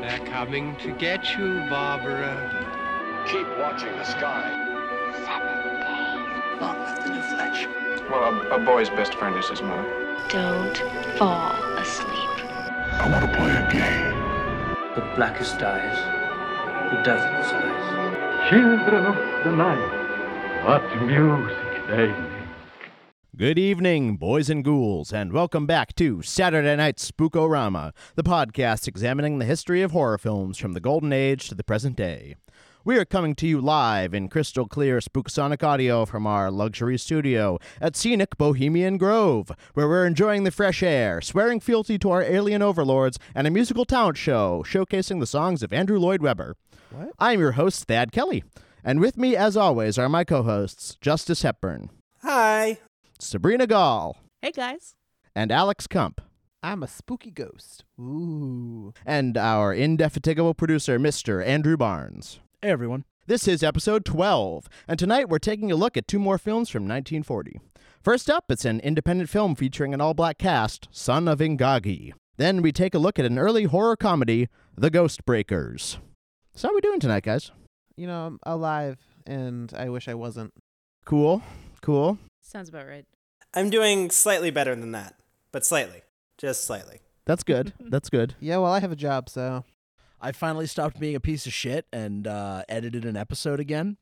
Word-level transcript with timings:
They're 0.00 0.26
coming 0.26 0.74
to 0.76 0.92
get 0.92 1.36
you, 1.36 1.60
Barbara. 1.68 2.32
Keep 3.30 3.46
watching 3.58 3.92
the 3.92 4.04
sky. 4.04 4.48
Long 6.58 6.78
live 6.78 7.04
the 7.04 7.10
new 7.10 7.20
Fletch. 7.20 7.68
Well, 8.10 8.34
a, 8.34 8.56
a 8.56 8.64
boy's 8.64 8.88
best 8.88 9.12
friend 9.14 9.36
is 9.36 9.48
his 9.50 9.60
mother. 9.60 9.84
Don't 10.30 10.78
fall 11.18 11.52
asleep. 11.76 12.44
I 12.92 13.10
want 13.12 13.30
to 13.30 13.36
play 13.36 13.50
a 13.54 13.70
game. 13.70 14.94
The 14.94 15.14
blackest 15.16 15.62
eyes, 15.62 15.98
the 16.92 17.02
devil's 17.02 17.52
eyes. 17.52 18.48
Children 18.48 19.04
of 19.04 19.44
the 19.44 19.52
night, 19.52 20.64
what 20.64 21.02
music 21.02 21.86
they 21.88 22.06
make. 22.08 22.29
Good 23.40 23.58
evening, 23.58 24.18
boys 24.18 24.50
and 24.50 24.62
ghouls, 24.62 25.14
and 25.14 25.32
welcome 25.32 25.64
back 25.64 25.94
to 25.94 26.20
Saturday 26.20 26.76
Night 26.76 26.98
Spookorama, 26.98 27.94
the 28.14 28.22
podcast 28.22 28.86
examining 28.86 29.38
the 29.38 29.46
history 29.46 29.80
of 29.80 29.92
horror 29.92 30.18
films 30.18 30.58
from 30.58 30.74
the 30.74 30.78
golden 30.78 31.10
age 31.10 31.48
to 31.48 31.54
the 31.54 31.64
present 31.64 31.96
day. 31.96 32.36
We 32.84 32.98
are 32.98 33.06
coming 33.06 33.34
to 33.36 33.46
you 33.46 33.62
live 33.62 34.12
in 34.12 34.28
crystal 34.28 34.68
clear 34.68 34.98
Spookasonic 34.98 35.62
audio 35.62 36.04
from 36.04 36.26
our 36.26 36.50
luxury 36.50 36.98
studio 36.98 37.58
at 37.80 37.96
scenic 37.96 38.36
Bohemian 38.36 38.98
Grove, 38.98 39.50
where 39.72 39.88
we're 39.88 40.04
enjoying 40.04 40.44
the 40.44 40.50
fresh 40.50 40.82
air, 40.82 41.22
swearing 41.22 41.60
fealty 41.60 41.98
to 42.00 42.10
our 42.10 42.22
alien 42.22 42.60
overlords, 42.60 43.18
and 43.34 43.46
a 43.46 43.50
musical 43.50 43.86
talent 43.86 44.18
show 44.18 44.62
showcasing 44.66 45.18
the 45.18 45.26
songs 45.26 45.62
of 45.62 45.72
Andrew 45.72 45.98
Lloyd 45.98 46.20
Webber. 46.20 46.56
What? 46.90 47.12
I'm 47.18 47.40
your 47.40 47.52
host, 47.52 47.84
Thad 47.84 48.12
Kelly, 48.12 48.44
and 48.84 49.00
with 49.00 49.16
me, 49.16 49.34
as 49.34 49.56
always, 49.56 49.96
are 49.96 50.10
my 50.10 50.24
co 50.24 50.42
hosts, 50.42 50.98
Justice 51.00 51.40
Hepburn, 51.40 51.88
Hi. 52.22 52.78
Sabrina 53.20 53.66
Gall, 53.66 54.16
Hey 54.40 54.50
guys. 54.50 54.94
and 55.34 55.52
Alex 55.52 55.86
Kump. 55.86 56.20
I'm 56.62 56.82
a 56.82 56.88
spooky 56.88 57.30
ghost. 57.30 57.84
Ooh. 58.00 58.92
and 59.06 59.36
our 59.36 59.74
indefatigable 59.74 60.54
producer, 60.54 60.98
Mr. 60.98 61.44
Andrew 61.44 61.76
Barnes. 61.76 62.40
Hey 62.62 62.70
everyone. 62.70 63.04
This 63.26 63.46
is 63.46 63.62
episode 63.62 64.04
12, 64.06 64.68
and 64.88 64.98
tonight 64.98 65.28
we're 65.28 65.38
taking 65.38 65.70
a 65.70 65.76
look 65.76 65.96
at 65.96 66.08
two 66.08 66.18
more 66.18 66.38
films 66.38 66.68
from 66.70 66.82
1940. 66.84 67.60
First 68.02 68.30
up, 68.30 68.44
it's 68.48 68.64
an 68.64 68.80
independent 68.80 69.28
film 69.28 69.54
featuring 69.54 69.92
an 69.94 70.00
all 70.00 70.14
black 70.14 70.38
cast, 70.38 70.88
Son 70.90 71.28
of 71.28 71.38
Ingagi. 71.40 72.12
Then 72.38 72.62
we 72.62 72.72
take 72.72 72.94
a 72.94 72.98
look 72.98 73.18
at 73.18 73.26
an 73.26 73.38
early 73.38 73.64
horror 73.64 73.96
comedy, 73.96 74.48
The 74.76 74.90
Ghost 74.90 75.24
Breakers. 75.26 75.98
So, 76.54 76.68
how 76.68 76.72
are 76.72 76.74
we 76.74 76.80
doing 76.80 77.00
tonight, 77.00 77.24
guys? 77.24 77.50
You 77.96 78.06
know, 78.06 78.26
I'm 78.26 78.38
alive 78.44 78.96
and 79.26 79.72
I 79.74 79.90
wish 79.90 80.08
I 80.08 80.14
wasn't. 80.14 80.54
Cool, 81.04 81.42
cool. 81.82 82.18
Sounds 82.40 82.68
about 82.68 82.86
right. 82.86 83.06
I'm 83.54 83.70
doing 83.70 84.10
slightly 84.10 84.50
better 84.50 84.74
than 84.74 84.92
that, 84.92 85.14
but 85.52 85.64
slightly. 85.64 86.02
Just 86.38 86.64
slightly. 86.64 87.00
That's 87.26 87.42
good. 87.42 87.72
That's 87.80 88.08
good. 88.08 88.34
Yeah, 88.40 88.58
well, 88.58 88.72
I 88.72 88.80
have 88.80 88.92
a 88.92 88.96
job, 88.96 89.28
so. 89.28 89.64
I 90.20 90.32
finally 90.32 90.66
stopped 90.66 91.00
being 91.00 91.14
a 91.16 91.20
piece 91.20 91.46
of 91.46 91.52
shit 91.52 91.86
and 91.92 92.26
uh, 92.26 92.64
edited 92.68 93.04
an 93.04 93.16
episode 93.16 93.60
again. 93.60 93.96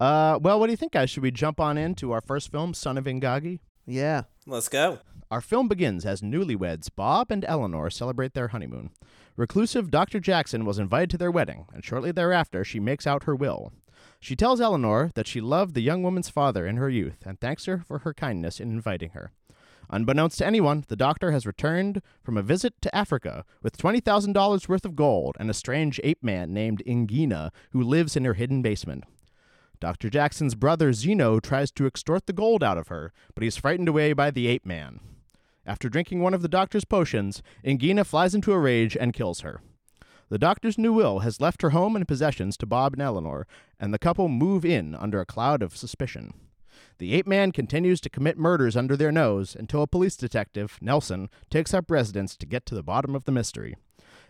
Uh, 0.00 0.38
well, 0.40 0.58
what 0.58 0.66
do 0.66 0.72
you 0.72 0.76
think, 0.76 0.92
guys? 0.92 1.10
Should 1.10 1.22
we 1.22 1.30
jump 1.30 1.60
on 1.60 1.78
into 1.78 2.12
our 2.12 2.20
first 2.20 2.50
film, 2.50 2.74
Son 2.74 2.96
of 2.98 3.04
Ingagi? 3.04 3.60
Yeah. 3.86 4.22
Let's 4.46 4.68
go. 4.68 4.98
Our 5.30 5.40
film 5.40 5.68
begins 5.68 6.04
as 6.04 6.22
newlyweds 6.22 6.88
Bob 6.94 7.30
and 7.30 7.44
Eleanor 7.46 7.88
celebrate 7.90 8.34
their 8.34 8.48
honeymoon. 8.48 8.90
Reclusive 9.36 9.90
Dr. 9.90 10.18
Jackson 10.18 10.64
was 10.64 10.78
invited 10.78 11.10
to 11.10 11.18
their 11.18 11.30
wedding, 11.30 11.66
and 11.72 11.84
shortly 11.84 12.10
thereafter 12.10 12.64
she 12.64 12.80
makes 12.80 13.06
out 13.06 13.24
her 13.24 13.36
will. 13.36 13.72
She 14.18 14.36
tells 14.36 14.60
Eleanor 14.60 15.10
that 15.14 15.26
she 15.26 15.40
loved 15.40 15.74
the 15.74 15.82
young 15.82 16.02
woman's 16.02 16.28
father 16.28 16.66
in 16.66 16.76
her 16.76 16.90
youth 16.90 17.24
and 17.24 17.40
thanks 17.40 17.66
her 17.66 17.82
for 17.86 18.00
her 18.00 18.14
kindness 18.14 18.60
in 18.60 18.70
inviting 18.70 19.10
her. 19.10 19.32
Unbeknownst 19.88 20.38
to 20.38 20.46
anyone, 20.46 20.84
the 20.88 20.96
doctor 20.96 21.32
has 21.32 21.46
returned 21.46 22.00
from 22.22 22.36
a 22.36 22.42
visit 22.42 22.74
to 22.80 22.94
Africa 22.94 23.44
with 23.62 23.76
$20,000 23.76 24.68
worth 24.68 24.84
of 24.84 24.94
gold 24.94 25.36
and 25.40 25.50
a 25.50 25.54
strange 25.54 26.00
ape 26.04 26.22
man 26.22 26.54
named 26.54 26.82
Ingina 26.86 27.50
who 27.70 27.82
lives 27.82 28.16
in 28.16 28.24
her 28.24 28.34
hidden 28.34 28.62
basement. 28.62 29.04
Dr. 29.80 30.10
Jackson's 30.10 30.54
brother 30.54 30.92
Zeno 30.92 31.40
tries 31.40 31.70
to 31.72 31.86
extort 31.86 32.26
the 32.26 32.32
gold 32.32 32.62
out 32.62 32.78
of 32.78 32.88
her, 32.88 33.12
but 33.34 33.42
he's 33.42 33.56
frightened 33.56 33.88
away 33.88 34.12
by 34.12 34.30
the 34.30 34.46
ape 34.46 34.66
man. 34.66 35.00
After 35.66 35.88
drinking 35.88 36.20
one 36.20 36.34
of 36.34 36.42
the 36.42 36.48
doctor's 36.48 36.84
potions, 36.84 37.42
Ingina 37.64 38.06
flies 38.06 38.34
into 38.34 38.52
a 38.52 38.58
rage 38.58 38.96
and 38.96 39.12
kills 39.12 39.40
her. 39.40 39.60
The 40.30 40.38
doctor's 40.38 40.78
new 40.78 40.92
will 40.92 41.18
has 41.18 41.40
left 41.40 41.60
her 41.62 41.70
home 41.70 41.96
and 41.96 42.06
possessions 42.06 42.56
to 42.58 42.66
Bob 42.66 42.92
and 42.92 43.02
Eleanor, 43.02 43.48
and 43.80 43.92
the 43.92 43.98
couple 43.98 44.28
move 44.28 44.64
in 44.64 44.94
under 44.94 45.20
a 45.20 45.26
cloud 45.26 45.60
of 45.60 45.76
suspicion. 45.76 46.32
The 46.98 47.14
ape 47.14 47.26
man 47.26 47.50
continues 47.50 48.00
to 48.02 48.10
commit 48.10 48.38
murders 48.38 48.76
under 48.76 48.96
their 48.96 49.10
nose 49.10 49.56
until 49.56 49.82
a 49.82 49.88
police 49.88 50.16
detective, 50.16 50.78
Nelson, 50.80 51.30
takes 51.50 51.74
up 51.74 51.90
residence 51.90 52.36
to 52.36 52.46
get 52.46 52.64
to 52.66 52.76
the 52.76 52.82
bottom 52.84 53.16
of 53.16 53.24
the 53.24 53.32
mystery. 53.32 53.74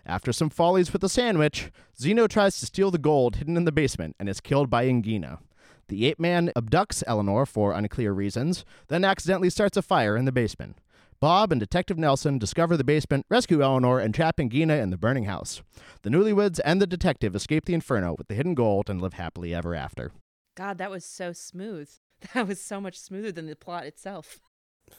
After 0.07 0.33
some 0.33 0.49
follies 0.49 0.91
with 0.91 1.05
a 1.05 1.09
sandwich, 1.09 1.71
Zeno 1.99 2.27
tries 2.27 2.59
to 2.59 2.67
steal 2.67 2.91
the 2.91 2.97
gold 2.97 3.37
hidden 3.37 3.59
in 3.59 3.67
the 3.67 3.73
basement 3.73 4.17
and 4.19 4.27
is 4.27 4.41
killed 4.41 4.71
by 4.71 4.87
Ingina. 4.87 5.41
The 5.89 6.07
ape 6.07 6.19
man 6.19 6.51
abducts 6.57 7.05
Eleanor 7.07 7.45
for 7.45 7.75
unclear 7.75 8.15
reasons, 8.15 8.65
then 8.89 9.05
accidentally 9.05 9.51
starts 9.51 9.77
a 9.77 9.83
fire 9.83 10.17
in 10.17 10.25
the 10.25 10.33
basement. 10.33 10.79
Bob 11.21 11.53
and 11.53 11.61
Detective 11.61 11.99
Nelson 11.99 12.39
discover 12.39 12.79
the 12.79 12.85
basement, 12.85 13.27
rescue 13.29 13.63
Eleanor, 13.63 14.01
and 14.01 14.15
trap 14.15 14.39
Ingina 14.39 14.83
in 14.83 14.89
the 14.89 14.97
burning 14.97 15.25
house. 15.25 15.61
The 16.01 16.09
newlyweds 16.09 16.61
and 16.65 16.81
the 16.81 16.87
detective 16.87 17.37
escape 17.37 17.67
the 17.67 17.75
inferno 17.75 18.15
with 18.17 18.29
the 18.29 18.35
hidden 18.35 18.55
gold 18.55 18.89
and 18.89 19.03
live 19.03 19.13
happily 19.13 19.55
ever 19.55 19.75
after. 19.75 20.13
God, 20.57 20.79
that 20.79 20.91
was 20.91 21.05
so 21.05 21.33
smooth. 21.33 21.91
That 22.35 22.47
was 22.47 22.61
so 22.61 22.83
much 22.83 22.99
smoother 22.99 23.33
than 23.33 23.47
the 23.47 23.57
plot 23.57 23.87
itself. 23.87 24.41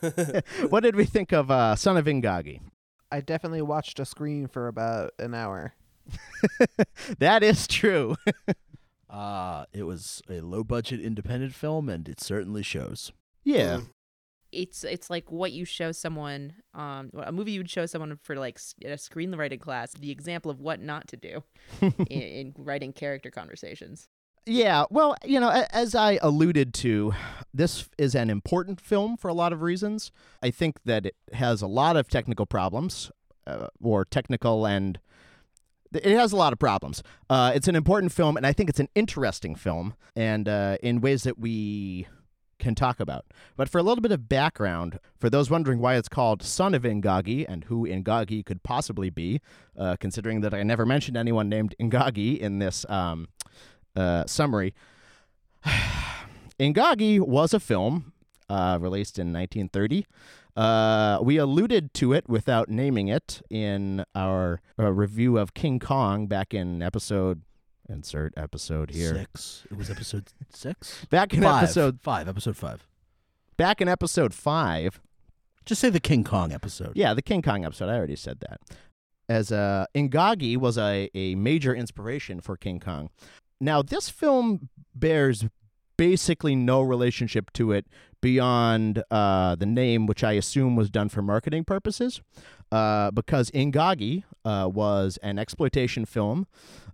what 0.69 0.81
did 0.81 0.95
we 0.95 1.05
think 1.05 1.31
of 1.31 1.51
uh, 1.51 1.75
Son 1.75 1.95
of 1.95 2.05
Ingagi? 2.05 2.61
I 3.11 3.21
definitely 3.21 3.61
watched 3.61 3.99
a 3.99 4.05
screen 4.05 4.47
for 4.47 4.67
about 4.67 5.11
an 5.19 5.35
hour. 5.35 5.75
that 7.19 7.43
is 7.43 7.67
true. 7.67 8.15
Uh, 9.07 9.65
it 9.71 9.83
was 9.83 10.23
a 10.31 10.41
low 10.41 10.63
budget 10.63 10.99
independent 10.99 11.53
film 11.53 11.89
and 11.89 12.09
it 12.09 12.19
certainly 12.19 12.63
shows. 12.63 13.11
yeah. 13.43 13.81
Mm. 13.81 13.87
It's 14.51 14.83
it's 14.83 15.09
like 15.09 15.31
what 15.31 15.51
you 15.51 15.65
show 15.65 15.91
someone, 15.91 16.53
um, 16.73 17.11
a 17.13 17.31
movie 17.31 17.51
you 17.51 17.59
would 17.59 17.69
show 17.69 17.85
someone 17.85 18.17
for 18.21 18.35
like 18.35 18.59
a 18.83 18.97
screenwriting 18.97 19.59
class, 19.59 19.93
the 19.93 20.11
example 20.11 20.51
of 20.51 20.59
what 20.59 20.81
not 20.81 21.07
to 21.09 21.17
do 21.17 21.43
in, 21.81 21.93
in 22.07 22.53
writing 22.57 22.93
character 22.93 23.31
conversations. 23.31 24.09
Yeah, 24.45 24.85
well, 24.89 25.15
you 25.23 25.39
know, 25.39 25.49
as 25.71 25.93
I 25.93 26.17
alluded 26.21 26.73
to, 26.75 27.13
this 27.53 27.87
is 27.99 28.15
an 28.15 28.29
important 28.29 28.81
film 28.81 29.15
for 29.15 29.27
a 29.27 29.33
lot 29.33 29.53
of 29.53 29.61
reasons. 29.61 30.11
I 30.41 30.49
think 30.49 30.79
that 30.85 31.05
it 31.05 31.15
has 31.33 31.61
a 31.61 31.67
lot 31.67 31.95
of 31.95 32.07
technical 32.07 32.47
problems, 32.47 33.11
uh, 33.45 33.67
or 33.81 34.05
technical 34.05 34.65
and. 34.65 34.99
It 35.93 36.05
has 36.05 36.31
a 36.31 36.37
lot 36.37 36.53
of 36.53 36.59
problems. 36.59 37.03
Uh, 37.29 37.51
it's 37.53 37.67
an 37.67 37.75
important 37.75 38.13
film, 38.13 38.37
and 38.37 38.47
I 38.47 38.53
think 38.53 38.69
it's 38.69 38.79
an 38.79 38.87
interesting 38.95 39.55
film, 39.55 39.93
and 40.15 40.47
uh, 40.47 40.77
in 40.81 41.01
ways 41.01 41.23
that 41.23 41.37
we 41.37 42.07
can 42.61 42.75
talk 42.75 43.01
about. 43.01 43.25
But 43.57 43.67
for 43.67 43.79
a 43.79 43.83
little 43.83 44.01
bit 44.01 44.13
of 44.13 44.29
background, 44.29 44.99
for 45.19 45.29
those 45.29 45.49
wondering 45.49 45.79
why 45.79 45.95
it's 45.95 46.07
called 46.07 46.41
Son 46.41 46.73
of 46.73 46.83
Ingagi 46.83 47.45
and 47.49 47.65
who 47.65 47.85
Ingagi 47.85 48.45
could 48.45 48.63
possibly 48.63 49.09
be, 49.09 49.41
uh, 49.77 49.97
considering 49.99 50.39
that 50.41 50.53
I 50.53 50.63
never 50.63 50.85
mentioned 50.85 51.17
anyone 51.17 51.49
named 51.49 51.75
Ingagi 51.79 52.37
in 52.37 52.59
this 52.59 52.85
um, 52.87 53.27
uh, 53.95 54.25
summary. 54.25 54.73
Ingagi 56.59 57.19
was 57.19 57.53
a 57.53 57.59
film 57.59 58.13
uh, 58.49 58.77
released 58.79 59.17
in 59.17 59.33
1930. 59.33 60.05
Uh, 60.55 61.19
we 61.21 61.37
alluded 61.37 61.93
to 61.93 62.13
it 62.13 62.27
without 62.27 62.69
naming 62.69 63.07
it 63.07 63.41
in 63.49 64.03
our 64.13 64.61
uh, 64.77 64.91
review 64.91 65.37
of 65.37 65.53
King 65.53 65.79
Kong 65.79 66.27
back 66.27 66.53
in 66.53 66.81
episode. 66.81 67.41
Insert 67.89 68.33
episode 68.37 68.91
here. 68.91 69.15
Six. 69.15 69.63
It 69.69 69.77
was 69.77 69.89
episode 69.89 70.29
six? 70.49 71.05
Back 71.09 71.33
in 71.33 71.41
five. 71.41 71.63
episode 71.63 71.99
five. 72.01 72.27
Episode 72.27 72.55
five. 72.57 72.87
back 73.57 73.81
in 73.81 73.87
episode 73.87 74.33
five. 74.33 75.01
Just 75.65 75.81
say 75.81 75.89
the 75.89 75.99
King 75.99 76.23
Kong 76.23 76.51
episode. 76.51 76.93
Yeah, 76.95 77.13
the 77.13 77.21
King 77.21 77.41
Kong 77.41 77.65
episode. 77.65 77.89
I 77.89 77.95
already 77.95 78.15
said 78.15 78.39
that. 78.41 78.61
As 79.29 79.51
uh, 79.51 79.85
Ingagi 79.95 80.57
was 80.57 80.77
a, 80.77 81.09
a 81.13 81.35
major 81.35 81.73
inspiration 81.73 82.41
for 82.41 82.57
King 82.57 82.79
Kong. 82.79 83.09
Now, 83.59 83.81
this 83.81 84.09
film 84.09 84.69
bears 84.95 85.45
basically 85.97 86.55
no 86.55 86.81
relationship 86.81 87.53
to 87.53 87.71
it 87.71 87.85
beyond 88.21 89.03
uh, 89.11 89.55
the 89.55 89.67
name, 89.67 90.07
which 90.07 90.23
I 90.23 90.31
assume 90.33 90.75
was 90.75 90.89
done 90.89 91.09
for 91.09 91.21
marketing 91.21 91.63
purposes, 91.63 92.21
uh, 92.71 93.11
because 93.11 93.51
Ingagi 93.51 94.23
uh, 94.43 94.67
was 94.71 95.17
an 95.21 95.37
exploitation 95.37 96.05
film 96.05 96.47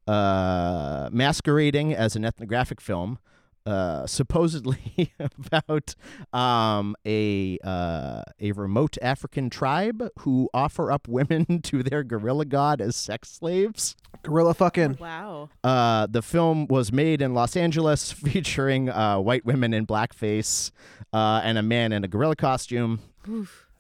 uh, 0.08 1.10
masquerading 1.12 1.94
as 1.94 2.16
an 2.16 2.26
ethnographic 2.26 2.82
film. 2.82 3.20
Uh, 3.66 4.08
supposedly 4.08 5.12
about 5.20 5.94
um, 6.32 6.96
a 7.06 7.60
uh, 7.66 8.22
a 8.40 8.54
remote 8.54 8.98
African 9.02 9.50
tribe 9.50 10.10
who 10.20 10.50
offer 10.54 10.90
up 10.90 11.06
women 11.06 11.62
to 11.64 11.84
their 11.84 12.02
gorilla 12.02 12.46
god 12.46 12.80
as 12.80 12.96
sex 12.96 13.30
slaves. 13.30 13.98
Gorilla 14.24 14.54
fucking. 14.54 14.98
Wow. 15.02 15.50
Uh, 15.66 16.08
the 16.10 16.22
film 16.22 16.68
was 16.68 16.94
made 16.94 17.22
in 17.22 17.34
Los 17.34 17.58
Angeles, 17.58 18.10
featuring 18.14 18.90
uh, 18.90 19.20
white 19.20 19.44
women 19.44 19.74
in 19.74 19.86
blackface 19.86 20.72
uh, 21.12 21.42
and 21.44 21.58
a 21.58 21.64
man 21.64 21.92
in 21.92 22.06
a 22.06 22.08
gorilla 22.08 22.38
costume. 22.38 23.02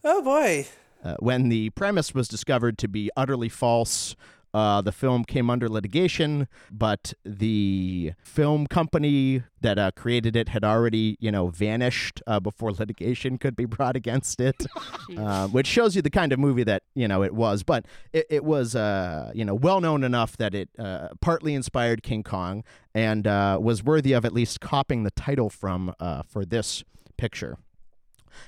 Oh 0.03 0.21
boy. 0.21 0.67
Uh, 1.01 1.15
when 1.19 1.47
the 1.47 1.69
premise 1.69 2.13
was 2.13 2.27
discovered 2.27 2.77
to 2.79 2.89
be 2.89 3.09
utterly 3.15 3.47
false, 3.49 4.17
uh, 4.57 4.81
the 4.81 4.91
film 4.91 5.23
came 5.23 5.51
under 5.51 5.69
litigation, 5.69 6.47
but 6.71 7.13
the 7.23 8.13
film 8.23 8.65
company 8.65 9.43
that 9.61 9.77
uh, 9.77 9.91
created 9.95 10.35
it 10.35 10.49
had 10.49 10.63
already, 10.63 11.15
you 11.19 11.31
know, 11.31 11.49
vanished 11.49 12.23
uh, 12.25 12.39
before 12.39 12.71
litigation 12.71 13.37
could 13.37 13.55
be 13.55 13.65
brought 13.65 13.95
against 13.95 14.39
it, 14.39 14.65
uh, 15.17 15.47
which 15.49 15.67
shows 15.67 15.95
you 15.95 16.01
the 16.01 16.09
kind 16.09 16.33
of 16.33 16.39
movie 16.39 16.63
that 16.63 16.81
you 16.95 17.07
know 17.07 17.21
it 17.21 17.35
was. 17.35 17.61
But 17.61 17.85
it, 18.13 18.25
it 18.31 18.43
was, 18.43 18.75
uh, 18.75 19.31
you 19.35 19.45
know, 19.45 19.53
well 19.53 19.79
known 19.79 20.03
enough 20.03 20.35
that 20.37 20.55
it 20.55 20.69
uh, 20.79 21.09
partly 21.21 21.53
inspired 21.53 22.01
King 22.01 22.23
Kong 22.23 22.63
and 22.95 23.27
uh, 23.27 23.59
was 23.61 23.83
worthy 23.83 24.13
of 24.13 24.25
at 24.25 24.33
least 24.33 24.59
copying 24.59 25.03
the 25.03 25.11
title 25.11 25.51
from 25.51 25.93
uh, 25.99 26.23
for 26.23 26.43
this 26.43 26.83
picture. 27.15 27.59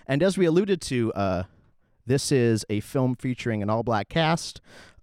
And 0.08 0.24
as 0.24 0.40
we 0.40 0.48
alluded 0.48 0.82
to, 0.82 1.14
uh, 1.14 1.44
this 2.08 2.32
is 2.32 2.66
a 2.68 2.80
film 2.80 3.16
featuring 3.16 3.62
an 3.62 3.70
all 3.70 3.84
black 3.84 4.10
cast. 4.10 4.60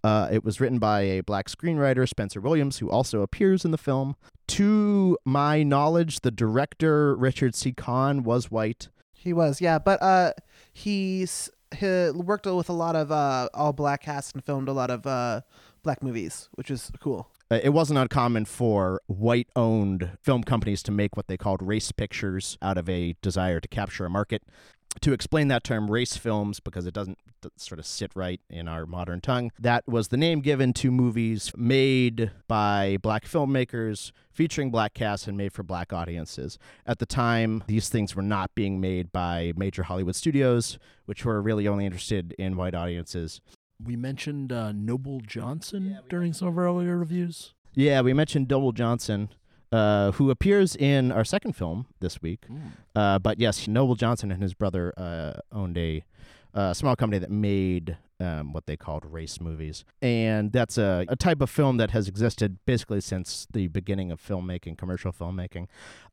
Uh, 0.06 0.28
it 0.30 0.44
was 0.44 0.60
written 0.60 0.78
by 0.78 1.00
a 1.00 1.20
black 1.20 1.48
screenwriter, 1.48 2.08
Spencer 2.08 2.40
Williams, 2.40 2.78
who 2.78 2.88
also 2.88 3.22
appears 3.22 3.64
in 3.64 3.72
the 3.72 3.78
film. 3.78 4.14
To 4.46 5.18
my 5.24 5.64
knowledge, 5.64 6.20
the 6.20 6.30
director, 6.30 7.16
Richard 7.16 7.56
C. 7.56 7.72
Kahn, 7.72 8.22
was 8.22 8.48
white. 8.48 8.88
He 9.12 9.32
was, 9.32 9.60
yeah, 9.60 9.80
but 9.80 10.00
uh, 10.00 10.32
he's 10.72 11.50
he 11.76 12.10
worked 12.14 12.46
with 12.46 12.68
a 12.68 12.72
lot 12.72 12.94
of 12.94 13.10
uh, 13.10 13.48
all 13.52 13.72
black 13.72 14.02
cast 14.02 14.36
and 14.36 14.44
filmed 14.44 14.68
a 14.68 14.72
lot 14.72 14.90
of 14.90 15.08
uh, 15.08 15.40
black 15.82 16.04
movies, 16.04 16.48
which 16.52 16.70
is 16.70 16.92
cool. 17.00 17.28
Uh, 17.50 17.58
It 17.60 17.70
wasn't 17.70 17.98
uncommon 17.98 18.44
for 18.44 19.00
white 19.08 19.48
owned 19.56 20.16
film 20.22 20.44
companies 20.44 20.84
to 20.84 20.92
make 20.92 21.16
what 21.16 21.26
they 21.26 21.36
called 21.36 21.62
race 21.62 21.90
pictures 21.90 22.56
out 22.62 22.78
of 22.78 22.88
a 22.88 23.16
desire 23.22 23.58
to 23.58 23.66
capture 23.66 24.04
a 24.04 24.10
market. 24.10 24.44
To 25.02 25.12
explain 25.12 25.48
that 25.48 25.62
term, 25.62 25.90
race 25.90 26.16
films, 26.16 26.58
because 26.58 26.86
it 26.86 26.94
doesn't 26.94 27.18
sort 27.56 27.78
of 27.78 27.86
sit 27.86 28.10
right 28.14 28.40
in 28.50 28.66
our 28.66 28.86
modern 28.86 29.20
tongue, 29.20 29.52
that 29.58 29.86
was 29.86 30.08
the 30.08 30.16
name 30.16 30.40
given 30.40 30.72
to 30.74 30.90
movies 30.90 31.52
made 31.56 32.32
by 32.48 32.96
black 33.02 33.24
filmmakers 33.24 34.10
featuring 34.32 34.70
black 34.70 34.94
casts 34.94 35.28
and 35.28 35.36
made 35.36 35.52
for 35.52 35.62
black 35.62 35.92
audiences. 35.92 36.58
At 36.86 36.98
the 36.98 37.06
time, 37.06 37.62
these 37.66 37.88
things 37.88 38.16
were 38.16 38.22
not 38.22 38.54
being 38.54 38.80
made 38.80 39.12
by 39.12 39.52
major 39.56 39.84
Hollywood 39.84 40.16
studios, 40.16 40.78
which 41.04 41.24
were 41.24 41.40
really 41.40 41.68
only 41.68 41.86
interested 41.86 42.34
in 42.38 42.56
white 42.56 42.74
audiences. 42.74 43.40
We 43.82 43.96
mentioned 43.96 44.52
uh, 44.52 44.72
Noble 44.72 45.20
Johnson 45.20 45.98
during 46.08 46.32
some 46.32 46.48
of 46.48 46.58
our 46.58 46.64
earlier 46.64 46.96
reviews. 46.96 47.52
Yeah, 47.74 48.00
we 48.00 48.14
mentioned 48.14 48.48
Noble 48.48 48.72
Johnson, 48.72 49.28
uh, 49.72 50.12
who 50.12 50.30
appears 50.30 50.76
in 50.76 51.12
our 51.12 51.24
second 51.24 51.54
film 51.54 51.86
this 52.00 52.22
week. 52.22 52.44
Uh, 52.94 53.18
but 53.18 53.38
yes, 53.38 53.66
Noble 53.66 53.94
Johnson 53.94 54.30
and 54.30 54.42
his 54.42 54.54
brother 54.54 54.92
uh, 54.96 55.40
owned 55.52 55.76
a 55.78 56.04
uh, 56.54 56.72
small 56.72 56.96
company 56.96 57.18
that 57.18 57.30
made 57.30 57.98
um, 58.18 58.52
what 58.52 58.66
they 58.66 58.76
called 58.76 59.04
race 59.04 59.40
movies. 59.40 59.84
And 60.00 60.52
that's 60.52 60.78
a, 60.78 61.04
a 61.08 61.16
type 61.16 61.40
of 61.40 61.50
film 61.50 61.76
that 61.76 61.90
has 61.90 62.08
existed 62.08 62.58
basically 62.64 63.00
since 63.00 63.46
the 63.52 63.68
beginning 63.68 64.10
of 64.10 64.20
filmmaking, 64.20 64.78
commercial 64.78 65.12
filmmaking, 65.12 65.64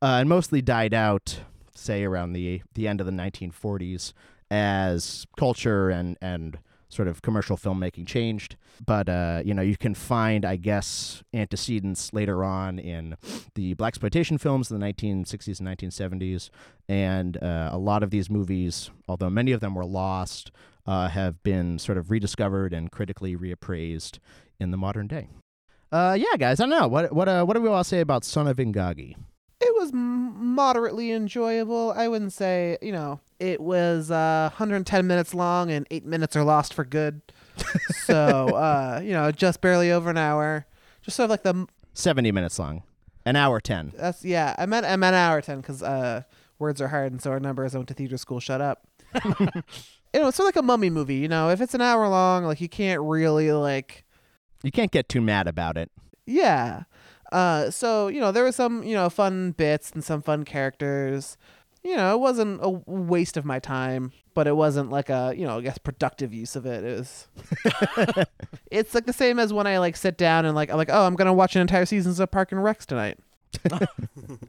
uh, 0.02 0.18
and 0.20 0.28
mostly 0.28 0.62
died 0.62 0.94
out, 0.94 1.40
say, 1.74 2.04
around 2.04 2.34
the, 2.34 2.62
the 2.74 2.88
end 2.88 3.00
of 3.00 3.06
the 3.06 3.14
1940s 3.14 4.14
as 4.52 5.26
culture 5.38 5.90
and, 5.90 6.18
and 6.22 6.60
sort 6.94 7.08
of 7.08 7.22
commercial 7.22 7.58
filmmaking 7.58 8.08
changed. 8.08 8.56
But 8.86 9.10
uh, 9.10 9.42
you 9.44 9.54
know, 9.54 9.62
you 9.62 9.78
can 9.78 9.94
find, 9.94 10.46
I 10.46 10.56
guess, 10.56 11.24
antecedents 11.34 12.14
later 12.14 12.44
on 12.44 12.80
in 12.80 13.18
the 13.56 13.74
black 13.74 13.90
exploitation 13.90 14.38
films 14.38 14.72
of 14.72 14.80
the 14.80 14.86
1960s 14.86 15.60
and 15.60 15.68
1970s, 15.68 16.50
and 16.88 17.42
uh, 17.42 17.70
a 17.72 17.78
lot 17.78 18.04
of 18.04 18.10
these 18.10 18.30
movies, 18.30 18.90
although 19.08 19.30
many 19.30 19.52
of 19.52 19.60
them 19.60 19.76
were 19.76 19.86
lost, 19.86 20.52
uh, 20.86 21.08
have 21.10 21.42
been 21.44 21.80
sort 21.80 21.98
of 21.98 22.12
rediscovered 22.12 22.74
and 22.74 22.92
critically 22.92 23.36
reappraised 23.36 24.20
in 24.60 24.72
the 24.72 24.78
modern 24.78 25.08
day. 25.08 25.28
Uh, 25.92 26.18
yeah, 26.18 26.38
guys, 26.38 26.60
I 26.60 26.64
don't 26.64 26.72
know 26.72 26.88
what 26.88 27.14
what 27.14 27.28
uh, 27.28 27.44
what 27.44 27.54
do 27.54 27.62
we 27.62 27.70
all 27.70 27.84
say 27.84 28.00
about 28.00 28.24
Son 28.24 28.48
of 28.48 28.58
Ingagi? 28.58 29.16
It 29.62 29.74
was 29.76 29.92
moderately 29.94 31.12
enjoyable. 31.12 31.94
I 31.96 32.08
wouldn't 32.08 32.34
say, 32.34 32.78
you 32.82 32.92
know, 32.92 33.22
it 33.44 33.60
was 33.60 34.10
uh, 34.10 34.50
110 34.54 35.06
minutes 35.06 35.34
long 35.34 35.70
and 35.70 35.86
eight 35.92 36.06
minutes 36.06 36.36
are 36.38 36.46
lost 36.46 36.74
for 36.74 36.86
good. 36.86 37.22
so, 38.06 38.16
uh, 38.56 39.02
you 39.04 39.12
know, 39.12 39.32
just 39.32 39.60
barely 39.60 39.92
over 39.92 40.10
an 40.10 40.18
hour. 40.18 40.66
Just 41.02 41.18
sort 41.18 41.26
of 41.26 41.30
like 41.32 41.44
the. 41.44 41.68
70 41.94 42.32
minutes 42.32 42.58
long, 42.58 42.84
an 43.26 43.36
hour 43.36 43.60
10. 43.60 43.94
That's 43.98 44.24
yeah. 44.24 44.56
I 44.58 44.66
meant 44.66 44.86
I 44.86 44.96
meant 44.96 45.14
an 45.14 45.20
hour 45.22 45.42
ten 45.42 45.60
because 45.60 45.84
uh, 45.84 46.24
words 46.58 46.82
are 46.82 46.88
hard, 46.88 47.12
and 47.12 47.22
so 47.22 47.32
our 47.32 47.40
numbers 47.40 47.76
I 47.76 47.78
went 47.78 47.90
to 47.90 47.94
theater 47.94 48.18
school. 48.18 48.40
Shut 48.40 48.62
up. 48.62 48.88
you 49.26 49.36
know, 50.16 50.30
it's 50.30 50.38
sort 50.38 50.50
of 50.50 50.56
like 50.56 50.56
a 50.56 50.64
mummy 50.64 50.90
movie. 50.90 51.18
You 51.18 51.28
know, 51.28 51.50
if 51.50 51.62
it's 51.62 51.74
an 51.76 51.82
hour 51.82 52.08
long, 52.08 52.46
like 52.46 52.62
you 52.62 52.70
can't 52.70 53.02
really 53.02 53.52
like 53.52 54.06
You 54.64 54.72
can't 54.72 54.90
get 54.90 55.10
too 55.10 55.22
mad 55.22 55.48
about 55.48 55.78
it. 55.78 55.92
Yeah. 56.26 56.84
Uh, 57.32 57.70
so 57.70 58.08
you 58.08 58.22
know 58.22 58.32
there 58.32 58.44
were 58.44 58.52
some 58.52 58.84
you 58.84 58.96
know 58.96 59.10
fun 59.10 59.52
bits 59.52 59.92
and 59.92 60.04
some 60.04 60.22
fun 60.22 60.46
characters. 60.46 61.38
You 61.84 61.98
know, 61.98 62.14
it 62.14 62.20
wasn't 62.20 62.60
a 62.62 62.70
waste 62.70 63.36
of 63.36 63.44
my 63.44 63.60
time, 63.60 64.14
but 64.34 64.48
it 64.48 64.56
wasn't 64.56 64.90
like 64.90 65.10
a 65.10 65.34
you 65.36 65.46
know 65.46 65.58
I 65.58 65.62
guess 65.62 65.78
productive 65.78 66.34
use 66.34 66.56
of 66.56 66.66
it. 66.66 66.84
It 66.84 66.98
was. 66.98 67.28
it's 68.72 68.96
like 68.96 69.06
the 69.06 69.14
same 69.14 69.38
as 69.38 69.52
when 69.52 69.68
I 69.68 69.80
like 69.80 69.98
sit 69.98 70.18
down 70.18 70.46
and 70.46 70.56
like 70.56 70.70
I'm 70.70 70.78
like 70.78 70.90
oh 70.90 71.06
I'm 71.06 71.16
gonna 71.16 71.34
watch 71.34 71.56
an 71.56 71.62
entire 71.62 71.86
seasons 71.86 72.20
of 72.20 72.32
Park 72.32 72.52
and 72.52 72.62
Recs 72.62 72.86
tonight. 72.86 73.20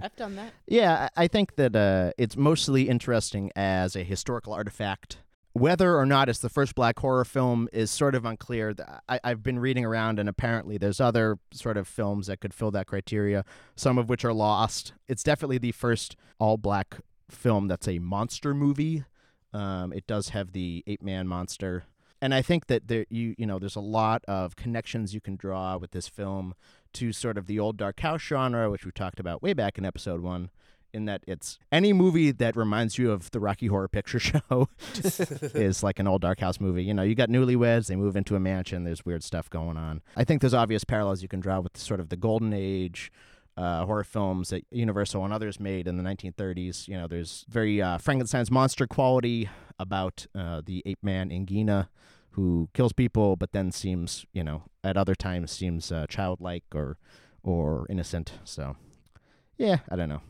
I've 0.00 0.16
done 0.16 0.36
that. 0.36 0.52
Yeah, 0.66 1.08
I 1.16 1.24
I 1.24 1.28
think 1.28 1.56
that 1.56 1.74
uh, 1.74 2.12
it's 2.16 2.36
mostly 2.36 2.88
interesting 2.88 3.50
as 3.56 3.96
a 3.96 4.04
historical 4.04 4.52
artifact. 4.52 5.18
Whether 5.54 5.96
or 5.96 6.04
not 6.04 6.28
it's 6.28 6.40
the 6.40 6.48
first 6.48 6.74
black 6.74 6.98
horror 6.98 7.24
film 7.24 7.68
is 7.72 7.88
sort 7.88 8.16
of 8.16 8.24
unclear. 8.24 8.74
I, 9.08 9.20
I've 9.22 9.42
been 9.42 9.60
reading 9.60 9.84
around, 9.84 10.18
and 10.18 10.28
apparently 10.28 10.78
there's 10.78 11.00
other 11.00 11.38
sort 11.52 11.76
of 11.76 11.86
films 11.86 12.26
that 12.26 12.40
could 12.40 12.52
fill 12.52 12.72
that 12.72 12.88
criteria, 12.88 13.44
some 13.76 13.96
of 13.96 14.08
which 14.08 14.24
are 14.24 14.32
lost. 14.32 14.94
It's 15.06 15.22
definitely 15.22 15.58
the 15.58 15.70
first 15.70 16.16
all 16.40 16.56
black 16.56 16.96
film 17.30 17.68
that's 17.68 17.88
a 17.88 17.98
monster 17.98 18.54
movie. 18.54 19.04
Um, 19.52 19.92
it 19.92 20.06
does 20.06 20.30
have 20.30 20.52
the 20.52 20.82
ape 20.86 21.02
man 21.02 21.28
monster. 21.28 21.84
And 22.20 22.34
I 22.34 22.42
think 22.42 22.68
that 22.68 22.88
there 22.88 23.04
you 23.10 23.34
you 23.36 23.46
know 23.46 23.58
there's 23.58 23.76
a 23.76 23.80
lot 23.80 24.24
of 24.26 24.56
connections 24.56 25.12
you 25.12 25.20
can 25.20 25.36
draw 25.36 25.76
with 25.76 25.90
this 25.90 26.08
film 26.08 26.54
to 26.94 27.12
sort 27.12 27.36
of 27.36 27.46
the 27.46 27.58
old 27.58 27.76
dark 27.76 28.00
house 28.00 28.22
genre, 28.22 28.70
which 28.70 28.84
we 28.86 28.92
talked 28.92 29.20
about 29.20 29.42
way 29.42 29.52
back 29.52 29.76
in 29.76 29.84
episode 29.84 30.22
one, 30.22 30.50
in 30.94 31.04
that 31.04 31.22
it's 31.26 31.58
any 31.70 31.92
movie 31.92 32.30
that 32.30 32.56
reminds 32.56 32.96
you 32.96 33.10
of 33.10 33.30
the 33.32 33.40
Rocky 33.40 33.66
Horror 33.66 33.88
Picture 33.88 34.18
Show 34.20 34.68
is 34.94 35.82
like 35.82 35.98
an 35.98 36.06
old 36.06 36.22
dark 36.22 36.40
house 36.40 36.60
movie. 36.60 36.84
You 36.84 36.94
know, 36.94 37.02
you 37.02 37.14
got 37.14 37.28
newlyweds, 37.28 37.88
they 37.88 37.96
move 37.96 38.16
into 38.16 38.36
a 38.36 38.40
mansion, 38.40 38.84
there's 38.84 39.04
weird 39.04 39.22
stuff 39.22 39.50
going 39.50 39.76
on. 39.76 40.00
I 40.16 40.24
think 40.24 40.40
there's 40.40 40.54
obvious 40.54 40.84
parallels 40.84 41.20
you 41.20 41.28
can 41.28 41.40
draw 41.40 41.60
with 41.60 41.76
sort 41.76 42.00
of 42.00 42.08
the 42.08 42.16
golden 42.16 42.52
age 42.54 43.12
uh, 43.56 43.84
horror 43.84 44.04
films 44.04 44.50
that 44.50 44.66
Universal 44.70 45.24
and 45.24 45.32
others 45.32 45.60
made 45.60 45.86
in 45.86 45.96
the 45.96 46.02
1930s. 46.02 46.88
You 46.88 46.96
know, 46.96 47.06
there's 47.06 47.44
very 47.48 47.80
uh, 47.80 47.98
Frankenstein's 47.98 48.50
monster 48.50 48.86
quality 48.86 49.48
about 49.78 50.26
uh, 50.34 50.62
the 50.64 50.82
ape 50.86 51.02
man 51.02 51.30
Ingina 51.30 51.88
who 52.30 52.68
kills 52.74 52.92
people, 52.92 53.36
but 53.36 53.52
then 53.52 53.70
seems, 53.70 54.26
you 54.32 54.42
know, 54.42 54.64
at 54.82 54.96
other 54.96 55.14
times 55.14 55.52
seems 55.52 55.92
uh, 55.92 56.06
childlike 56.08 56.64
or 56.74 56.98
or 57.42 57.86
innocent. 57.88 58.32
So, 58.44 58.76
yeah, 59.56 59.78
I 59.90 59.96
don't 59.96 60.08
know. 60.08 60.22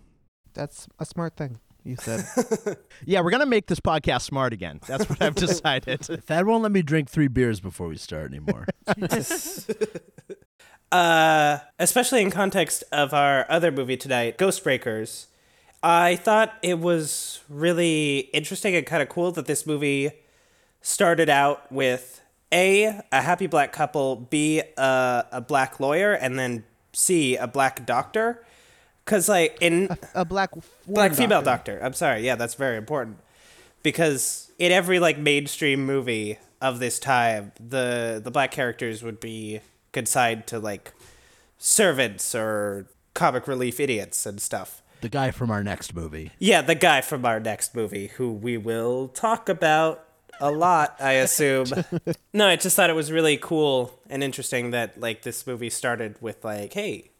That's 0.52 0.86
a 0.98 1.04
smart 1.04 1.36
thing 1.36 1.60
you 1.84 1.96
said. 1.96 2.24
Yeah, 3.06 3.20
we're 3.20 3.30
gonna 3.30 3.44
make 3.46 3.66
this 3.66 3.80
podcast 3.80 4.22
smart 4.22 4.52
again. 4.54 4.80
That's 4.86 5.08
what 5.08 5.20
I've 5.20 5.34
decided. 5.46 6.00
Thad 6.00 6.46
won't 6.46 6.62
let 6.62 6.72
me 6.72 6.80
drink 6.80 7.10
three 7.10 7.28
beers 7.28 7.60
before 7.60 7.88
we 7.88 7.96
start 7.96 8.32
anymore. 8.32 8.66
Uh, 10.94 11.58
especially 11.80 12.22
in 12.22 12.30
context 12.30 12.84
of 12.92 13.12
our 13.12 13.50
other 13.50 13.72
movie 13.72 13.96
tonight, 13.96 14.38
Ghostbreakers, 14.38 15.26
I 15.82 16.14
thought 16.14 16.54
it 16.62 16.78
was 16.78 17.40
really 17.48 18.30
interesting 18.32 18.76
and 18.76 18.86
kind 18.86 19.02
of 19.02 19.08
cool 19.08 19.32
that 19.32 19.46
this 19.46 19.66
movie 19.66 20.12
started 20.82 21.28
out 21.28 21.72
with 21.72 22.22
A, 22.52 23.00
a 23.10 23.22
happy 23.22 23.48
black 23.48 23.72
couple, 23.72 24.14
B, 24.14 24.62
a, 24.78 25.24
a 25.32 25.40
black 25.40 25.80
lawyer, 25.80 26.12
and 26.12 26.38
then 26.38 26.62
C, 26.92 27.34
a 27.34 27.48
black 27.48 27.84
doctor. 27.84 28.46
Because, 29.04 29.28
like, 29.28 29.58
in. 29.60 29.88
a 30.14 30.24
black 30.24 30.52
black 30.86 31.10
woman 31.10 31.14
female 31.14 31.42
doctor. 31.42 31.80
I'm 31.82 31.94
sorry. 31.94 32.24
Yeah, 32.24 32.36
that's 32.36 32.54
very 32.54 32.76
important. 32.76 33.18
Because 33.82 34.52
in 34.60 34.70
every, 34.70 35.00
like, 35.00 35.18
mainstream 35.18 35.84
movie 35.84 36.38
of 36.62 36.78
this 36.78 37.00
time, 37.00 37.50
the, 37.58 38.20
the 38.22 38.30
black 38.30 38.52
characters 38.52 39.02
would 39.02 39.18
be 39.18 39.60
consigned 39.94 40.46
to, 40.48 40.58
like, 40.58 40.92
servants 41.56 42.34
or 42.34 42.86
comic 43.14 43.48
relief 43.48 43.80
idiots 43.80 44.26
and 44.26 44.40
stuff. 44.42 44.82
the 45.00 45.08
guy 45.08 45.30
from 45.30 45.50
our 45.50 45.62
next 45.62 45.94
movie. 45.94 46.32
Yeah, 46.38 46.60
the 46.62 46.74
guy 46.74 47.00
from 47.00 47.24
our 47.24 47.38
next 47.40 47.74
movie, 47.74 48.08
who 48.16 48.32
we 48.32 48.56
will 48.56 49.08
talk 49.08 49.48
about 49.48 50.06
a 50.40 50.50
lot, 50.50 50.96
I 50.98 51.12
assume. 51.12 51.66
no, 52.32 52.48
I 52.48 52.56
just 52.56 52.74
thought 52.74 52.90
it 52.90 52.94
was 52.94 53.12
really 53.12 53.36
cool 53.36 54.00
and 54.10 54.22
interesting 54.22 54.70
that 54.72 54.98
like 54.98 55.22
this 55.22 55.46
movie 55.46 55.70
started 55.70 56.16
with 56.20 56.44
like, 56.44 56.72
hey, 56.72 57.10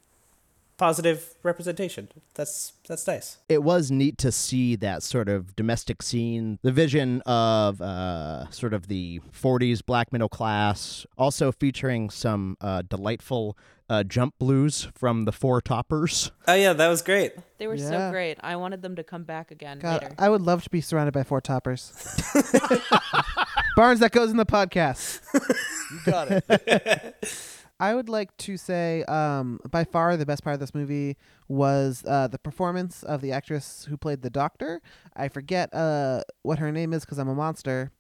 positive 0.76 1.34
representation. 1.42 2.08
That's 2.34 2.72
that's 2.88 3.06
nice. 3.06 3.38
it 3.48 3.62
was 3.62 3.90
neat 3.90 4.18
to 4.18 4.32
see 4.32 4.76
that 4.76 5.02
sort 5.02 5.28
of 5.28 5.54
domestic 5.56 6.02
scene, 6.02 6.58
the 6.62 6.72
vision 6.72 7.20
of 7.26 7.80
uh, 7.80 8.50
sort 8.50 8.74
of 8.74 8.88
the 8.88 9.20
40s 9.32 9.84
black 9.84 10.12
middle 10.12 10.28
class, 10.28 11.06
also 11.16 11.52
featuring 11.52 12.10
some 12.10 12.56
uh, 12.60 12.82
delightful 12.88 13.56
uh, 13.88 14.02
jump 14.02 14.34
blues 14.38 14.88
from 14.94 15.24
the 15.26 15.32
Four 15.32 15.60
Toppers. 15.60 16.30
Oh 16.48 16.54
yeah, 16.54 16.72
that 16.72 16.88
was 16.88 17.02
great. 17.02 17.32
They 17.58 17.66
were 17.66 17.74
Yeah. 17.76 17.88
so 17.88 18.10
great. 18.10 18.38
I 18.42 18.56
wanted 18.56 18.82
them 18.82 18.96
to 18.96 19.04
come 19.04 19.24
back 19.24 19.50
again 19.50 19.78
God, 19.78 20.02
later. 20.02 20.14
I 20.18 20.28
would 20.28 20.42
love 20.42 20.62
to 20.64 20.70
be 20.70 20.80
surrounded 20.80 21.12
by 21.12 21.22
four 21.22 21.40
toppers. 21.40 21.92
Barnes, 23.76 24.00
that 24.00 24.12
goes 24.12 24.30
in 24.30 24.36
the 24.36 24.46
podcast. 24.46 25.20
You 26.06 26.10
got 26.10 26.28
it. 26.30 27.14
I 27.80 27.94
would 27.94 28.08
like 28.08 28.36
to 28.38 28.56
say, 28.56 29.02
um, 29.04 29.58
by 29.70 29.84
far 29.84 30.16
the 30.16 30.24
best 30.26 30.44
part 30.44 30.54
of 30.54 30.60
this 30.60 30.74
movie 30.74 31.16
was 31.48 32.04
uh, 32.06 32.28
the 32.28 32.38
performance 32.38 33.02
of 33.02 33.20
the 33.20 33.32
actress 33.32 33.86
who 33.88 33.96
played 33.96 34.22
the 34.22 34.30
doctor. 34.30 34.80
I 35.16 35.28
forget 35.28 35.74
uh, 35.74 36.22
what 36.42 36.58
her 36.60 36.70
name 36.70 36.92
is 36.92 37.04
because 37.04 37.18
I'm 37.18 37.28
a 37.28 37.34
monster, 37.34 37.90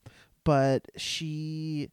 but 0.44 0.86
she 0.96 1.90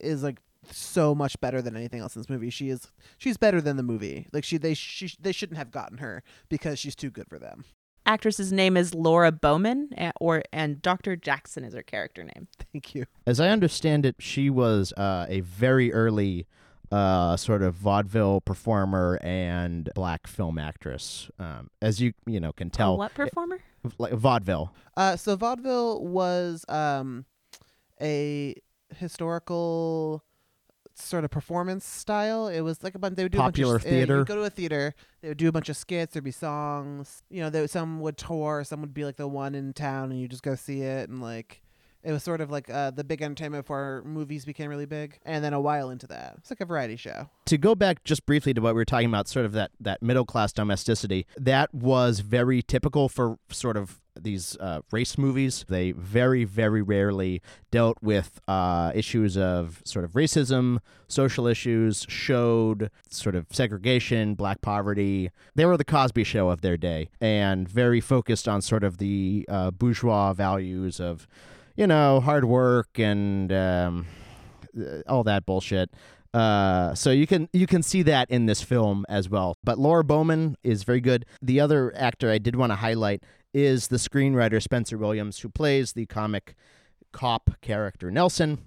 is 0.00 0.22
like 0.22 0.38
so 0.70 1.14
much 1.14 1.40
better 1.40 1.62
than 1.62 1.76
anything 1.76 2.00
else 2.00 2.16
in 2.16 2.22
this 2.22 2.28
movie. 2.30 2.50
She 2.50 2.70
is 2.70 2.90
she's 3.18 3.36
better 3.36 3.60
than 3.60 3.76
the 3.76 3.82
movie. 3.82 4.26
Like 4.32 4.44
she 4.44 4.58
they 4.58 4.74
she 4.74 5.12
they 5.20 5.32
shouldn't 5.32 5.58
have 5.58 5.70
gotten 5.70 5.98
her 5.98 6.22
because 6.48 6.78
she's 6.78 6.96
too 6.96 7.10
good 7.10 7.28
for 7.28 7.38
them. 7.38 7.64
Actress's 8.04 8.52
name 8.52 8.76
is 8.76 8.94
Laura 8.94 9.30
Bowman, 9.30 9.90
a- 9.96 10.12
or 10.20 10.42
and 10.52 10.82
Dr. 10.82 11.14
Jackson 11.14 11.62
is 11.62 11.72
her 11.74 11.82
character 11.84 12.24
name. 12.24 12.48
Thank 12.72 12.96
you. 12.96 13.04
As 13.28 13.38
I 13.38 13.48
understand 13.50 14.04
it, 14.04 14.16
she 14.18 14.50
was 14.50 14.92
uh, 14.94 15.26
a 15.28 15.40
very 15.40 15.92
early 15.92 16.46
uh, 16.92 17.36
sort 17.36 17.62
of 17.62 17.74
vaudeville 17.74 18.40
performer 18.42 19.18
and 19.22 19.88
black 19.94 20.26
film 20.26 20.58
actress. 20.58 21.30
Um, 21.38 21.70
as 21.80 22.00
you 22.00 22.12
you 22.26 22.38
know 22.38 22.52
can 22.52 22.68
A 22.68 22.70
tell, 22.70 22.98
what 22.98 23.14
performer? 23.14 23.58
like 23.98 24.12
vaudeville. 24.12 24.72
Uh, 24.96 25.16
so 25.16 25.34
vaudeville 25.34 26.04
was 26.04 26.64
um, 26.68 27.24
a 28.00 28.54
historical 28.96 30.22
sort 30.94 31.24
of 31.24 31.30
performance 31.30 31.84
style. 31.86 32.48
It 32.48 32.60
was 32.60 32.82
like 32.82 32.94
a 32.94 32.98
bunch. 32.98 33.16
They 33.16 33.22
would 33.24 33.32
do 33.32 33.38
Popular 33.38 33.76
a 33.76 33.78
bunch 33.78 33.84
of, 33.86 33.92
uh, 33.92 33.94
theater. 33.96 34.18
you'd 34.18 34.26
go 34.26 34.36
to 34.36 34.42
a 34.42 34.50
theater. 34.50 34.94
They 35.22 35.28
would 35.28 35.38
do 35.38 35.48
a 35.48 35.52
bunch 35.52 35.68
of 35.68 35.76
skits. 35.76 36.12
There'd 36.12 36.24
be 36.24 36.30
songs. 36.30 37.22
You 37.30 37.42
know, 37.42 37.50
there, 37.50 37.66
some 37.68 38.00
would 38.00 38.16
tour. 38.18 38.64
Some 38.64 38.80
would 38.82 38.92
be 38.94 39.04
like 39.04 39.16
the 39.16 39.28
one 39.28 39.54
in 39.54 39.72
town, 39.72 40.10
and 40.10 40.20
you 40.20 40.28
just 40.28 40.42
go 40.42 40.54
see 40.54 40.82
it. 40.82 41.08
And 41.08 41.22
like, 41.22 41.62
it 42.04 42.12
was 42.12 42.22
sort 42.22 42.40
of 42.40 42.50
like 42.50 42.68
uh, 42.70 42.90
the 42.90 43.04
big 43.04 43.22
entertainment 43.22 43.64
before 43.64 44.02
movies 44.04 44.44
became 44.44 44.68
really 44.68 44.86
big. 44.86 45.18
And 45.24 45.44
then 45.44 45.52
a 45.52 45.60
while 45.60 45.90
into 45.90 46.06
that, 46.08 46.34
it's 46.38 46.50
like 46.50 46.60
a 46.60 46.64
variety 46.66 46.96
show. 46.96 47.28
to 47.46 47.58
go 47.58 47.74
back 47.74 48.04
just 48.04 48.26
briefly 48.26 48.54
to 48.54 48.60
what 48.60 48.74
we 48.74 48.80
were 48.80 48.84
talking 48.84 49.08
about, 49.08 49.28
sort 49.28 49.46
of 49.46 49.52
that 49.52 49.70
that 49.80 50.02
middle 50.02 50.24
class 50.24 50.52
domesticity, 50.52 51.26
that 51.36 51.72
was 51.74 52.20
very 52.20 52.62
typical 52.62 53.08
for 53.08 53.38
sort 53.50 53.76
of 53.76 54.00
these 54.20 54.56
uh, 54.58 54.80
race 54.90 55.16
movies. 55.16 55.64
They 55.68 55.92
very 55.92 56.44
very 56.44 56.82
rarely 56.82 57.40
dealt 57.70 57.98
with 58.02 58.40
uh, 58.46 58.92
issues 58.94 59.36
of 59.36 59.80
sort 59.84 60.04
of 60.04 60.12
racism, 60.12 60.78
social 61.08 61.46
issues, 61.46 62.04
showed 62.08 62.90
sort 63.08 63.34
of 63.34 63.46
segregation, 63.50 64.34
black 64.34 64.60
poverty. 64.60 65.30
They 65.54 65.64
were 65.64 65.76
the 65.76 65.84
Cosby 65.84 66.24
Show 66.24 66.50
of 66.50 66.60
their 66.60 66.76
day, 66.76 67.08
and 67.20 67.68
very 67.68 68.00
focused 68.00 68.48
on 68.48 68.60
sort 68.60 68.84
of 68.84 68.98
the 68.98 69.46
uh, 69.48 69.70
bourgeois 69.70 70.32
values 70.32 71.00
of, 71.00 71.26
you 71.76 71.86
know, 71.86 72.20
hard 72.20 72.44
work 72.44 72.98
and. 72.98 73.52
Um, 73.52 74.06
uh, 74.78 75.02
all 75.06 75.24
that 75.24 75.44
bullshit. 75.44 75.90
Uh, 76.32 76.94
so 76.94 77.10
you 77.10 77.26
can 77.26 77.48
you 77.52 77.66
can 77.66 77.82
see 77.82 78.02
that 78.02 78.30
in 78.30 78.46
this 78.46 78.62
film 78.62 79.04
as 79.08 79.28
well. 79.28 79.56
But 79.62 79.78
Laura 79.78 80.02
Bowman 80.02 80.56
is 80.64 80.82
very 80.82 81.00
good. 81.00 81.26
The 81.42 81.60
other 81.60 81.94
actor 81.94 82.30
I 82.30 82.38
did 82.38 82.56
want 82.56 82.72
to 82.72 82.76
highlight 82.76 83.22
is 83.52 83.88
the 83.88 83.98
screenwriter 83.98 84.62
Spencer 84.62 84.96
Williams, 84.96 85.40
who 85.40 85.50
plays 85.50 85.92
the 85.92 86.06
comic 86.06 86.54
cop 87.12 87.50
character 87.60 88.10
Nelson. 88.10 88.66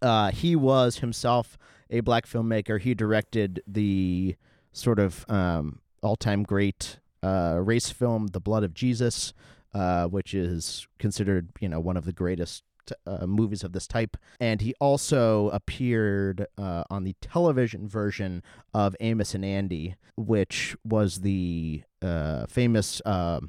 Uh, 0.00 0.30
he 0.30 0.56
was 0.56 0.98
himself 0.98 1.58
a 1.90 2.00
black 2.00 2.26
filmmaker. 2.26 2.80
He 2.80 2.94
directed 2.94 3.60
the 3.66 4.36
sort 4.72 4.98
of 4.98 5.26
um, 5.28 5.80
all-time 6.02 6.44
great 6.44 7.00
uh, 7.22 7.58
race 7.60 7.90
film, 7.90 8.28
The 8.28 8.40
Blood 8.40 8.62
of 8.62 8.72
Jesus, 8.72 9.34
uh, 9.74 10.06
which 10.06 10.34
is 10.34 10.86
considered 10.98 11.48
you 11.60 11.68
know 11.68 11.80
one 11.80 11.96
of 11.96 12.04
the 12.04 12.12
greatest 12.12 12.62
uh, 13.06 13.26
movies 13.26 13.64
of 13.64 13.72
this 13.72 13.86
type. 13.86 14.16
And 14.40 14.60
he 14.60 14.74
also 14.80 15.50
appeared 15.50 16.46
uh, 16.56 16.84
on 16.90 17.04
the 17.04 17.14
television 17.20 17.88
version 17.88 18.42
of 18.74 18.96
Amos 19.00 19.34
and 19.34 19.44
Andy, 19.44 19.96
which 20.16 20.76
was 20.84 21.20
the 21.20 21.82
uh, 22.02 22.46
famous 22.46 23.02
uh, 23.04 23.40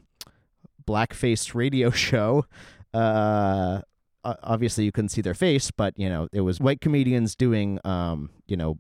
blackface 0.86 1.54
radio 1.54 1.90
show. 2.08 2.46
Uh, 2.94 3.82
obviously, 4.24 4.84
you 4.84 4.92
couldn't 4.92 5.10
see 5.10 5.22
their 5.22 5.34
face, 5.34 5.72
but 5.72 5.98
you 5.98 6.10
know 6.10 6.28
it 6.32 6.42
was 6.42 6.60
white 6.60 6.82
comedians 6.82 7.36
doing, 7.36 7.80
um, 7.84 8.30
you 8.48 8.58
know, 8.58 8.78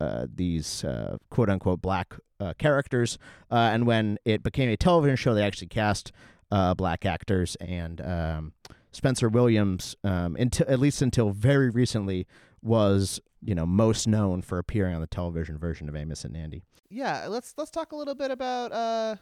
uh, 0.00 0.26
these 0.32 0.84
uh, 0.84 1.16
quote 1.30 1.50
unquote 1.50 1.80
black 1.80 2.14
uh, 2.40 2.52
characters. 2.58 3.18
Uh, 3.50 3.70
and 3.72 3.86
when 3.86 4.18
it 4.24 4.42
became 4.42 4.68
a 4.68 4.76
television 4.76 5.16
show, 5.16 5.34
they 5.34 5.42
actually 5.42 5.68
cast 5.68 6.12
uh, 6.50 6.74
black 6.74 7.04
actors 7.04 7.56
and 7.56 8.00
um, 8.00 8.52
Spencer 8.92 9.28
Williams, 9.28 9.96
um, 10.04 10.36
until 10.36 10.66
at 10.68 10.78
least 10.78 11.02
until 11.02 11.30
very 11.30 11.70
recently, 11.70 12.26
was 12.62 13.20
you 13.42 13.54
know 13.54 13.66
most 13.66 14.06
known 14.06 14.40
for 14.42 14.58
appearing 14.58 14.94
on 14.94 15.00
the 15.00 15.06
television 15.06 15.58
version 15.58 15.88
of 15.88 15.96
Amos 15.96 16.24
and 16.24 16.36
Andy. 16.36 16.62
Yeah, 16.88 17.26
let's 17.28 17.54
let's 17.56 17.70
talk 17.70 17.92
a 17.92 17.96
little 17.96 18.14
bit 18.14 18.30
about 18.30 18.72
uh, 18.72 19.16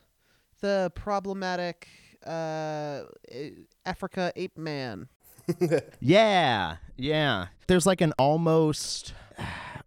the 0.61 0.93
problematic 0.95 1.89
uh, 2.27 3.03
Africa 3.85 4.33
ape 4.37 4.57
man. 4.59 5.09
Yeah, 6.01 6.77
yeah. 6.97 7.47
There's 7.67 7.85
like 7.85 8.01
an 8.01 8.13
almost. 8.19 9.13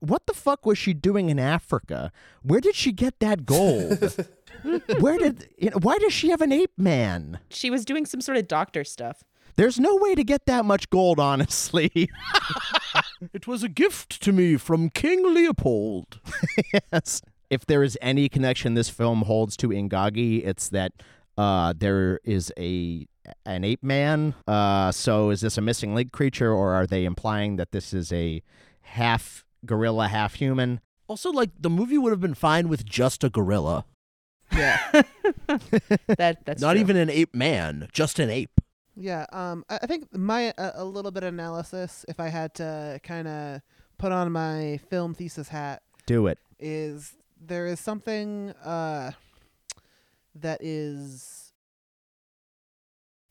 What 0.05 0.25
the 0.27 0.33
fuck 0.33 0.65
was 0.65 0.77
she 0.77 0.93
doing 0.93 1.29
in 1.29 1.39
Africa? 1.39 2.11
Where 2.43 2.61
did 2.61 2.75
she 2.75 2.91
get 2.91 3.19
that 3.19 3.45
gold? 3.45 4.27
Where 4.99 5.17
did 5.17 5.49
you 5.57 5.69
know, 5.69 5.77
why 5.81 5.97
does 5.97 6.13
she 6.13 6.29
have 6.29 6.41
an 6.41 6.51
ape 6.51 6.77
man? 6.77 7.39
She 7.49 7.69
was 7.69 7.85
doing 7.85 8.05
some 8.05 8.21
sort 8.21 8.37
of 8.37 8.47
doctor 8.47 8.83
stuff. 8.83 9.23
There's 9.57 9.79
no 9.79 9.95
way 9.95 10.15
to 10.15 10.23
get 10.23 10.45
that 10.47 10.65
much 10.65 10.89
gold, 10.89 11.19
honestly. 11.19 12.09
It 13.33 13.47
was 13.47 13.63
a 13.63 13.69
gift 13.69 14.21
to 14.23 14.31
me 14.33 14.57
from 14.57 14.89
King 14.89 15.33
Leopold. 15.33 16.19
yes. 16.91 17.21
If 17.49 17.65
there 17.65 17.81
is 17.81 17.97
any 18.01 18.27
connection 18.27 18.73
this 18.73 18.89
film 18.89 19.21
holds 19.23 19.55
to 19.57 19.69
Ingagi, 19.69 20.45
it's 20.45 20.69
that 20.69 20.91
uh, 21.37 21.73
there 21.75 22.19
is 22.23 22.51
a 22.57 23.07
an 23.45 23.63
ape 23.63 23.83
man. 23.83 24.35
Uh, 24.47 24.91
so 24.91 25.29
is 25.29 25.41
this 25.41 25.57
a 25.57 25.61
missing 25.61 25.95
link 25.95 26.11
creature, 26.11 26.51
or 26.51 26.73
are 26.73 26.85
they 26.85 27.05
implying 27.05 27.55
that 27.55 27.71
this 27.71 27.93
is 27.93 28.11
a 28.11 28.43
half 28.81 29.44
gorilla, 29.65 30.07
half 30.07 30.35
human? 30.35 30.79
Also, 31.07 31.31
like 31.31 31.51
the 31.59 31.69
movie 31.69 31.97
would 31.97 32.11
have 32.11 32.21
been 32.21 32.33
fine 32.33 32.67
with 32.69 32.85
just 32.85 33.23
a 33.23 33.29
gorilla, 33.29 33.85
Yeah, 34.51 34.79
That 36.07 36.39
that's 36.45 36.61
not 36.61 36.73
true. 36.73 36.81
even 36.81 36.95
an 36.97 37.09
ape 37.09 37.35
man, 37.35 37.87
just 37.93 38.17
an 38.19 38.29
ape. 38.29 38.59
yeah. 38.95 39.25
Um, 39.31 39.63
I 39.69 39.79
I 39.83 39.87
think 39.87 40.15
my 40.15 40.51
uh, 40.57 40.71
a 40.75 40.85
little 40.85 41.11
bit 41.11 41.23
of 41.23 41.33
analysis, 41.33 42.05
if 42.07 42.19
I 42.19 42.29
had 42.29 42.53
to 42.55 42.99
kind 43.03 43.27
of 43.27 43.61
put 43.97 44.11
on 44.11 44.31
my 44.31 44.79
film 44.89 45.13
thesis 45.13 45.49
hat, 45.49 45.81
Do 46.07 46.27
it. 46.27 46.39
is 46.59 47.13
there 47.39 47.67
is 47.67 47.79
something 47.79 48.51
uh, 48.63 49.11
that 50.33 50.63
is. 50.63 51.51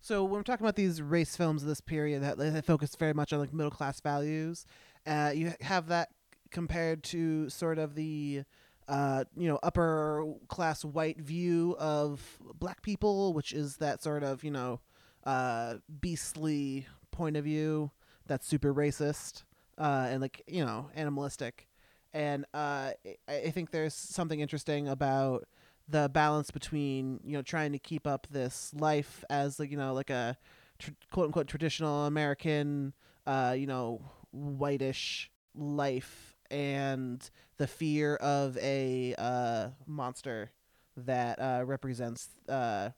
So 0.00 0.23
when 0.25 0.35
we're 0.35 0.43
talking 0.43 0.64
about 0.64 0.76
these 0.76 1.00
race 1.00 1.35
films 1.37 1.62
of 1.62 1.69
this 1.69 1.81
period 1.81 2.23
that, 2.23 2.37
that 2.37 2.64
focus 2.67 2.95
very 2.95 3.14
much 3.14 3.33
on 3.33 3.38
like 3.41 3.55
middle 3.55 3.71
class 3.71 4.00
values, 4.00 4.67
uh, 5.07 5.33
you 5.35 5.55
have 5.62 5.88
that 5.88 6.11
compared 6.54 7.02
to 7.04 7.50
sort 7.50 7.78
of 7.78 7.96
the 7.96 8.44
uh, 8.88 9.25
you 9.37 9.49
know 9.49 9.58
upper 9.62 10.25
class 10.49 10.84
white 10.87 11.20
view 11.20 11.76
of 11.78 12.38
black 12.58 12.82
people, 12.82 13.34
which 13.34 13.52
is 13.52 13.78
that 13.78 14.02
sort 14.02 14.23
of 14.25 14.44
you 14.44 14.52
know 14.52 14.80
uh, 15.25 15.75
beastly 16.00 16.87
point 17.11 17.37
of 17.37 17.44
view 17.44 17.90
that's 18.26 18.46
super 18.46 18.73
racist 18.75 19.44
uh, 19.78 20.06
and 20.11 20.23
like 20.23 20.42
you 20.49 20.64
know 20.64 20.90
animalistic. 20.94 21.68
And 22.14 22.44
uh, 22.54 22.92
I- 23.28 23.50
think 23.50 23.73
there's 23.73 23.94
something 23.94 24.38
interesting 24.40 24.87
about 24.88 25.49
the 25.88 26.08
balance 26.08 26.50
between 26.52 27.20
you 27.25 27.32
know 27.32 27.42
trying 27.42 27.73
to 27.73 27.78
keep 27.78 28.06
up 28.06 28.26
this 28.30 28.73
life 28.75 29.25
as 29.28 29.58
like 29.58 29.70
you 29.70 29.76
know 29.76 29.92
like 29.92 30.11
a 30.11 30.38
tr- 30.78 30.92
quote 31.12 31.26
unquote 31.26 31.49
traditional 31.49 32.06
American 32.06 32.94
uh, 33.26 33.54
you 33.58 33.66
know 33.66 34.00
whitish 34.32 35.30
life 35.56 36.34
and 36.51 37.29
the 37.57 37.67
fear 37.67 38.17
of 38.17 38.57
a 38.59 39.15
uh, 39.19 39.69
monster 39.87 40.51
that 40.97 41.41
uh, 41.41 41.63
represents 41.65 42.29
uh, 42.49 42.91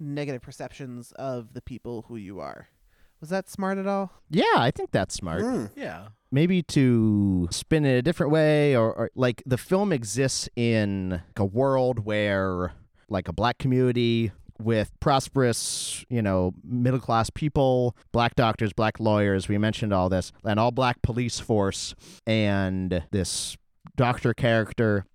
negative 0.00 0.42
perceptions 0.42 1.12
of 1.12 1.52
the 1.54 1.62
people 1.62 2.04
who 2.08 2.16
you 2.16 2.40
are 2.40 2.68
Was 3.20 3.30
that 3.30 3.48
smart 3.48 3.78
at 3.78 3.86
all? 3.86 4.12
Yeah, 4.30 4.44
I 4.56 4.70
think 4.70 4.90
that's 4.90 5.14
smart. 5.14 5.42
Hmm. 5.42 5.66
Yeah. 5.76 6.08
maybe 6.30 6.62
to 6.62 7.48
spin 7.50 7.84
it 7.84 7.96
a 7.96 8.02
different 8.02 8.32
way 8.32 8.76
or, 8.76 8.92
or 8.92 9.10
like 9.14 9.42
the 9.46 9.58
film 9.58 9.92
exists 9.92 10.48
in 10.56 11.10
like, 11.10 11.38
a 11.38 11.44
world 11.44 12.00
where 12.04 12.72
like 13.08 13.28
a 13.28 13.32
black 13.32 13.58
community 13.58 14.32
with 14.58 14.92
prosperous, 15.00 16.04
you 16.08 16.22
know, 16.22 16.54
middle 16.62 17.00
class 17.00 17.30
people, 17.30 17.96
black 18.12 18.34
doctors, 18.34 18.72
black 18.72 19.00
lawyers, 19.00 19.48
we 19.48 19.58
mentioned 19.58 19.92
all 19.92 20.08
this, 20.08 20.32
an 20.44 20.58
all 20.58 20.70
black 20.70 21.02
police 21.02 21.40
force. 21.40 21.94
And 22.26 23.02
this 23.10 23.56
doctor 23.96 24.32
character 24.34 25.06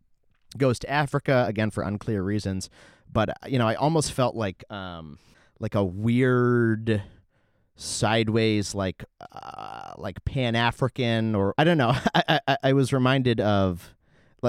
goes 0.58 0.80
to 0.80 0.90
Africa 0.90 1.46
again 1.48 1.72
for 1.72 1.84
unclear 1.84 2.24
reasons, 2.24 2.70
but 3.12 3.30
you 3.48 3.60
know, 3.60 3.68
I 3.68 3.76
almost 3.76 4.12
felt 4.12 4.36
like 4.36 4.64
um 4.72 5.18
like 5.60 5.76
a 5.76 5.84
weird 5.84 7.02
sideways 7.76 8.76
like 8.76 9.06
uh, 9.32 9.94
like 9.98 10.24
pan 10.26 10.54
african 10.54 11.34
or 11.34 11.54
i 11.58 11.64
don't 11.64 11.78
know. 11.78 11.94
I, 12.14 12.40
I 12.46 12.58
i 12.64 12.74
was 12.74 12.92
reminded 12.92 13.40
of 13.40 13.96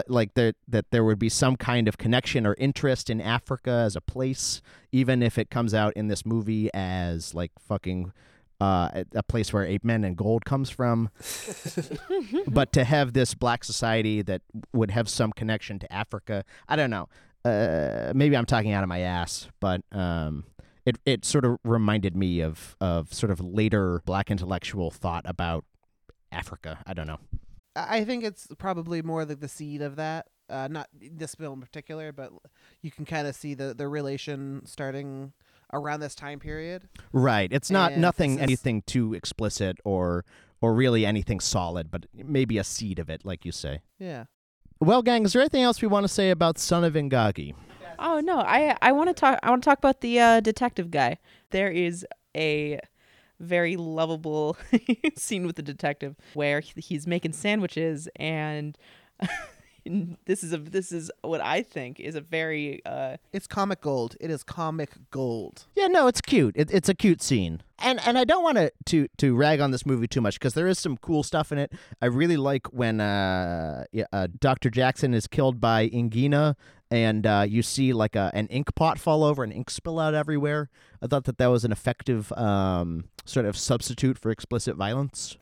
like 0.09 0.35
there 0.35 0.53
that 0.69 0.91
there 0.91 1.05
would 1.05 1.19
be 1.19 1.29
some 1.29 1.57
kind 1.57 1.89
of 1.89 1.99
connection 1.99 2.47
or 2.47 2.55
interest 2.59 3.11
in 3.11 3.21
africa 3.21 3.71
as 3.71 3.97
a 3.97 4.01
place 4.01 4.61
even 4.93 5.23
if 5.23 5.39
it 5.39 5.51
comes 5.51 5.75
out 5.75 5.93
in 5.95 6.09
this 6.09 6.25
movie 6.27 6.71
as 6.75 7.35
like 7.35 7.51
fucking 7.59 8.13
uh, 8.61 8.91
a- 8.93 9.19
a 9.19 9.23
place 9.23 9.53
where 9.53 9.65
ape 9.65 9.85
men 9.85 10.05
and 10.05 10.19
gold 10.19 10.45
comes 10.45 10.69
from, 10.69 11.09
but 12.47 12.73
to 12.75 12.85
have 12.85 13.15
this 13.15 13.33
black 13.33 13.65
society 13.65 14.21
that 14.21 14.43
would 14.75 14.91
have 14.91 15.09
some 15.09 15.33
connection 15.33 15.79
to 15.79 15.91
Africa, 15.91 16.45
I 16.69 16.77
don't 16.77 16.91
know. 16.91 17.09
Uh, 17.43 18.13
maybe 18.15 18.37
I'm 18.37 18.45
talking 18.45 18.73
out 18.73 18.83
of 18.83 18.89
my 18.91 18.99
ass, 19.01 19.49
but 19.61 19.81
um, 19.93 20.45
it 20.85 20.99
it 21.07 21.25
sort 21.25 21.47
of 21.47 21.59
reminded 21.65 22.15
me 22.15 22.41
of 22.41 22.77
of 22.83 23.15
sort 23.15 23.31
of 23.31 23.41
later 23.41 24.03
black 24.05 24.31
intellectual 24.31 24.91
thought 24.91 25.23
about 25.25 25.65
Africa. 26.31 26.81
I 26.87 26.93
don't 26.93 27.07
know. 27.07 27.21
I 27.77 27.99
I 27.99 28.05
think 28.05 28.25
it's 28.25 28.47
probably 28.59 29.03
more 29.03 29.25
like 29.25 29.41
the 29.41 29.49
seed 29.49 29.83
of 29.83 29.97
that. 29.97 30.27
Uh, 30.49 30.67
not 30.69 30.89
this 31.01 31.35
film 31.37 31.61
in 31.61 31.63
particular, 31.63 32.11
but 32.13 32.33
you 32.83 32.91
can 32.91 33.05
kind 33.05 33.27
of 33.27 33.35
see 33.37 33.55
the 33.55 33.73
the 33.75 33.87
relation 33.89 34.63
starting 34.67 35.33
around 35.73 36.01
this 36.01 36.15
time 36.17 36.41
period. 36.41 36.89
Right. 37.13 37.53
It's 37.53 37.71
not 37.71 37.93
And 37.93 38.01
nothing 38.03 38.35
is- 38.35 38.41
anything 38.43 38.83
too 38.83 39.15
explicit 39.15 39.77
or 39.85 40.25
or 40.61 40.75
really 40.75 41.07
anything 41.07 41.41
solid, 41.41 41.91
but 41.91 42.07
maybe 42.15 42.59
a 42.59 42.65
seed 42.65 42.99
of 42.99 43.09
it, 43.09 43.25
like 43.25 43.45
you 43.47 43.53
say. 43.53 43.81
Yeah. 43.99 44.25
Well, 44.81 45.03
gang, 45.03 45.25
is 45.25 45.33
there 45.33 45.41
anything 45.43 45.63
else 45.63 45.81
we 45.81 45.89
want 45.89 46.05
to 46.05 46.09
say 46.09 46.31
about 46.31 46.59
Son 46.59 46.85
of 46.85 46.95
Ingagi? 46.95 47.55
Oh 47.99 48.19
no, 48.21 48.39
I 48.41 48.77
I 48.83 48.93
want 48.93 49.09
to 49.09 49.15
talk. 49.15 49.39
I 49.43 49.51
want 49.51 49.63
to 49.63 49.69
talk 49.71 49.79
about 49.79 50.01
the 50.01 50.19
uh, 50.19 50.41
detective 50.41 50.91
guy. 50.91 51.19
There 51.51 51.71
is 51.71 52.05
a 52.37 52.81
very 53.41 53.77
lovable 53.77 54.57
scene 55.17 55.47
with 55.47 55.57
the 55.57 55.63
detective 55.63 56.17
where 56.35 56.61
he's 56.61 57.07
making 57.07 57.33
sandwiches, 57.33 58.09
and 58.17 58.77
this 60.27 60.45
is 60.45 60.53
a 60.53 60.59
this 60.59 60.93
is 60.93 61.11
what 61.23 61.41
I 61.41 61.63
think 61.63 61.99
is 62.01 62.15
a 62.15 62.21
very 62.21 62.85
uh, 62.85 63.17
It's 63.33 63.47
comic 63.47 63.81
gold. 63.81 64.17
It 64.21 64.31
is 64.31 64.43
comic 64.43 64.91
gold. 65.11 65.65
Yeah, 65.75 65.87
no, 65.87 66.07
it's 66.07 66.21
cute. 66.21 66.55
It, 66.57 66.71
it's 66.71 66.89
a 66.89 66.95
cute 66.95 67.23
scene, 67.23 67.63
and 67.79 68.01
and 68.07 68.19
I 68.19 68.25
don't 68.25 68.43
want 68.43 68.59
to 68.59 68.73
to 68.87 69.09
to 69.19 69.35
rag 69.35 69.61
on 69.61 69.71
this 69.71 69.87
movie 69.87 70.07
too 70.07 70.21
much 70.21 70.39
because 70.39 70.55
there 70.55 70.69
is 70.69 70.79
some 70.79 70.97
cool 70.99 71.23
stuff 71.23 71.51
in 71.51 71.59
it. 71.59 71.73
I 72.01 72.07
really 72.07 72.37
like 72.37 72.67
when 72.69 73.01
uh, 73.01 73.85
yeah, 73.93 74.05
uh 74.13 74.29
Dr. 74.39 74.71
Jackson 74.71 75.15
is 75.15 75.27
killed 75.27 75.61
by 75.61 75.89
Ingina, 75.89 76.57
and 76.91 77.27
uh, 77.27 77.45
you 77.49 77.63
see 77.63 77.93
like 77.93 78.17
a 78.17 78.31
an 78.35 78.47
ink 78.49 78.75
pot 78.75 78.99
fall 78.99 79.23
over 79.23 79.45
and 79.45 79.53
ink 79.53 79.71
spill 79.71 79.99
out 79.99 80.15
everywhere. 80.15 80.69
I 81.03 81.07
thought 81.07 81.25
that 81.25 81.39
that 81.39 81.47
was 81.47 81.65
an 81.65 81.73
effective 81.73 82.33
um 82.33 83.05
sort 83.25 83.47
of 83.47 83.57
substitute 83.57 84.19
for 84.19 84.31
explicit 84.31 84.77
violence. 84.77 85.37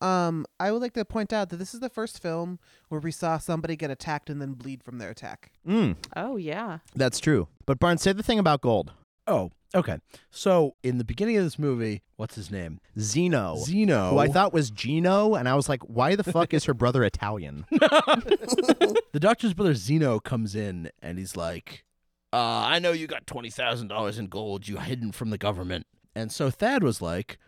Um, 0.00 0.46
I 0.60 0.70
would 0.70 0.80
like 0.82 0.92
to 0.92 1.04
point 1.04 1.32
out 1.32 1.48
that 1.50 1.56
this 1.56 1.74
is 1.74 1.80
the 1.80 1.88
first 1.88 2.22
film 2.22 2.58
where 2.88 3.00
we 3.00 3.10
saw 3.10 3.38
somebody 3.38 3.76
get 3.76 3.90
attacked 3.90 4.30
and 4.30 4.40
then 4.40 4.52
bleed 4.52 4.82
from 4.82 4.98
their 4.98 5.10
attack. 5.10 5.50
Mm, 5.66 5.96
oh 6.16 6.36
yeah. 6.36 6.78
that's 6.94 7.18
true. 7.18 7.48
But 7.66 7.78
Barnes, 7.80 8.02
say 8.02 8.12
the 8.12 8.22
thing 8.22 8.38
about 8.38 8.60
gold. 8.60 8.92
Oh, 9.26 9.50
okay. 9.74 9.98
So 10.30 10.74
in 10.82 10.98
the 10.98 11.04
beginning 11.04 11.36
of 11.36 11.44
this 11.44 11.58
movie, 11.58 12.02
what's 12.16 12.34
his 12.34 12.50
name? 12.50 12.80
Zeno. 12.98 13.56
Zeno. 13.58 14.10
Who 14.10 14.18
I 14.18 14.28
thought 14.28 14.52
was 14.52 14.70
Gino, 14.70 15.34
and 15.34 15.48
I 15.48 15.54
was 15.54 15.68
like, 15.68 15.82
why 15.82 16.14
the 16.14 16.24
fuck 16.24 16.52
is 16.52 16.64
her 16.64 16.74
brother 16.74 17.04
Italian? 17.04 17.66
the 17.70 19.20
doctor's 19.20 19.54
brother 19.54 19.74
Zeno 19.74 20.18
comes 20.20 20.54
in 20.54 20.90
and 21.00 21.18
he's 21.18 21.36
like, 21.36 21.84
uh, 22.32 22.36
I 22.66 22.80
know 22.80 22.92
you 22.92 23.06
got 23.06 23.26
$20,000 23.26 24.18
in 24.18 24.26
gold 24.26 24.66
you 24.66 24.78
hidden 24.78 25.12
from 25.12 25.30
the 25.30 25.38
government. 25.38 25.86
And 26.16 26.30
so 26.32 26.50
Thad 26.50 26.82
was 26.82 27.00
like, 27.00 27.38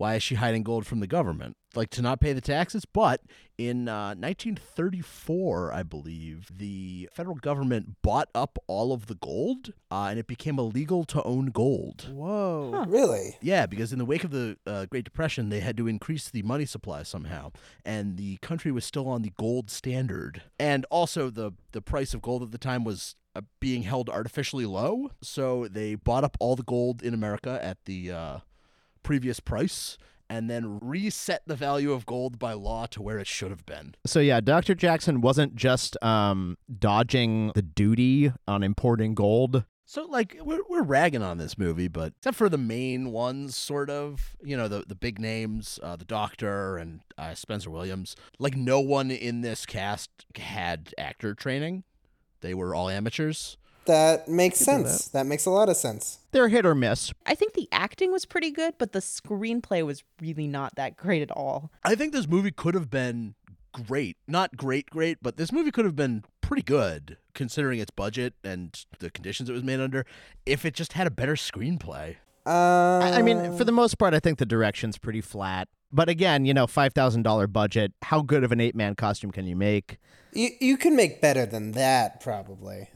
why 0.00 0.14
is 0.14 0.22
she 0.22 0.36
hiding 0.36 0.62
gold 0.62 0.86
from 0.86 1.00
the 1.00 1.06
government? 1.06 1.58
Like 1.74 1.90
to 1.90 2.00
not 2.00 2.22
pay 2.22 2.32
the 2.32 2.40
taxes? 2.40 2.86
But 2.86 3.20
in 3.58 3.86
uh, 3.86 4.14
1934, 4.14 5.74
I 5.74 5.82
believe, 5.82 6.48
the 6.50 7.10
federal 7.12 7.36
government 7.36 7.96
bought 8.00 8.30
up 8.34 8.58
all 8.66 8.94
of 8.94 9.08
the 9.08 9.14
gold 9.14 9.74
uh, 9.90 10.06
and 10.08 10.18
it 10.18 10.26
became 10.26 10.58
illegal 10.58 11.04
to 11.04 11.22
own 11.24 11.48
gold. 11.48 12.08
Whoa. 12.10 12.86
Really? 12.88 13.36
Yeah, 13.42 13.66
because 13.66 13.92
in 13.92 13.98
the 13.98 14.06
wake 14.06 14.24
of 14.24 14.30
the 14.30 14.56
uh, 14.66 14.86
Great 14.86 15.04
Depression, 15.04 15.50
they 15.50 15.60
had 15.60 15.76
to 15.76 15.86
increase 15.86 16.30
the 16.30 16.42
money 16.44 16.64
supply 16.64 17.02
somehow, 17.02 17.52
and 17.84 18.16
the 18.16 18.38
country 18.38 18.72
was 18.72 18.86
still 18.86 19.06
on 19.06 19.20
the 19.20 19.32
gold 19.38 19.70
standard. 19.70 20.40
And 20.58 20.86
also, 20.90 21.28
the 21.28 21.52
the 21.72 21.82
price 21.82 22.14
of 22.14 22.22
gold 22.22 22.42
at 22.42 22.52
the 22.52 22.58
time 22.58 22.84
was 22.84 23.16
uh, 23.36 23.42
being 23.60 23.82
held 23.82 24.08
artificially 24.08 24.64
low, 24.64 25.10
so 25.22 25.68
they 25.68 25.94
bought 25.94 26.24
up 26.24 26.38
all 26.40 26.56
the 26.56 26.62
gold 26.62 27.02
in 27.02 27.12
America 27.12 27.60
at 27.62 27.84
the 27.84 28.10
uh, 28.10 28.38
previous 29.02 29.40
price. 29.40 29.98
And 30.28 30.48
then 30.48 30.78
reset 30.80 31.42
the 31.44 31.56
value 31.56 31.90
of 31.90 32.06
gold 32.06 32.38
by 32.38 32.52
law 32.52 32.86
to 32.92 33.02
where 33.02 33.18
it 33.18 33.26
should 33.26 33.50
have 33.50 33.66
been. 33.66 33.96
So 34.06 34.20
yeah, 34.20 34.40
Dr. 34.40 34.76
Jackson 34.76 35.20
wasn't 35.20 35.56
just 35.56 36.00
um, 36.04 36.56
dodging 36.78 37.50
the 37.56 37.62
duty 37.62 38.32
on 38.46 38.62
importing 38.62 39.14
gold. 39.16 39.64
So 39.90 40.04
like 40.04 40.38
we're 40.40 40.62
we're 40.68 40.84
ragging 40.84 41.24
on 41.24 41.38
this 41.38 41.58
movie, 41.58 41.88
but 41.88 42.12
except 42.18 42.36
for 42.36 42.48
the 42.48 42.56
main 42.56 43.10
ones, 43.10 43.56
sort 43.56 43.90
of, 43.90 44.36
you 44.40 44.56
know, 44.56 44.68
the 44.68 44.84
the 44.86 44.94
big 44.94 45.18
names, 45.18 45.80
uh, 45.82 45.96
the 45.96 46.04
Doctor 46.04 46.76
and 46.76 47.00
uh, 47.18 47.34
Spencer 47.34 47.70
Williams. 47.70 48.14
Like 48.38 48.54
no 48.54 48.78
one 48.78 49.10
in 49.10 49.40
this 49.40 49.66
cast 49.66 50.26
had 50.36 50.94
actor 50.96 51.34
training; 51.34 51.82
they 52.40 52.54
were 52.54 52.72
all 52.72 52.88
amateurs. 52.88 53.56
That 53.86 54.28
makes 54.28 54.58
sense. 54.58 55.08
That. 55.08 55.26
makes 55.26 55.46
a 55.46 55.50
lot 55.50 55.68
of 55.68 55.76
sense. 55.76 56.18
They're 56.32 56.48
hit 56.48 56.64
or 56.66 56.74
miss. 56.74 57.12
I 57.26 57.34
think 57.34 57.54
the 57.54 57.68
acting 57.72 58.12
was 58.12 58.24
pretty 58.24 58.50
good, 58.50 58.74
but 58.78 58.92
the 58.92 59.00
screenplay 59.00 59.84
was 59.84 60.04
really 60.20 60.46
not 60.46 60.76
that 60.76 60.96
great 60.96 61.22
at 61.22 61.30
all. 61.30 61.70
I 61.84 61.94
think 61.94 62.12
this 62.12 62.28
movie 62.28 62.52
could 62.52 62.74
have 62.74 62.90
been 62.90 63.34
great, 63.72 64.16
not 64.28 64.56
great, 64.56 64.90
great, 64.90 65.18
but 65.22 65.36
this 65.36 65.50
movie 65.52 65.70
could 65.70 65.84
have 65.84 65.96
been 65.96 66.24
pretty 66.40 66.62
good 66.62 67.16
considering 67.34 67.78
its 67.80 67.90
budget 67.90 68.34
and 68.44 68.84
the 68.98 69.10
conditions 69.10 69.48
it 69.48 69.52
was 69.52 69.62
made 69.62 69.80
under. 69.80 70.04
If 70.46 70.64
it 70.64 70.74
just 70.74 70.92
had 70.94 71.06
a 71.06 71.10
better 71.10 71.34
screenplay. 71.34 72.16
Uh, 72.46 72.98
I 72.98 73.18
I 73.18 73.22
mean, 73.22 73.56
for 73.56 73.64
the 73.64 73.72
most 73.72 73.98
part, 73.98 74.14
I 74.14 74.20
think 74.20 74.38
the 74.38 74.46
direction's 74.46 74.98
pretty 74.98 75.20
flat. 75.20 75.68
But 75.92 76.08
again, 76.08 76.44
you 76.44 76.54
know, 76.54 76.66
five 76.66 76.92
thousand 76.92 77.22
dollar 77.22 77.46
budget. 77.46 77.92
How 78.02 78.22
good 78.22 78.44
of 78.44 78.52
an 78.52 78.60
ape 78.60 78.74
man 78.74 78.94
costume 78.94 79.30
can 79.30 79.46
you 79.46 79.56
make? 79.56 79.98
you 80.32 80.50
you 80.60 80.76
can 80.76 80.94
make 80.94 81.20
better 81.20 81.46
than 81.46 81.72
that, 81.72 82.20
probably. 82.20 82.88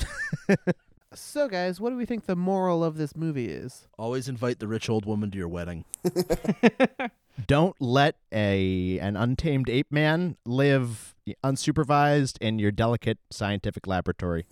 So, 1.16 1.48
guys, 1.48 1.80
what 1.80 1.90
do 1.90 1.96
we 1.96 2.07
think 2.07 2.26
the 2.26 2.35
moral 2.35 2.83
of 2.83 2.96
this 2.96 3.14
movie 3.14 3.46
is? 3.48 3.87
Always 3.96 4.28
invite 4.28 4.59
the 4.59 4.66
rich 4.66 4.90
old 4.90 5.07
woman 5.07 5.30
to 5.30 5.38
your 5.38 5.46
wedding. 5.46 5.85
Don't 7.46 7.80
let 7.80 8.16
a 8.33 8.98
an 8.98 9.16
untamed 9.16 9.68
ape 9.68 9.92
man 9.92 10.37
live 10.44 11.14
unsupervised 11.44 12.37
in 12.40 12.59
your 12.59 12.72
delicate 12.72 13.18
scientific 13.30 13.87
laboratory. 13.87 14.46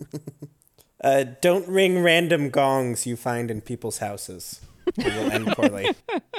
Uh, 1.03 1.25
don't 1.41 1.67
ring 1.67 2.01
random 2.01 2.49
gongs 2.49 3.05
you 3.05 3.17
find 3.17 3.51
in 3.51 3.59
people's 3.59 3.97
houses. 3.97 4.61
It 4.97 5.05
will 5.05 5.31
end 5.31 5.47
poorly. 5.47 5.89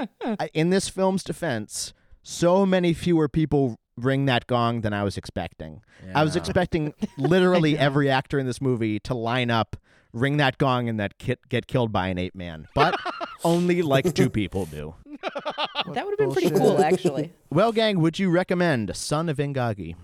In 0.54 0.70
this 0.70 0.88
film's 0.88 1.24
defense, 1.24 1.92
so 2.22 2.64
many 2.64 2.92
fewer 2.92 3.28
people 3.28 3.76
ring 3.96 4.26
that 4.26 4.46
gong 4.46 4.80
than 4.80 4.92
I 4.92 5.04
was 5.04 5.16
expecting. 5.16 5.82
I 6.14 6.24
was 6.24 6.36
expecting 6.36 6.94
literally 7.18 7.78
every 7.78 8.10
actor 8.10 8.38
in 8.38 8.46
this 8.46 8.60
movie 8.60 8.98
to 9.00 9.14
line 9.14 9.50
up, 9.50 9.76
ring 10.12 10.36
that 10.38 10.58
gong, 10.58 10.88
and 10.88 10.98
that 10.98 11.18
kit 11.18 11.40
get 11.48 11.66
killed 11.66 11.92
by 11.92 12.08
an 12.08 12.18
ape 12.18 12.34
man. 12.34 12.66
But 12.74 12.98
only 13.44 13.82
like 13.82 14.14
two 14.14 14.30
people 14.30 14.66
do. 14.66 14.94
that 15.22 16.04
would 16.04 16.12
have 16.12 16.18
been 16.18 16.32
pretty 16.32 16.50
cool, 16.50 16.82
actually. 16.82 17.32
Well, 17.50 17.72
gang, 17.72 18.00
would 18.00 18.18
you 18.18 18.30
recommend 18.30 18.94
Son 18.96 19.28
of 19.28 19.36
Ingagi? 19.38 19.94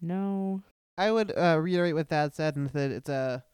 No. 0.00 0.62
I 0.96 1.10
would 1.10 1.32
uh, 1.36 1.58
reiterate 1.60 1.94
what 1.94 2.08
Thad 2.08 2.34
said, 2.34 2.56
and 2.56 2.68
that 2.70 2.90
it's 2.90 3.08
a 3.08 3.44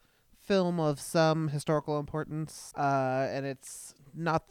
film 0.46 0.80
of 0.80 1.00
some 1.00 1.48
historical 1.48 1.98
importance, 1.98 2.72
uh, 2.76 3.28
and 3.30 3.44
it's 3.44 3.94
not 4.14 4.44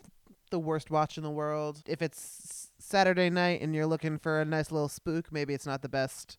the 0.51 0.59
worst 0.59 0.91
watch 0.91 1.17
in 1.17 1.23
the 1.23 1.31
world. 1.31 1.81
If 1.87 2.01
it's 2.01 2.69
Saturday 2.77 3.29
night 3.29 3.61
and 3.61 3.73
you're 3.73 3.87
looking 3.87 4.19
for 4.19 4.41
a 4.41 4.45
nice 4.45 4.71
little 4.71 4.89
spook, 4.89 5.31
maybe 5.31 5.53
it's 5.53 5.65
not 5.65 5.81
the 5.81 5.89
best 5.89 6.37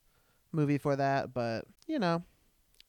movie 0.52 0.78
for 0.78 0.96
that, 0.96 1.34
but 1.34 1.64
you 1.86 1.98
know, 1.98 2.22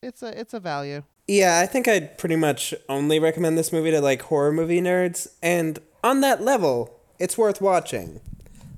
it's 0.02 0.22
a 0.22 0.40
it's 0.40 0.54
a 0.54 0.60
value. 0.60 1.04
Yeah, 1.28 1.60
I 1.60 1.66
think 1.66 1.88
I'd 1.88 2.18
pretty 2.18 2.38
much 2.38 2.74
only 2.88 3.20
recommend 3.20 3.58
this 3.58 3.74
movie 3.74 3.92
to 3.92 4.00
like 4.00 4.22
horror 4.24 4.54
movie 4.54 4.82
nerds. 4.82 5.28
And 5.42 5.80
on 6.04 6.22
that 6.22 6.42
level, 6.42 6.94
It's 7.20 7.38
worth 7.38 7.62
watching. 7.62 8.22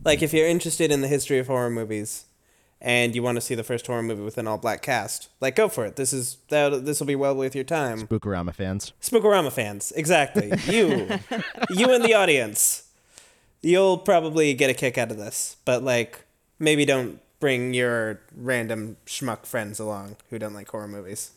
Like 0.06 0.21
if 0.21 0.34
you're 0.34 0.47
interested 0.47 0.91
in 0.91 1.02
the 1.02 1.10
history 1.10 1.39
of 1.39 1.47
horror 1.47 1.69
movies 1.69 2.25
and 2.82 3.15
you 3.15 3.22
want 3.22 3.36
to 3.36 3.42
see 3.42 3.56
the 3.56 3.63
first 3.63 3.86
horror 3.88 4.02
movie 4.02 4.22
with 4.22 4.38
an 4.38 4.48
all 4.48 4.58
black 4.58 4.82
cast, 4.82 5.30
like 5.42 5.56
go 5.56 5.68
for 5.68 5.86
it. 5.86 5.96
This 5.96 6.13
is 6.13 6.38
that 6.50 6.86
this 6.86 7.00
will 7.00 7.08
be 7.08 7.15
well 7.15 7.36
worth 7.36 7.56
your 7.56 7.63
time. 7.63 8.08
Spookorama 8.08 8.54
fans. 8.54 8.94
Spookorama 9.02 9.52
fans, 9.52 9.92
exactly. 9.96 10.52
You, 10.68 11.20
you 11.70 11.94
in 11.94 12.02
the 12.02 12.13
audience, 12.13 12.89
you'll 13.62 13.98
probably 13.98 14.54
get 14.54 14.70
a 14.70 14.74
kick 14.74 14.98
out 14.98 15.12
of 15.12 15.18
this. 15.18 15.58
But 15.65 15.84
like, 15.84 16.26
maybe 16.58 16.86
don't 16.86 17.20
bring 17.39 17.74
your 17.74 18.22
random 18.36 18.98
schmuck 19.06 19.46
friends 19.46 19.80
along 19.80 20.18
who 20.30 20.39
don't 20.39 20.54
like 20.54 20.70
horror 20.70 20.88
movies. 20.88 21.32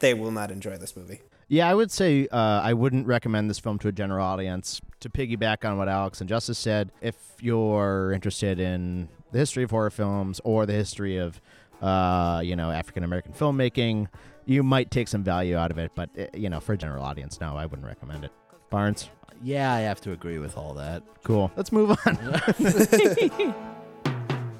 They 0.00 0.14
will 0.14 0.30
not 0.30 0.50
enjoy 0.50 0.76
this 0.76 0.96
movie. 0.96 1.20
Yeah, 1.48 1.68
I 1.68 1.74
would 1.74 1.90
say 1.90 2.28
uh, 2.30 2.60
I 2.62 2.74
wouldn't 2.74 3.06
recommend 3.06 3.48
this 3.48 3.58
film 3.58 3.78
to 3.78 3.88
a 3.88 3.92
general 3.92 4.24
audience. 4.24 4.80
To 5.00 5.08
piggyback 5.08 5.64
on 5.64 5.78
what 5.78 5.88
Alex 5.88 6.20
and 6.20 6.28
Justice 6.28 6.58
said, 6.58 6.90
if 7.00 7.14
you're 7.40 8.12
interested 8.12 8.60
in 8.60 9.08
the 9.32 9.38
history 9.38 9.62
of 9.64 9.70
horror 9.70 9.90
films 9.90 10.40
or 10.44 10.66
the 10.66 10.72
history 10.72 11.16
of, 11.18 11.40
uh, 11.82 12.40
you 12.44 12.56
know, 12.56 12.70
African 12.70 13.04
American 13.04 13.32
filmmaking, 13.32 14.06
you 14.46 14.62
might 14.62 14.90
take 14.90 15.08
some 15.08 15.22
value 15.22 15.56
out 15.56 15.70
of 15.70 15.78
it. 15.78 15.92
But 15.94 16.10
uh, 16.18 16.26
you 16.34 16.48
know, 16.48 16.60
for 16.60 16.72
a 16.74 16.78
general 16.78 17.04
audience, 17.04 17.40
no, 17.40 17.56
I 17.56 17.66
wouldn't 17.66 17.86
recommend 17.86 18.24
it. 18.24 18.32
Barnes, 18.70 19.08
Yeah, 19.42 19.72
I 19.72 19.80
have 19.80 20.00
to 20.02 20.12
agree 20.12 20.38
with 20.38 20.56
all 20.56 20.74
that. 20.74 21.02
cool. 21.24 21.50
Let's 21.56 21.72
move 21.72 21.90
on. 21.90 21.98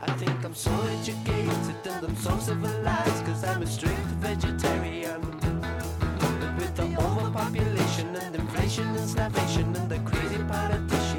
I 0.00 0.12
think 0.16 0.44
I'm 0.44 0.54
so 0.54 0.70
educated 1.00 1.86
and 1.86 2.06
I'm 2.06 2.16
so 2.16 2.38
civilized 2.38 3.24
Cause 3.26 3.44
I'm 3.44 3.62
a 3.62 3.66
strict 3.66 3.98
vegetarian 4.22 5.20
But 5.20 6.56
with 6.58 6.74
the 6.76 6.96
overpopulation 7.02 8.14
and 8.16 8.36
inflation 8.36 8.86
and 8.86 9.08
starvation 9.10 9.74
and 9.76 9.88
the 9.90 9.98
crazy 10.08 10.38
politicians 10.44 11.17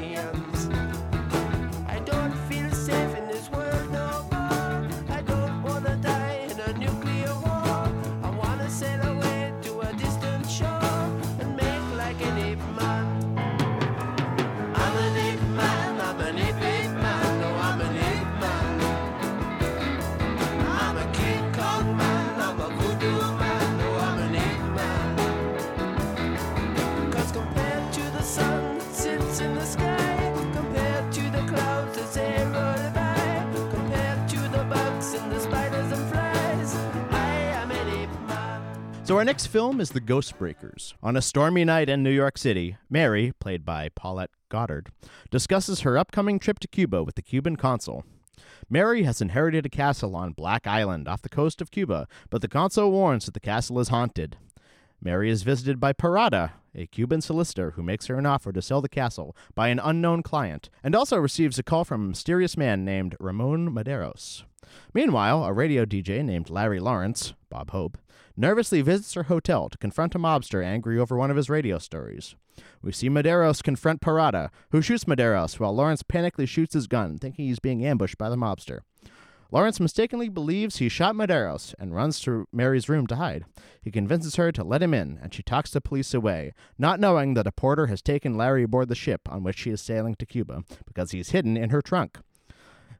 So 39.10 39.18
our 39.18 39.24
next 39.24 39.48
film 39.48 39.80
is 39.80 39.90
The 39.90 39.98
Ghost 39.98 40.38
Breakers. 40.38 40.94
On 41.02 41.16
a 41.16 41.20
stormy 41.20 41.64
night 41.64 41.88
in 41.88 42.04
New 42.04 42.12
York 42.12 42.38
City, 42.38 42.76
Mary, 42.88 43.32
played 43.40 43.64
by 43.64 43.88
Paulette 43.96 44.30
Goddard, 44.48 44.92
discusses 45.32 45.80
her 45.80 45.98
upcoming 45.98 46.38
trip 46.38 46.60
to 46.60 46.68
Cuba 46.68 47.02
with 47.02 47.16
the 47.16 47.22
Cuban 47.22 47.56
consul. 47.56 48.04
Mary 48.68 49.02
has 49.02 49.20
inherited 49.20 49.66
a 49.66 49.68
castle 49.68 50.14
on 50.14 50.30
Black 50.30 50.64
Island 50.64 51.08
off 51.08 51.22
the 51.22 51.28
coast 51.28 51.60
of 51.60 51.72
Cuba, 51.72 52.06
but 52.30 52.40
the 52.40 52.46
consul 52.46 52.92
warns 52.92 53.24
that 53.24 53.34
the 53.34 53.40
castle 53.40 53.80
is 53.80 53.88
haunted. 53.88 54.36
Mary 55.02 55.28
is 55.28 55.42
visited 55.42 55.80
by 55.80 55.92
Parada, 55.92 56.52
a 56.72 56.86
Cuban 56.86 57.20
solicitor 57.20 57.72
who 57.72 57.82
makes 57.82 58.06
her 58.06 58.14
an 58.14 58.26
offer 58.26 58.52
to 58.52 58.62
sell 58.62 58.80
the 58.80 58.88
castle 58.88 59.34
by 59.56 59.70
an 59.70 59.80
unknown 59.80 60.22
client, 60.22 60.70
and 60.84 60.94
also 60.94 61.16
receives 61.16 61.58
a 61.58 61.64
call 61.64 61.84
from 61.84 62.04
a 62.04 62.08
mysterious 62.10 62.56
man 62.56 62.84
named 62.84 63.16
Ramon 63.18 63.74
Mederos. 63.74 64.44
Meanwhile, 64.94 65.42
a 65.42 65.52
radio 65.52 65.84
DJ 65.84 66.24
named 66.24 66.48
Larry 66.48 66.78
Lawrence, 66.78 67.34
Bob 67.48 67.72
Hope, 67.72 67.98
nervously 68.40 68.80
visits 68.80 69.14
her 69.14 69.24
hotel 69.24 69.68
to 69.68 69.78
confront 69.78 70.14
a 70.14 70.18
mobster 70.18 70.64
angry 70.64 70.98
over 70.98 71.16
one 71.16 71.30
of 71.30 71.36
his 71.36 71.50
radio 71.50 71.78
stories. 71.78 72.34
We 72.82 72.92
see 72.92 73.08
Mederos 73.08 73.62
confront 73.62 74.00
Parada, 74.00 74.48
who 74.70 74.82
shoots 74.82 75.04
Mederos 75.04 75.60
while 75.60 75.74
Lawrence 75.74 76.02
panically 76.02 76.48
shoots 76.48 76.74
his 76.74 76.86
gun, 76.86 77.18
thinking 77.18 77.46
he's 77.46 77.60
being 77.60 77.84
ambushed 77.84 78.18
by 78.18 78.30
the 78.30 78.36
mobster. 78.36 78.80
Lawrence 79.52 79.80
mistakenly 79.80 80.28
believes 80.28 80.76
he 80.76 80.88
shot 80.88 81.16
Mederos 81.16 81.74
and 81.78 81.94
runs 81.94 82.20
to 82.20 82.46
Mary's 82.52 82.88
room 82.88 83.06
to 83.08 83.16
hide. 83.16 83.44
He 83.82 83.90
convinces 83.90 84.36
her 84.36 84.52
to 84.52 84.62
let 84.62 84.82
him 84.82 84.94
in, 84.94 85.18
and 85.20 85.34
she 85.34 85.42
talks 85.42 85.72
the 85.72 85.80
police 85.80 86.14
away, 86.14 86.54
not 86.78 87.00
knowing 87.00 87.34
that 87.34 87.48
a 87.48 87.52
porter 87.52 87.88
has 87.88 88.00
taken 88.00 88.36
Larry 88.36 88.62
aboard 88.62 88.88
the 88.88 88.94
ship 88.94 89.22
on 89.28 89.42
which 89.42 89.58
she 89.58 89.70
is 89.70 89.80
sailing 89.80 90.14
to 90.16 90.26
Cuba 90.26 90.62
because 90.86 91.10
he's 91.10 91.30
hidden 91.30 91.56
in 91.56 91.70
her 91.70 91.82
trunk. 91.82 92.18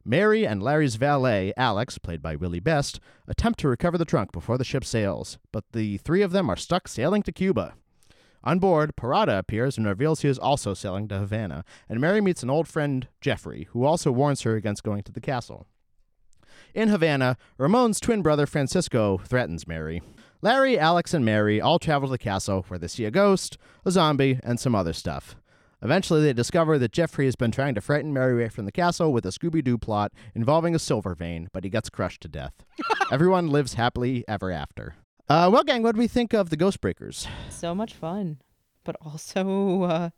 Mary 0.03 0.45
and 0.45 0.63
Larry's 0.63 0.95
valet, 0.95 1.53
Alex, 1.55 1.97
played 1.97 2.21
by 2.21 2.35
Willie 2.35 2.59
Best, 2.59 2.99
attempt 3.27 3.59
to 3.59 3.67
recover 3.67 3.97
the 3.97 4.05
trunk 4.05 4.31
before 4.31 4.57
the 4.57 4.63
ship 4.63 4.83
sails, 4.83 5.37
but 5.51 5.63
the 5.71 5.97
three 5.97 6.21
of 6.21 6.31
them 6.31 6.49
are 6.49 6.55
stuck 6.55 6.87
sailing 6.87 7.21
to 7.23 7.31
Cuba. 7.31 7.75
On 8.43 8.57
board, 8.57 8.95
Parada 8.95 9.37
appears 9.37 9.77
and 9.77 9.85
reveals 9.85 10.21
he 10.21 10.27
is 10.27 10.39
also 10.39 10.73
sailing 10.73 11.07
to 11.09 11.19
Havana, 11.19 11.63
and 11.87 12.01
Mary 12.01 12.21
meets 12.21 12.41
an 12.41 12.49
old 12.49 12.67
friend, 12.67 13.07
Jeffrey, 13.21 13.67
who 13.71 13.83
also 13.83 14.11
warns 14.11 14.41
her 14.41 14.55
against 14.55 14.83
going 14.83 15.03
to 15.03 15.11
the 15.11 15.21
castle. 15.21 15.67
In 16.73 16.89
Havana, 16.89 17.37
Ramon's 17.57 17.99
twin 17.99 18.21
brother 18.21 18.47
Francisco 18.47 19.19
threatens 19.19 19.67
Mary. 19.67 20.01
Larry, 20.41 20.79
Alex, 20.79 21.13
and 21.13 21.23
Mary 21.23 21.61
all 21.61 21.77
travel 21.77 22.07
to 22.07 22.11
the 22.11 22.17
castle 22.17 22.65
where 22.67 22.79
they 22.79 22.87
see 22.87 23.05
a 23.05 23.11
ghost, 23.11 23.57
a 23.85 23.91
zombie, 23.91 24.39
and 24.41 24.59
some 24.59 24.73
other 24.73 24.93
stuff. 24.93 25.35
Eventually, 25.83 26.21
they 26.21 26.33
discover 26.33 26.77
that 26.77 26.91
Jeffrey 26.91 27.25
has 27.25 27.35
been 27.35 27.51
trying 27.51 27.73
to 27.75 27.81
frighten 27.81 28.13
Mary 28.13 28.33
away 28.33 28.49
from 28.49 28.65
the 28.65 28.71
castle 28.71 29.11
with 29.11 29.25
a 29.25 29.29
Scooby 29.29 29.63
Doo 29.63 29.77
plot 29.77 30.11
involving 30.35 30.75
a 30.75 30.79
silver 30.79 31.15
vein, 31.15 31.49
but 31.51 31.63
he 31.63 31.69
gets 31.69 31.89
crushed 31.89 32.21
to 32.21 32.27
death. 32.27 32.53
Everyone 33.11 33.49
lives 33.49 33.73
happily 33.73 34.23
ever 34.27 34.51
after. 34.51 34.95
Uh, 35.27 35.49
well, 35.51 35.63
gang, 35.63 35.81
what 35.81 35.95
do 35.95 35.99
we 35.99 36.07
think 36.07 36.33
of 36.33 36.49
the 36.49 36.57
Ghostbreakers? 36.57 37.27
So 37.49 37.73
much 37.73 37.93
fun, 37.93 38.37
but 38.83 38.95
also 39.01 39.83
uh, 39.83 40.09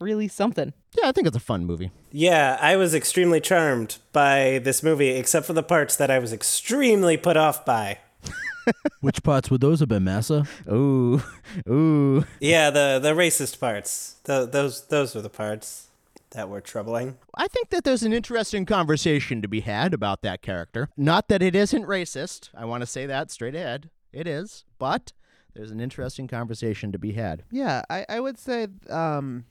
really 0.00 0.28
something. 0.28 0.72
Yeah, 0.96 1.08
I 1.08 1.12
think 1.12 1.26
it's 1.26 1.36
a 1.36 1.40
fun 1.40 1.66
movie. 1.66 1.90
Yeah, 2.10 2.56
I 2.60 2.76
was 2.76 2.94
extremely 2.94 3.40
charmed 3.40 3.98
by 4.12 4.60
this 4.62 4.82
movie, 4.82 5.10
except 5.10 5.46
for 5.46 5.52
the 5.52 5.62
parts 5.62 5.96
that 5.96 6.10
I 6.10 6.18
was 6.18 6.32
extremely 6.32 7.16
put 7.16 7.36
off 7.36 7.64
by. 7.64 7.98
Which 9.00 9.22
parts 9.22 9.50
would 9.50 9.60
those 9.60 9.80
have 9.80 9.88
been, 9.88 10.04
Massa? 10.04 10.46
Ooh, 10.70 11.22
ooh. 11.68 12.24
Yeah, 12.40 12.70
the 12.70 12.98
the 13.00 13.12
racist 13.12 13.58
parts. 13.60 14.16
Th 14.24 14.50
those 14.50 14.86
those 14.88 15.14
were 15.14 15.22
the 15.22 15.30
parts 15.30 15.88
that 16.30 16.48
were 16.48 16.60
troubling. 16.60 17.18
I 17.34 17.48
think 17.48 17.70
that 17.70 17.84
there's 17.84 18.02
an 18.02 18.12
interesting 18.12 18.64
conversation 18.64 19.42
to 19.42 19.48
be 19.48 19.60
had 19.60 19.92
about 19.94 20.22
that 20.22 20.42
character. 20.42 20.88
Not 20.96 21.28
that 21.28 21.42
it 21.42 21.56
isn't 21.56 21.84
racist. 21.84 22.50
I 22.54 22.64
want 22.64 22.82
to 22.82 22.86
say 22.86 23.06
that 23.06 23.30
straight 23.30 23.54
ahead. 23.54 23.90
It 24.12 24.26
is, 24.26 24.64
but 24.78 25.12
there's 25.54 25.70
an 25.70 25.80
interesting 25.80 26.28
conversation 26.28 26.92
to 26.92 26.98
be 26.98 27.12
had. 27.12 27.44
Yeah, 27.50 27.82
I, 27.90 28.06
I 28.08 28.20
would 28.20 28.38
say, 28.38 28.68
um, 28.88 29.44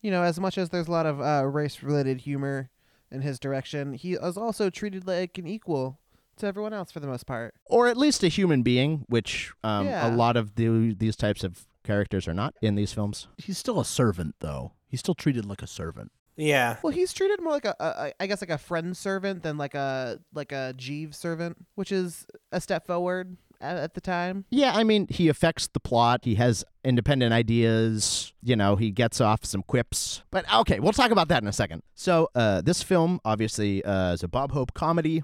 you 0.00 0.10
know, 0.10 0.22
as 0.22 0.40
much 0.40 0.56
as 0.56 0.70
there's 0.70 0.88
a 0.88 0.92
lot 0.92 1.06
of 1.06 1.20
uh, 1.20 1.46
race 1.46 1.82
related 1.82 2.22
humor 2.22 2.70
in 3.10 3.22
his 3.22 3.38
direction, 3.38 3.92
he 3.94 4.14
is 4.14 4.36
also 4.36 4.70
treated 4.70 5.06
like 5.06 5.36
an 5.36 5.46
equal 5.46 5.98
to 6.40 6.46
everyone 6.46 6.72
else 6.72 6.90
for 6.90 7.00
the 7.00 7.06
most 7.06 7.26
part. 7.26 7.54
Or 7.66 7.88
at 7.88 7.96
least 7.96 8.22
a 8.22 8.28
human 8.28 8.62
being, 8.62 9.04
which 9.08 9.52
um, 9.64 9.86
Yeah. 9.86 10.08
a 10.08 10.10
lot 10.14 10.36
of 10.36 10.54
the, 10.56 10.94
these 10.98 11.16
types 11.16 11.44
of 11.44 11.66
characters 11.84 12.28
are 12.28 12.34
not 12.34 12.54
in 12.60 12.74
these 12.74 12.92
films. 12.92 13.28
He's 13.38 13.56
still 13.58 13.80
a 13.80 13.84
servant, 13.84 14.34
though. 14.40 14.72
He's 14.88 15.00
still 15.00 15.14
treated 15.14 15.46
like 15.46 15.62
a 15.62 15.66
servant. 15.66 16.12
Yeah. 16.36 16.76
Well, 16.82 16.92
he's 16.92 17.12
treated 17.12 17.40
more 17.42 17.52
like 17.52 17.64
a, 17.66 17.74
a, 17.78 17.84
a 17.84 18.12
I 18.22 18.26
guess 18.26 18.40
like 18.40 18.50
a 18.50 18.58
friend 18.58 18.96
servant 18.96 19.42
than 19.42 19.58
like 19.58 19.74
a 19.74 20.20
like 20.32 20.52
a 20.52 20.72
Jeeves 20.76 21.16
servant, 21.18 21.56
which 21.74 21.92
is 21.92 22.26
a 22.50 22.60
step 22.60 22.86
forward 22.86 23.36
at, 23.60 23.76
at 23.76 23.94
the 23.94 24.00
time. 24.00 24.46
Yeah, 24.50 24.72
I 24.74 24.82
mean, 24.82 25.06
he 25.10 25.28
affects 25.28 25.68
the 25.68 25.80
plot. 25.80 26.20
He 26.24 26.36
has 26.36 26.64
independent 26.82 27.34
ideas. 27.34 28.32
You 28.42 28.56
know, 28.56 28.76
he 28.76 28.90
gets 28.90 29.20
off 29.20 29.44
some 29.44 29.62
quips. 29.62 30.22
But 30.30 30.46
okay, 30.60 30.80
we'll 30.80 30.92
talk 30.92 31.10
about 31.10 31.28
that 31.28 31.42
in 31.42 31.48
a 31.48 31.52
second. 31.52 31.82
So, 31.94 32.30
uh, 32.34 32.62
this 32.62 32.82
film 32.82 33.20
obviously 33.24 33.84
uh, 33.84 34.14
is 34.14 34.22
a 34.22 34.28
Bob 34.28 34.52
Hope 34.52 34.72
comedy 34.72 35.22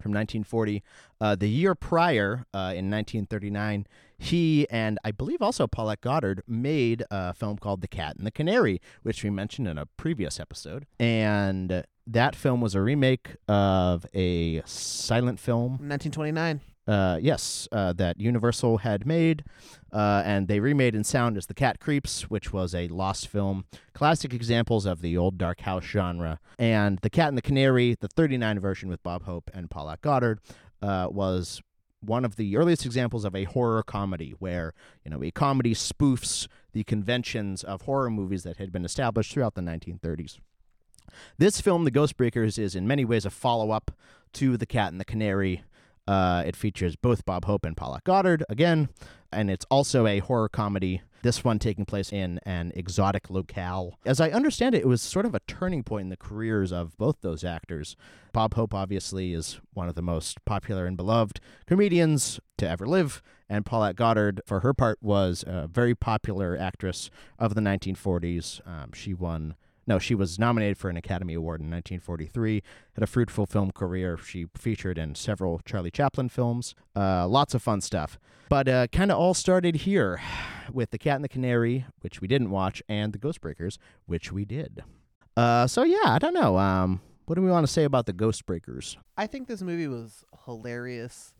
from 0.00 0.12
1940. 0.12 0.82
Uh, 1.20 1.34
the 1.34 1.48
year 1.48 1.74
prior, 1.74 2.46
uh, 2.54 2.72
in 2.74 2.90
1939, 2.90 3.86
he 4.18 4.66
and 4.70 4.98
I 5.04 5.10
believe 5.10 5.42
also 5.42 5.66
Paulette 5.66 6.00
Goddard 6.00 6.42
made 6.46 7.04
a 7.10 7.34
film 7.34 7.58
called 7.58 7.80
The 7.80 7.88
Cat 7.88 8.16
and 8.16 8.26
the 8.26 8.30
Canary, 8.30 8.80
which 9.02 9.22
we 9.22 9.30
mentioned 9.30 9.68
in 9.68 9.78
a 9.78 9.86
previous 9.86 10.40
episode. 10.40 10.86
And 10.98 11.84
that 12.06 12.36
film 12.36 12.60
was 12.60 12.74
a 12.74 12.80
remake 12.80 13.36
of 13.48 14.06
a 14.14 14.62
silent 14.64 15.40
film 15.40 15.72
1929. 15.72 16.60
Uh, 16.86 17.18
yes, 17.20 17.68
uh, 17.72 17.92
that 17.94 18.20
Universal 18.20 18.78
had 18.78 19.06
made, 19.06 19.44
uh, 19.92 20.22
and 20.24 20.48
they 20.48 20.60
remade 20.60 20.94
in 20.94 21.04
sound 21.04 21.36
as 21.36 21.46
The 21.46 21.54
Cat 21.54 21.80
Creeps, 21.80 22.30
which 22.30 22.52
was 22.52 22.74
a 22.74 22.88
lost 22.88 23.28
film. 23.28 23.64
Classic 23.92 24.32
examples 24.32 24.86
of 24.86 25.00
the 25.00 25.16
old 25.16 25.38
dark 25.38 25.60
house 25.60 25.84
genre. 25.84 26.38
And 26.58 26.98
The 27.00 27.10
Cat 27.10 27.28
and 27.28 27.38
the 27.38 27.42
Canary, 27.42 27.96
the 27.98 28.08
39 28.08 28.60
version 28.60 28.88
with 28.88 29.02
Bob 29.02 29.24
Hope 29.24 29.50
and 29.52 29.70
Paulette 29.70 30.00
Goddard, 30.00 30.40
uh, 30.82 31.08
was 31.10 31.60
one 32.00 32.24
of 32.24 32.36
the 32.36 32.56
earliest 32.56 32.86
examples 32.86 33.24
of 33.24 33.34
a 33.34 33.44
horror 33.44 33.82
comedy 33.82 34.34
where, 34.38 34.74
you 35.04 35.10
know, 35.10 35.22
a 35.22 35.30
comedy 35.30 35.74
spoofs 35.74 36.46
the 36.72 36.84
conventions 36.84 37.64
of 37.64 37.82
horror 37.82 38.10
movies 38.10 38.42
that 38.42 38.58
had 38.58 38.70
been 38.70 38.84
established 38.84 39.32
throughout 39.32 39.54
the 39.54 39.62
1930s. 39.62 40.38
This 41.38 41.60
film, 41.60 41.84
The 41.84 41.90
Ghostbreakers, 41.90 42.58
is 42.58 42.74
in 42.74 42.86
many 42.86 43.04
ways 43.04 43.24
a 43.24 43.30
follow 43.30 43.70
up 43.70 43.92
to 44.34 44.56
The 44.56 44.66
Cat 44.66 44.92
and 44.92 45.00
the 45.00 45.04
Canary. 45.04 45.62
Uh, 46.06 46.42
it 46.46 46.54
features 46.56 46.96
both 46.96 47.24
Bob 47.24 47.44
Hope 47.44 47.64
and 47.64 47.76
Paula 47.76 48.00
Goddard 48.04 48.44
again, 48.48 48.88
and 49.32 49.50
it's 49.50 49.66
also 49.70 50.06
a 50.06 50.20
horror 50.20 50.48
comedy. 50.48 51.02
This 51.22 51.42
one 51.42 51.58
taking 51.58 51.84
place 51.84 52.12
in 52.12 52.38
an 52.44 52.72
exotic 52.76 53.28
locale. 53.30 53.98
As 54.04 54.20
I 54.20 54.30
understand 54.30 54.76
it, 54.76 54.82
it 54.82 54.86
was 54.86 55.02
sort 55.02 55.26
of 55.26 55.34
a 55.34 55.40
turning 55.48 55.82
point 55.82 56.04
in 56.04 56.08
the 56.10 56.16
careers 56.16 56.72
of 56.72 56.96
both 56.96 57.16
those 57.20 57.42
actors. 57.42 57.96
Bob 58.32 58.54
Hope, 58.54 58.72
obviously, 58.72 59.32
is 59.32 59.58
one 59.74 59.88
of 59.88 59.96
the 59.96 60.02
most 60.02 60.44
popular 60.44 60.86
and 60.86 60.96
beloved 60.96 61.40
comedians 61.66 62.38
to 62.58 62.68
ever 62.68 62.86
live, 62.86 63.22
and 63.48 63.66
Paulette 63.66 63.96
Goddard, 63.96 64.40
for 64.46 64.60
her 64.60 64.72
part, 64.72 64.98
was 65.02 65.44
a 65.46 65.66
very 65.66 65.94
popular 65.94 66.56
actress 66.56 67.10
of 67.38 67.54
the 67.54 67.60
1940s. 67.60 68.60
Um, 68.66 68.92
she 68.92 69.12
won 69.12 69.56
no, 69.86 69.98
she 69.98 70.14
was 70.14 70.38
nominated 70.38 70.78
for 70.78 70.90
an 70.90 70.96
Academy 70.96 71.34
Award 71.34 71.60
in 71.60 71.66
1943. 71.66 72.62
Had 72.94 73.02
a 73.02 73.06
fruitful 73.06 73.46
film 73.46 73.70
career. 73.70 74.18
She 74.18 74.46
featured 74.56 74.98
in 74.98 75.14
several 75.14 75.60
Charlie 75.64 75.90
Chaplin 75.90 76.28
films. 76.28 76.74
Uh, 76.94 77.28
lots 77.28 77.54
of 77.54 77.62
fun 77.62 77.80
stuff. 77.80 78.18
But 78.48 78.68
uh, 78.68 78.86
kind 78.88 79.12
of 79.12 79.18
all 79.18 79.34
started 79.34 79.76
here 79.76 80.20
with 80.72 80.90
The 80.90 80.98
Cat 80.98 81.16
and 81.16 81.24
the 81.24 81.28
Canary, 81.28 81.86
which 82.00 82.20
we 82.20 82.28
didn't 82.28 82.50
watch, 82.50 82.82
and 82.88 83.12
The 83.12 83.18
Ghostbreakers, 83.18 83.78
which 84.06 84.32
we 84.32 84.44
did. 84.44 84.82
Uh, 85.36 85.66
so 85.66 85.84
yeah, 85.84 85.98
I 86.06 86.18
don't 86.18 86.34
know. 86.34 86.58
Um, 86.58 87.00
what 87.26 87.34
do 87.34 87.42
we 87.42 87.50
want 87.50 87.66
to 87.66 87.72
say 87.72 87.84
about 87.84 88.06
The 88.06 88.12
Ghostbreakers? 88.12 88.96
I 89.16 89.26
think 89.26 89.46
this 89.46 89.62
movie 89.62 89.88
was 89.88 90.24
hilarious. 90.44 91.34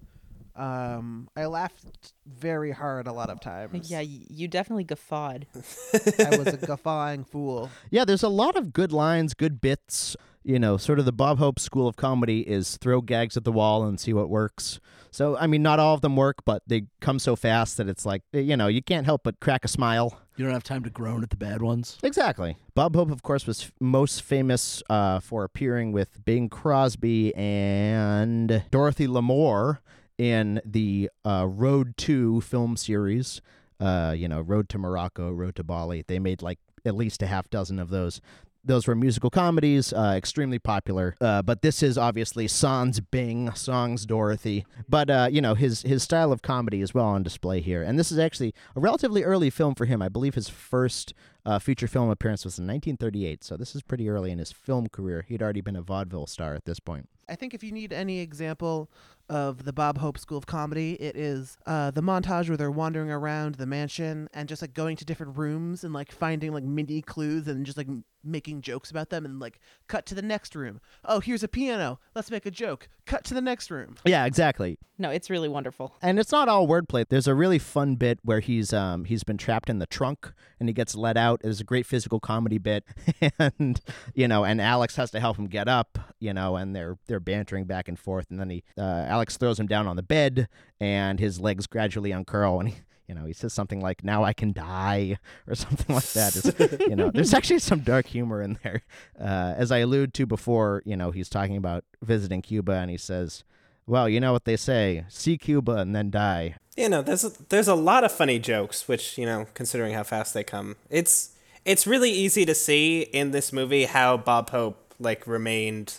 Um, 0.57 1.29
I 1.37 1.47
laughed 1.47 2.13
very 2.27 2.71
hard 2.71 3.07
a 3.07 3.13
lot 3.13 3.31
of 3.31 3.41
times. 3.41 3.91
Yeah, 3.91 4.01
you 4.01 4.49
definitely 4.49 4.85
guffawed. 4.85 5.47
I 5.55 6.37
was 6.37 6.49
a 6.49 6.57
guffawing 6.57 7.25
fool. 7.31 7.71
Yeah, 7.91 8.05
there's 8.05 8.23
a 8.23 8.29
lot 8.29 8.57
of 8.57 8.73
good 8.73 8.93
lines, 8.93 9.35
good 9.35 9.61
bits. 9.61 10.17
You 10.43 10.61
know, 10.61 10.77
sort 10.77 11.01
of 11.01 11.05
the 11.05 11.13
Bob 11.13 11.39
Hope 11.39 11.59
school 11.59 11.89
of 11.89 11.97
comedy 11.97 12.41
is 12.49 12.77
throw 12.77 13.01
gags 13.01 13.37
at 13.37 13.43
the 13.43 13.51
wall 13.51 13.85
and 13.85 13.99
see 13.99 14.13
what 14.13 14.29
works. 14.31 14.79
So, 15.11 15.37
I 15.37 15.49
mean, 15.49 15.61
not 15.63 15.81
all 15.81 15.95
of 15.95 16.03
them 16.03 16.15
work, 16.15 16.45
but 16.45 16.63
they 16.69 16.85
come 17.01 17.19
so 17.19 17.35
fast 17.35 17.79
that 17.79 17.89
it's 17.89 18.07
like, 18.07 18.23
you 18.33 18.57
know, 18.57 18.69
you 18.69 18.81
can't 18.81 19.07
help 19.07 19.23
but 19.25 19.41
crack 19.41 19.65
a 19.65 19.69
smile. 19.69 20.21
You 20.37 20.45
don't 20.45 20.55
have 20.55 20.63
time 20.63 20.85
to 20.85 20.91
groan 20.91 21.25
at 21.25 21.31
the 21.31 21.37
bad 21.37 21.63
ones. 21.63 21.99
Exactly. 22.03 22.59
Bob 22.75 22.95
Hope, 22.95 23.11
of 23.11 23.23
course, 23.25 23.45
was 23.47 23.63
f- 23.65 23.73
most 23.81 24.23
famous 24.23 24.83
uh, 24.89 25.19
for 25.19 25.43
appearing 25.43 25.91
with 25.91 26.25
Bing 26.25 26.49
Crosby 26.49 27.35
and 27.35 28.63
Dorothy 28.71 29.09
Lamour 29.09 29.79
in 30.19 30.61
the 30.65 31.11
uh, 31.25 31.47
Road 31.49 31.97
to 31.99 32.41
film 32.41 32.77
series. 32.77 33.41
Uh, 33.79 34.15
you 34.17 34.27
know, 34.29 34.41
Road 34.41 34.69
to 34.71 34.79
Morocco, 34.79 35.31
Road 35.31 35.57
to 35.57 35.65
Bali. 35.65 36.05
They 36.07 36.19
made 36.19 36.43
like 36.43 36.59
at 36.85 36.95
least 36.95 37.23
a 37.23 37.27
half 37.27 37.51
dozen 37.51 37.79
of 37.79 37.91
those. 37.91 38.21
Those 38.65 38.89
were 38.89 38.97
musical 38.97 39.31
comedies, 39.31 39.93
uh, 39.93 40.15
extremely 40.17 40.59
popular. 40.59 41.15
Uh, 41.21 41.43
but 41.43 41.63
this 41.63 41.85
is 41.85 41.97
obviously 41.97 42.49
Sans 42.49 42.99
Bing, 42.99 43.53
Songs 43.55 44.07
Dorothy. 44.07 44.65
But 44.89 45.11
uh, 45.11 45.29
you 45.31 45.41
know 45.41 45.55
his 45.55 45.83
his 45.83 46.03
style 46.03 46.33
of 46.33 46.43
comedy 46.43 46.81
is 46.81 46.95
well 46.95 47.05
on 47.05 47.23
display 47.23 47.61
here, 47.61 47.83
and 47.83 47.99
this 47.99 48.11
is 48.11 48.19
actually 48.19 48.55
a 48.75 48.81
relatively 48.81 49.23
early 49.23 49.51
film 49.51 49.75
for 49.75 49.85
him. 49.85 50.03
I 50.03 50.09
believe 50.09 50.35
his 50.35 50.49
first 50.49 51.13
uh, 51.47 51.59
feature 51.61 51.87
film 51.87 52.11
appearance 52.11 52.45
was 52.45 52.59
in 52.59 52.65
1938, 52.67 53.45
so 53.45 53.57
this 53.57 53.75
is 53.75 53.83
pretty 53.83 54.09
early 54.09 54.33
in 54.33 54.39
his 54.39 54.51
film 54.53 54.89
career. 54.89 55.25
He'd 55.29 55.41
already 55.43 55.61
been 55.61 55.77
a 55.77 55.83
vaudeville 55.83 56.27
star 56.27 56.55
at 56.55 56.65
this 56.65 56.81
point. 56.81 57.09
I 57.29 57.35
think 57.35 57.55
if 57.55 57.65
you 57.65 57.73
need 57.73 57.93
any 57.93 58.21
example 58.21 58.91
of 59.29 59.65
the 59.65 59.73
Bob 59.73 59.99
Hope 59.99 60.19
School 60.19 60.39
of 60.39 60.47
Comedy, 60.47 60.93
it 60.95 61.17
is 61.17 61.57
uh, 61.67 61.91
the 61.91 62.03
montage 62.03 62.49
where 62.49 62.57
they're 62.57 62.71
wandering 62.71 63.11
around 63.11 63.57
the 63.57 63.67
mansion 63.67 64.29
and 64.33 64.49
just 64.49 64.63
like 64.63 64.75
going 64.75 64.97
to 64.97 65.05
different 65.05 65.37
rooms 65.37 65.83
and 65.83 65.93
like 65.93 66.13
finding 66.13 66.53
like 66.53 66.63
mini 66.63 67.03
clues 67.03 67.49
and 67.49 67.67
just 67.67 67.77
like 67.77 67.89
m- 67.89 68.05
making 68.23 68.61
jokes 68.61 68.91
about 68.93 69.11
them 69.11 69.25
and 69.25 69.41
like 69.41 69.59
cut 69.89 70.07
to 70.07 70.15
the 70.15 70.23
next 70.23 70.55
room. 70.55 70.81
Oh, 71.05 71.19
here's 71.19 71.43
a 71.43 71.49
piano. 71.49 71.99
Let's 72.15 72.31
make 72.31 72.47
a 72.47 72.51
joke. 72.53 72.89
Cut 73.07 73.25
to 73.25 73.35
the 73.35 73.41
next 73.41 73.71
room. 73.73 73.97
Yeah, 74.05 74.25
exactly. 74.27 74.79
No, 74.97 75.11
it's 75.11 75.29
really 75.29 75.49
wonderful. 75.49 75.95
And 76.01 76.21
it's 76.21 76.33
not 76.33 76.49
all 76.49 76.69
wordplay. 76.69 77.05
There's 77.09 77.27
a 77.29 77.35
really 77.35 77.59
fun 77.59 77.97
bit 77.97 78.21
where 78.23 78.41
he's 78.41 78.73
um 78.73 79.05
he's 79.05 79.25
been 79.25 79.39
trapped 79.39 79.69
in 79.69 79.81
the 79.81 79.87
trunk 79.87 80.33
and 80.61 80.69
he 80.69 80.73
gets 80.73 80.95
let 80.95 81.17
out. 81.17 81.36
There's 81.43 81.61
a 81.61 81.65
great 81.65 81.87
physical 81.87 82.21
comedy 82.21 82.59
bit, 82.59 82.85
and 83.39 83.81
you 84.15 84.29
know, 84.29 84.45
and 84.45 84.61
Alex 84.61 84.97
has 84.97 85.11
to 85.13 85.21
help 85.21 85.37
him 85.37 85.47
get 85.47 85.69
up. 85.69 85.99
You 86.19 86.33
know, 86.33 86.57
and 86.57 86.75
they're 86.75 86.99
they're 87.07 87.21
bantering 87.21 87.65
back 87.65 87.89
and 87.89 87.99
forth, 87.99 88.27
and 88.31 88.41
then 88.41 88.51
he 88.51 88.65
uh, 88.79 89.05
Alex 89.09 89.37
throws 89.37 89.59
him 89.59 89.67
down 89.67 89.87
on 89.87 89.97
the 89.97 90.03
bed, 90.03 90.49
and 90.81 91.21
his 91.21 91.41
legs 91.41 91.67
gradually 91.67 92.13
uncurl, 92.13 92.61
and 92.61 92.71
he. 92.71 92.77
You 93.09 93.15
know, 93.15 93.25
he 93.25 93.35
says 93.35 93.53
something 93.53 93.81
like 93.81 94.03
"Now 94.03 94.25
I 94.25 94.33
can 94.33 94.53
die" 94.53 95.19
or 95.47 95.55
something 95.55 95.95
like 95.95 96.11
that. 96.15 96.35
It's, 96.35 96.81
you 96.81 96.97
know, 96.97 97.13
there's 97.13 97.33
actually 97.35 97.61
some 97.61 97.79
dark 97.79 98.07
humor 98.07 98.43
in 98.43 98.59
there. 98.65 98.83
Uh, 99.17 99.55
as 99.57 99.71
I 99.71 99.79
alluded 99.79 100.13
to 100.15 100.27
before, 100.27 100.83
you 100.85 100.97
know, 100.97 101.13
he's 101.13 101.29
talking 101.29 101.57
about 101.57 101.85
visiting 102.03 102.43
Cuba, 102.43 102.73
and 102.73 102.91
he 102.91 102.97
says, 102.97 103.45
well, 103.87 104.09
you 104.09 104.19
know 104.19 104.33
what 104.33 104.45
they 104.45 104.57
say: 104.57 105.05
see 105.09 105.39
Cuba 105.39 105.77
and 105.77 105.95
then 105.95 106.11
die. 106.11 106.57
You 106.77 106.89
know, 106.91 107.01
there's 107.03 107.25
a, 107.25 107.33
there's 107.49 107.69
a 107.69 107.75
lot 107.75 108.05
of 108.05 108.13
funny 108.13 108.39
jokes, 108.39 108.87
which 108.87 109.17
you 109.19 109.25
know, 109.27 109.47
considering 109.55 109.95
how 109.95 110.03
fast 110.03 110.35
they 110.35 110.45
come, 110.45 110.77
it's 110.91 111.31
it's 111.65 111.87
really 111.87 112.11
easy 112.11 112.45
to 112.45 112.55
see 112.55 113.01
in 113.03 113.31
this 113.31 113.53
movie 113.53 113.85
how 113.87 114.17
Bob 114.17 114.51
Hope 114.51 114.95
like 114.99 115.27
remained 115.27 115.95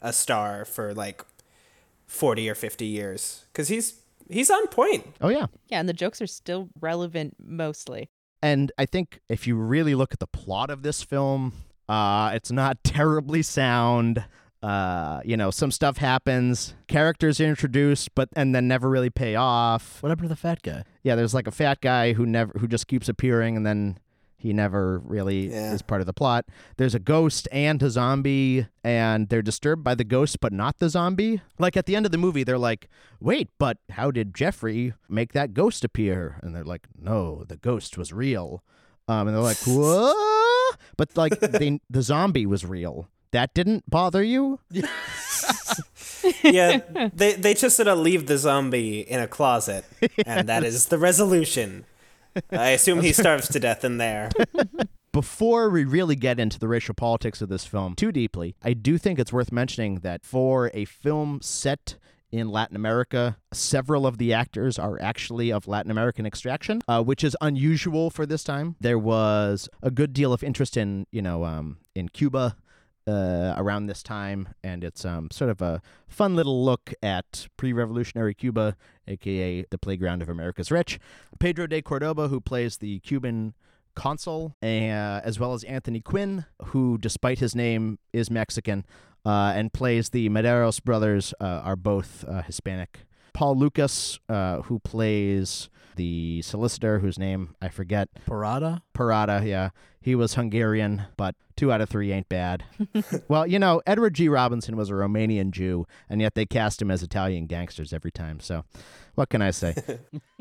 a 0.00 0.12
star 0.12 0.64
for 0.64 0.94
like 0.94 1.24
forty 2.06 2.48
or 2.48 2.54
fifty 2.54 2.86
years 2.86 3.44
because 3.52 3.68
he's 3.68 4.00
he's 4.30 4.50
on 4.50 4.66
point. 4.68 5.06
Oh 5.20 5.28
yeah, 5.28 5.46
Yeah, 5.68 5.80
and 5.80 5.88
the 5.88 5.92
jokes 5.92 6.22
are 6.22 6.26
still 6.26 6.68
relevant 6.80 7.36
mostly. 7.38 8.08
and 8.42 8.72
I 8.78 8.86
think 8.86 9.20
if 9.28 9.46
you 9.46 9.54
really 9.56 9.94
look 9.94 10.12
at 10.12 10.18
the 10.18 10.26
plot 10.26 10.70
of 10.70 10.82
this 10.82 11.02
film, 11.02 11.52
uh, 11.88 12.30
it's 12.34 12.50
not 12.50 12.82
terribly 12.84 13.42
sound. 13.42 14.24
Uh, 14.62 15.20
you 15.24 15.36
know, 15.36 15.50
some 15.50 15.70
stuff 15.72 15.96
happens, 15.96 16.74
characters 16.86 17.40
are 17.40 17.46
introduced, 17.46 18.14
but 18.14 18.28
and 18.36 18.54
then 18.54 18.68
never 18.68 18.88
really 18.88 19.10
pay 19.10 19.34
off. 19.34 20.02
What 20.02 20.10
happened 20.10 20.26
to 20.26 20.34
the 20.34 20.36
fat 20.36 20.62
guy? 20.62 20.84
Yeah, 21.02 21.16
there's 21.16 21.34
like 21.34 21.48
a 21.48 21.50
fat 21.52 21.80
guy 21.80 22.12
who 22.12 22.24
never 22.26 22.52
who 22.58 22.68
just 22.68 22.86
keeps 22.86 23.08
appearing 23.08 23.56
and 23.56 23.66
then 23.66 23.98
he 24.36 24.52
never 24.52 24.98
really 25.00 25.50
Yeah. 25.50 25.72
is 25.72 25.82
part 25.82 26.00
of 26.00 26.06
the 26.06 26.12
plot. 26.12 26.46
There's 26.76 26.94
a 26.94 27.00
ghost 27.00 27.48
and 27.52 27.82
a 27.82 27.90
zombie 27.90 28.66
and 28.84 29.28
they're 29.28 29.42
disturbed 29.42 29.82
by 29.84 29.94
the 29.96 30.04
ghost 30.04 30.38
but 30.40 30.52
not 30.52 30.78
the 30.78 30.88
zombie. 30.88 31.40
Like 31.58 31.76
at 31.76 31.86
the 31.86 31.96
end 31.96 32.06
of 32.06 32.12
the 32.12 32.18
movie 32.18 32.44
they're 32.44 32.58
like, 32.58 32.88
"Wait, 33.20 33.48
but 33.58 33.78
how 33.90 34.10
did 34.12 34.32
Jeffrey 34.34 34.94
make 35.08 35.32
that 35.32 35.54
ghost 35.54 35.84
appear?" 35.84 36.38
And 36.42 36.54
they're 36.54 36.64
like, 36.64 36.86
"No, 36.96 37.42
the 37.48 37.56
ghost 37.56 37.98
was 37.98 38.12
real." 38.12 38.62
Um 39.08 39.26
and 39.26 39.36
they're 39.36 39.42
like, 39.42 39.58
"What?" 39.66 40.76
But 40.96 41.16
like 41.16 41.38
they, 41.40 41.80
the 41.90 42.02
zombie 42.02 42.46
was 42.46 42.64
real. 42.64 43.08
That 43.32 43.54
didn't 43.54 43.90
bother 43.90 44.22
you? 44.22 44.60
Yeah, 46.44 46.80
they 47.14 47.32
they 47.34 47.54
just 47.54 47.76
sort 47.76 47.88
of 47.88 47.98
leave 47.98 48.26
the 48.26 48.38
zombie 48.38 49.00
in 49.00 49.20
a 49.20 49.26
closet, 49.26 49.84
and 50.24 50.48
that 50.48 50.62
is 50.64 50.86
the 50.86 50.98
resolution. 50.98 51.84
I 52.50 52.70
assume 52.70 53.00
he 53.00 53.12
starves 53.12 53.48
to 53.48 53.60
death 53.60 53.84
in 53.84 53.98
there. 53.98 54.30
Before 55.12 55.68
we 55.68 55.84
really 55.84 56.16
get 56.16 56.38
into 56.38 56.58
the 56.58 56.68
racial 56.68 56.94
politics 56.94 57.42
of 57.42 57.48
this 57.48 57.64
film 57.64 57.94
too 57.94 58.12
deeply, 58.12 58.54
I 58.62 58.72
do 58.72 58.98
think 58.98 59.18
it's 59.18 59.32
worth 59.32 59.52
mentioning 59.52 59.96
that 59.96 60.24
for 60.24 60.70
a 60.72 60.84
film 60.84 61.40
set 61.42 61.96
in 62.30 62.48
Latin 62.48 62.76
America, 62.76 63.36
several 63.52 64.06
of 64.06 64.16
the 64.16 64.32
actors 64.32 64.78
are 64.78 64.98
actually 65.02 65.52
of 65.52 65.68
Latin 65.68 65.90
American 65.90 66.24
extraction, 66.24 66.80
uh, 66.88 67.02
which 67.02 67.22
is 67.22 67.36
unusual 67.42 68.08
for 68.08 68.24
this 68.24 68.42
time. 68.42 68.76
There 68.80 68.98
was 68.98 69.68
a 69.82 69.90
good 69.90 70.14
deal 70.14 70.32
of 70.32 70.42
interest 70.42 70.78
in, 70.78 71.06
you 71.10 71.20
know, 71.20 71.44
um, 71.44 71.76
in 71.94 72.08
Cuba 72.08 72.56
uh, 73.06 73.54
around 73.56 73.86
this 73.86 74.02
time, 74.02 74.48
and 74.62 74.84
it's 74.84 75.04
um, 75.04 75.30
sort 75.30 75.50
of 75.50 75.60
a 75.60 75.82
fun 76.06 76.36
little 76.36 76.64
look 76.64 76.92
at 77.02 77.48
pre-revolutionary 77.56 78.34
Cuba, 78.34 78.76
aka 79.08 79.64
the 79.70 79.78
playground 79.78 80.22
of 80.22 80.28
America's 80.28 80.70
rich. 80.70 80.98
Pedro 81.38 81.66
de 81.66 81.82
Cordoba, 81.82 82.28
who 82.28 82.40
plays 82.40 82.78
the 82.78 83.00
Cuban 83.00 83.54
consul, 83.94 84.56
uh, 84.62 84.66
as 84.66 85.38
well 85.38 85.52
as 85.52 85.64
Anthony 85.64 86.00
Quinn, 86.00 86.46
who, 86.66 86.98
despite 86.98 87.38
his 87.38 87.54
name, 87.54 87.98
is 88.12 88.30
Mexican, 88.30 88.84
uh, 89.24 89.52
and 89.54 89.72
plays 89.72 90.10
the 90.10 90.28
Mederos 90.28 90.82
brothers, 90.82 91.34
uh, 91.40 91.44
are 91.44 91.76
both 91.76 92.24
uh, 92.26 92.42
Hispanic. 92.42 93.00
Paul 93.32 93.56
Lukas, 93.56 94.18
uh, 94.28 94.62
who 94.62 94.78
plays 94.80 95.68
the 95.96 96.42
solicitor, 96.42 97.00
whose 97.00 97.18
name 97.18 97.54
I 97.60 97.68
forget. 97.68 98.08
Parada? 98.26 98.82
Parada, 98.94 99.46
yeah. 99.46 99.70
He 100.00 100.14
was 100.14 100.34
Hungarian, 100.34 101.02
but 101.16 101.36
two 101.56 101.70
out 101.70 101.80
of 101.80 101.88
three 101.88 102.10
ain't 102.12 102.28
bad. 102.28 102.64
well, 103.28 103.46
you 103.46 103.58
know, 103.58 103.80
Edward 103.86 104.14
G. 104.14 104.28
Robinson 104.28 104.76
was 104.76 104.90
a 104.90 104.94
Romanian 104.94 105.50
Jew, 105.52 105.86
and 106.08 106.20
yet 106.20 106.34
they 106.34 106.44
cast 106.44 106.82
him 106.82 106.90
as 106.90 107.02
Italian 107.02 107.46
gangsters 107.46 107.92
every 107.92 108.10
time. 108.10 108.40
So, 108.40 108.64
what 109.14 109.28
can 109.28 109.42
I 109.42 109.50
say? 109.50 109.74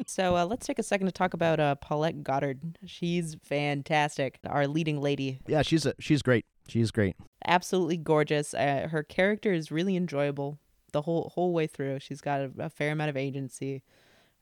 So 0.08 0.36
uh, 0.36 0.46
let's 0.46 0.66
take 0.66 0.80
a 0.80 0.84
second 0.84 1.06
to 1.06 1.12
talk 1.12 1.36
about 1.36 1.60
uh, 1.60 1.76
Paulette 1.76 2.24
Goddard. 2.24 2.80
She's 2.86 3.38
fantastic. 3.44 4.40
Our 4.48 4.68
leading 4.68 5.00
lady. 5.00 5.40
yeah, 5.46 5.62
she's 5.62 5.86
a, 5.86 5.94
she's 6.00 6.24
great. 6.24 6.44
She's 6.68 6.90
great. 6.90 7.16
Absolutely 7.46 7.98
gorgeous. 7.98 8.56
Uh, 8.56 8.88
her 8.90 9.04
character 9.04 9.54
is 9.54 9.72
really 9.72 9.96
enjoyable. 9.96 10.58
The 10.92 11.02
whole 11.02 11.32
whole 11.34 11.54
way 11.54 11.68
through. 11.68 12.00
She's 12.00 12.22
got 12.22 12.42
a, 12.42 12.52
a 12.60 12.70
fair 12.70 12.92
amount 12.92 13.10
of 13.10 13.18
agency, 13.18 13.84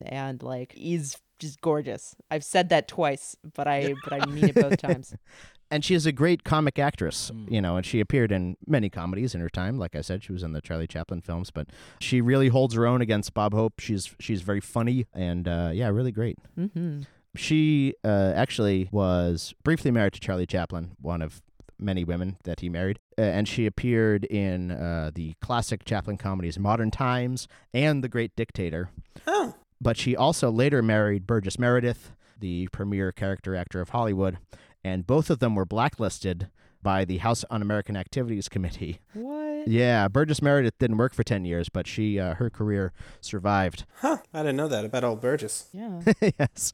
and 0.01 0.41
like 0.41 0.73
is 0.77 1.17
just 1.39 1.61
gorgeous. 1.61 2.15
I've 2.29 2.43
said 2.43 2.69
that 2.69 2.87
twice, 2.87 3.35
but 3.55 3.67
I 3.67 3.95
but 4.03 4.21
I 4.21 4.25
mean 4.25 4.49
it 4.49 4.55
both 4.55 4.77
times. 4.77 5.15
and 5.71 5.83
she 5.85 5.95
is 5.95 6.05
a 6.05 6.11
great 6.11 6.43
comic 6.43 6.79
actress, 6.79 7.31
you 7.47 7.61
know, 7.61 7.77
and 7.77 7.85
she 7.85 7.99
appeared 7.99 8.31
in 8.31 8.57
many 8.67 8.89
comedies 8.89 9.35
in 9.35 9.41
her 9.41 9.49
time. 9.49 9.77
Like 9.77 9.95
I 9.95 10.01
said, 10.01 10.23
she 10.23 10.31
was 10.31 10.43
in 10.43 10.53
the 10.53 10.61
Charlie 10.61 10.87
Chaplin 10.87 11.21
films, 11.21 11.51
but 11.51 11.67
she 11.99 12.21
really 12.21 12.49
holds 12.49 12.73
her 12.75 12.85
own 12.85 13.01
against 13.01 13.33
Bob 13.33 13.53
Hope. 13.53 13.79
She's 13.79 14.13
she's 14.19 14.41
very 14.41 14.61
funny 14.61 15.07
and 15.13 15.47
uh, 15.47 15.71
yeah, 15.73 15.87
really 15.89 16.11
great. 16.11 16.37
Mm-hmm. 16.57 17.01
She 17.35 17.93
uh, 18.03 18.33
actually 18.35 18.89
was 18.91 19.53
briefly 19.63 19.91
married 19.91 20.13
to 20.13 20.19
Charlie 20.19 20.47
Chaplin, 20.47 20.95
one 20.99 21.21
of 21.21 21.41
many 21.79 22.03
women 22.03 22.37
that 22.43 22.59
he 22.59 22.69
married, 22.69 22.99
uh, 23.17 23.21
and 23.21 23.47
she 23.47 23.65
appeared 23.65 24.25
in 24.25 24.71
uh, 24.71 25.11
the 25.13 25.35
classic 25.41 25.85
Chaplin 25.85 26.17
comedies 26.17 26.59
Modern 26.59 26.91
Times 26.91 27.47
and 27.73 28.03
The 28.03 28.09
Great 28.09 28.35
Dictator. 28.35 28.89
Oh. 29.25 29.55
But 29.81 29.97
she 29.97 30.15
also 30.15 30.51
later 30.51 30.81
married 30.81 31.25
Burgess 31.25 31.57
Meredith, 31.57 32.11
the 32.39 32.67
premier 32.67 33.11
character 33.11 33.55
actor 33.55 33.81
of 33.81 33.89
Hollywood, 33.89 34.37
and 34.83 35.07
both 35.07 35.29
of 35.29 35.39
them 35.39 35.55
were 35.55 35.65
blacklisted 35.65 36.49
by 36.81 37.05
the 37.05 37.17
House 37.17 37.43
Un-American 37.49 37.97
Activities 37.97 38.47
Committee. 38.47 38.99
What? 39.13 39.67
Yeah, 39.67 40.07
Burgess 40.07 40.41
Meredith 40.41 40.77
didn't 40.79 40.97
work 40.97 41.13
for 41.13 41.23
10 41.23 41.45
years, 41.45 41.69
but 41.69 41.87
she 41.87 42.19
uh, 42.19 42.35
her 42.35 42.49
career 42.49 42.93
survived. 43.21 43.85
Huh. 43.97 44.17
I 44.33 44.39
didn't 44.39 44.55
know 44.55 44.69
that 44.69 44.85
about 44.85 45.03
old 45.03 45.21
Burgess. 45.21 45.67
Yeah. 45.73 46.01
yes. 46.39 46.73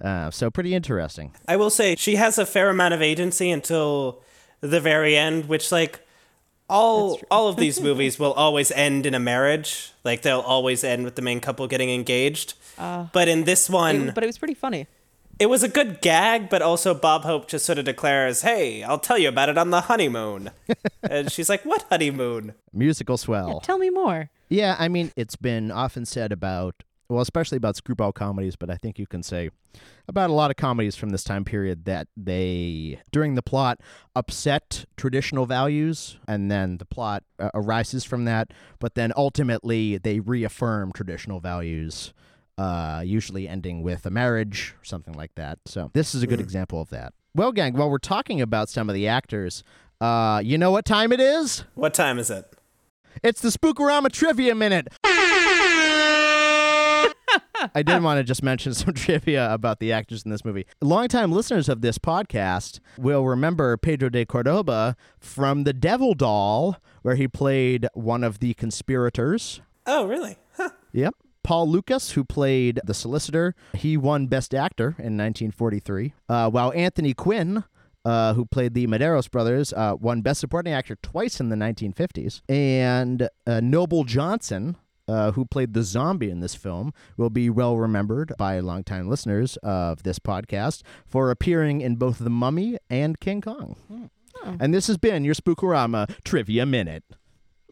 Uh, 0.00 0.30
so 0.30 0.50
pretty 0.50 0.74
interesting. 0.74 1.32
I 1.46 1.56
will 1.56 1.70
say 1.70 1.94
she 1.96 2.16
has 2.16 2.38
a 2.38 2.46
fair 2.46 2.70
amount 2.70 2.94
of 2.94 3.02
agency 3.02 3.50
until 3.50 4.22
the 4.70 4.80
very 4.80 5.16
end, 5.16 5.46
which 5.48 5.70
like 5.72 6.00
all 6.68 7.20
all 7.30 7.48
of 7.48 7.56
these 7.56 7.80
movies 7.88 8.18
will 8.18 8.32
always 8.32 8.70
end 8.72 9.06
in 9.06 9.14
a 9.14 9.20
marriage. 9.20 9.92
Like 10.04 10.22
they'll 10.22 10.40
always 10.40 10.82
end 10.84 11.04
with 11.04 11.14
the 11.16 11.22
main 11.22 11.40
couple 11.40 11.66
getting 11.66 11.90
engaged. 11.90 12.54
Uh, 12.78 13.06
but 13.12 13.28
in 13.28 13.44
this 13.44 13.68
one, 13.70 14.08
it- 14.08 14.14
but 14.14 14.24
it 14.24 14.26
was 14.26 14.38
pretty 14.38 14.54
funny. 14.54 14.86
it 15.38 15.46
was 15.46 15.62
a 15.62 15.68
good 15.68 16.00
gag, 16.00 16.48
but 16.48 16.62
also 16.62 16.94
Bob 16.94 17.22
Hope 17.24 17.48
just 17.48 17.64
sort 17.66 17.78
of 17.78 17.84
declares, 17.84 18.42
"Hey, 18.42 18.82
I'll 18.82 18.98
tell 18.98 19.18
you 19.18 19.28
about 19.28 19.48
it 19.48 19.58
on 19.58 19.70
the 19.70 19.82
honeymoon," 19.82 20.50
and 21.02 21.30
she's 21.30 21.48
like, 21.48 21.64
"What 21.64 21.84
honeymoon?" 21.90 22.54
Musical 22.72 23.16
swell. 23.16 23.60
Tell 23.60 23.78
me 23.78 23.90
more. 23.90 24.30
Yeah, 24.48 24.76
I 24.78 24.88
mean, 24.88 25.10
it's 25.16 25.36
been 25.36 25.70
often 25.70 26.04
said 26.06 26.30
about, 26.32 26.82
well, 27.08 27.20
especially 27.20 27.56
about 27.56 27.76
screwball 27.76 28.12
comedies, 28.12 28.56
but 28.56 28.70
I 28.70 28.76
think 28.76 28.98
you 28.98 29.06
can 29.06 29.22
say 29.22 29.50
about 30.08 30.30
a 30.30 30.32
lot 30.32 30.50
of 30.50 30.56
comedies 30.56 30.96
from 30.96 31.10
this 31.10 31.24
time 31.24 31.44
period 31.44 31.84
that 31.84 32.08
they, 32.16 33.00
during 33.12 33.34
the 33.34 33.42
plot, 33.42 33.80
upset 34.14 34.86
traditional 34.96 35.46
values, 35.46 36.18
and 36.26 36.50
then 36.50 36.78
the 36.78 36.84
plot 36.84 37.24
uh, 37.38 37.50
arises 37.54 38.04
from 38.04 38.24
that, 38.24 38.52
but 38.78 38.94
then 38.94 39.12
ultimately 39.16 39.98
they 39.98 40.20
reaffirm 40.20 40.92
traditional 40.92 41.40
values. 41.40 42.12
Uh, 42.56 43.02
usually 43.04 43.48
ending 43.48 43.82
with 43.82 44.06
a 44.06 44.10
marriage 44.10 44.76
or 44.80 44.84
something 44.84 45.14
like 45.14 45.34
that. 45.34 45.58
So 45.66 45.90
this 45.92 46.14
is 46.14 46.22
a 46.22 46.26
good 46.28 46.38
example 46.38 46.80
of 46.80 46.88
that. 46.90 47.12
Well, 47.34 47.50
gang, 47.50 47.74
while 47.74 47.90
we're 47.90 47.98
talking 47.98 48.40
about 48.40 48.68
some 48.68 48.88
of 48.88 48.94
the 48.94 49.08
actors, 49.08 49.64
uh, 50.00 50.40
you 50.44 50.56
know 50.56 50.70
what 50.70 50.84
time 50.84 51.10
it 51.10 51.18
is? 51.18 51.64
What 51.74 51.94
time 51.94 52.16
is 52.16 52.30
it? 52.30 52.46
It's 53.24 53.40
the 53.40 53.48
Spookorama 53.48 54.12
Trivia 54.12 54.54
Minute. 54.54 54.86
I 57.74 57.82
did 57.82 58.02
want 58.02 58.18
to 58.18 58.24
just 58.24 58.42
mention 58.42 58.74
some 58.74 58.94
trivia 58.94 59.52
about 59.52 59.80
the 59.80 59.92
actors 59.92 60.24
in 60.24 60.30
this 60.30 60.44
movie. 60.44 60.66
Longtime 60.80 61.32
listeners 61.32 61.68
of 61.68 61.80
this 61.80 61.98
podcast 61.98 62.80
will 62.98 63.24
remember 63.24 63.76
Pedro 63.76 64.08
de 64.08 64.24
Cordoba 64.24 64.96
from 65.18 65.64
The 65.64 65.72
Devil 65.72 66.14
Doll, 66.14 66.76
where 67.02 67.16
he 67.16 67.28
played 67.28 67.86
one 67.94 68.24
of 68.24 68.38
the 68.40 68.54
conspirators. 68.54 69.60
Oh, 69.86 70.06
really? 70.06 70.36
Huh. 70.56 70.70
Yep. 70.92 71.14
Paul 71.42 71.68
Lukas, 71.68 72.12
who 72.12 72.24
played 72.24 72.80
the 72.84 72.94
solicitor, 72.94 73.54
he 73.74 73.96
won 73.96 74.26
Best 74.28 74.54
Actor 74.54 74.88
in 74.98 75.16
1943, 75.18 76.14
uh, 76.28 76.50
while 76.50 76.72
Anthony 76.74 77.12
Quinn, 77.12 77.64
uh, 78.04 78.32
who 78.32 78.46
played 78.46 78.72
the 78.72 78.86
Mederos 78.86 79.30
brothers, 79.30 79.72
uh, 79.74 79.94
won 80.00 80.22
Best 80.22 80.40
Supporting 80.40 80.72
Actor 80.72 80.96
twice 81.02 81.40
in 81.40 81.50
the 81.50 81.56
1950s. 81.56 82.40
And 82.48 83.28
uh, 83.46 83.60
Noble 83.60 84.04
Johnson, 84.04 84.76
uh, 85.08 85.32
who 85.32 85.44
played 85.44 85.74
the 85.74 85.82
zombie 85.82 86.30
in 86.30 86.40
this 86.40 86.54
film, 86.54 86.92
will 87.16 87.30
be 87.30 87.50
well 87.50 87.76
remembered 87.76 88.32
by 88.38 88.58
longtime 88.60 89.08
listeners 89.08 89.56
of 89.58 90.02
this 90.02 90.18
podcast 90.18 90.82
for 91.06 91.30
appearing 91.30 91.80
in 91.80 91.96
both 91.96 92.18
The 92.18 92.30
Mummy 92.30 92.78
and 92.88 93.20
King 93.20 93.40
Kong. 93.40 94.10
And 94.60 94.74
this 94.74 94.86
has 94.88 94.98
been 94.98 95.24
your 95.24 95.34
Spookorama 95.34 96.22
Trivia 96.24 96.66
Minute. 96.66 97.04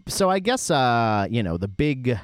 So 0.08 0.30
I 0.30 0.38
guess, 0.38 0.70
uh, 0.70 1.26
you 1.30 1.42
know, 1.42 1.56
the 1.56 1.68
big 1.68 2.18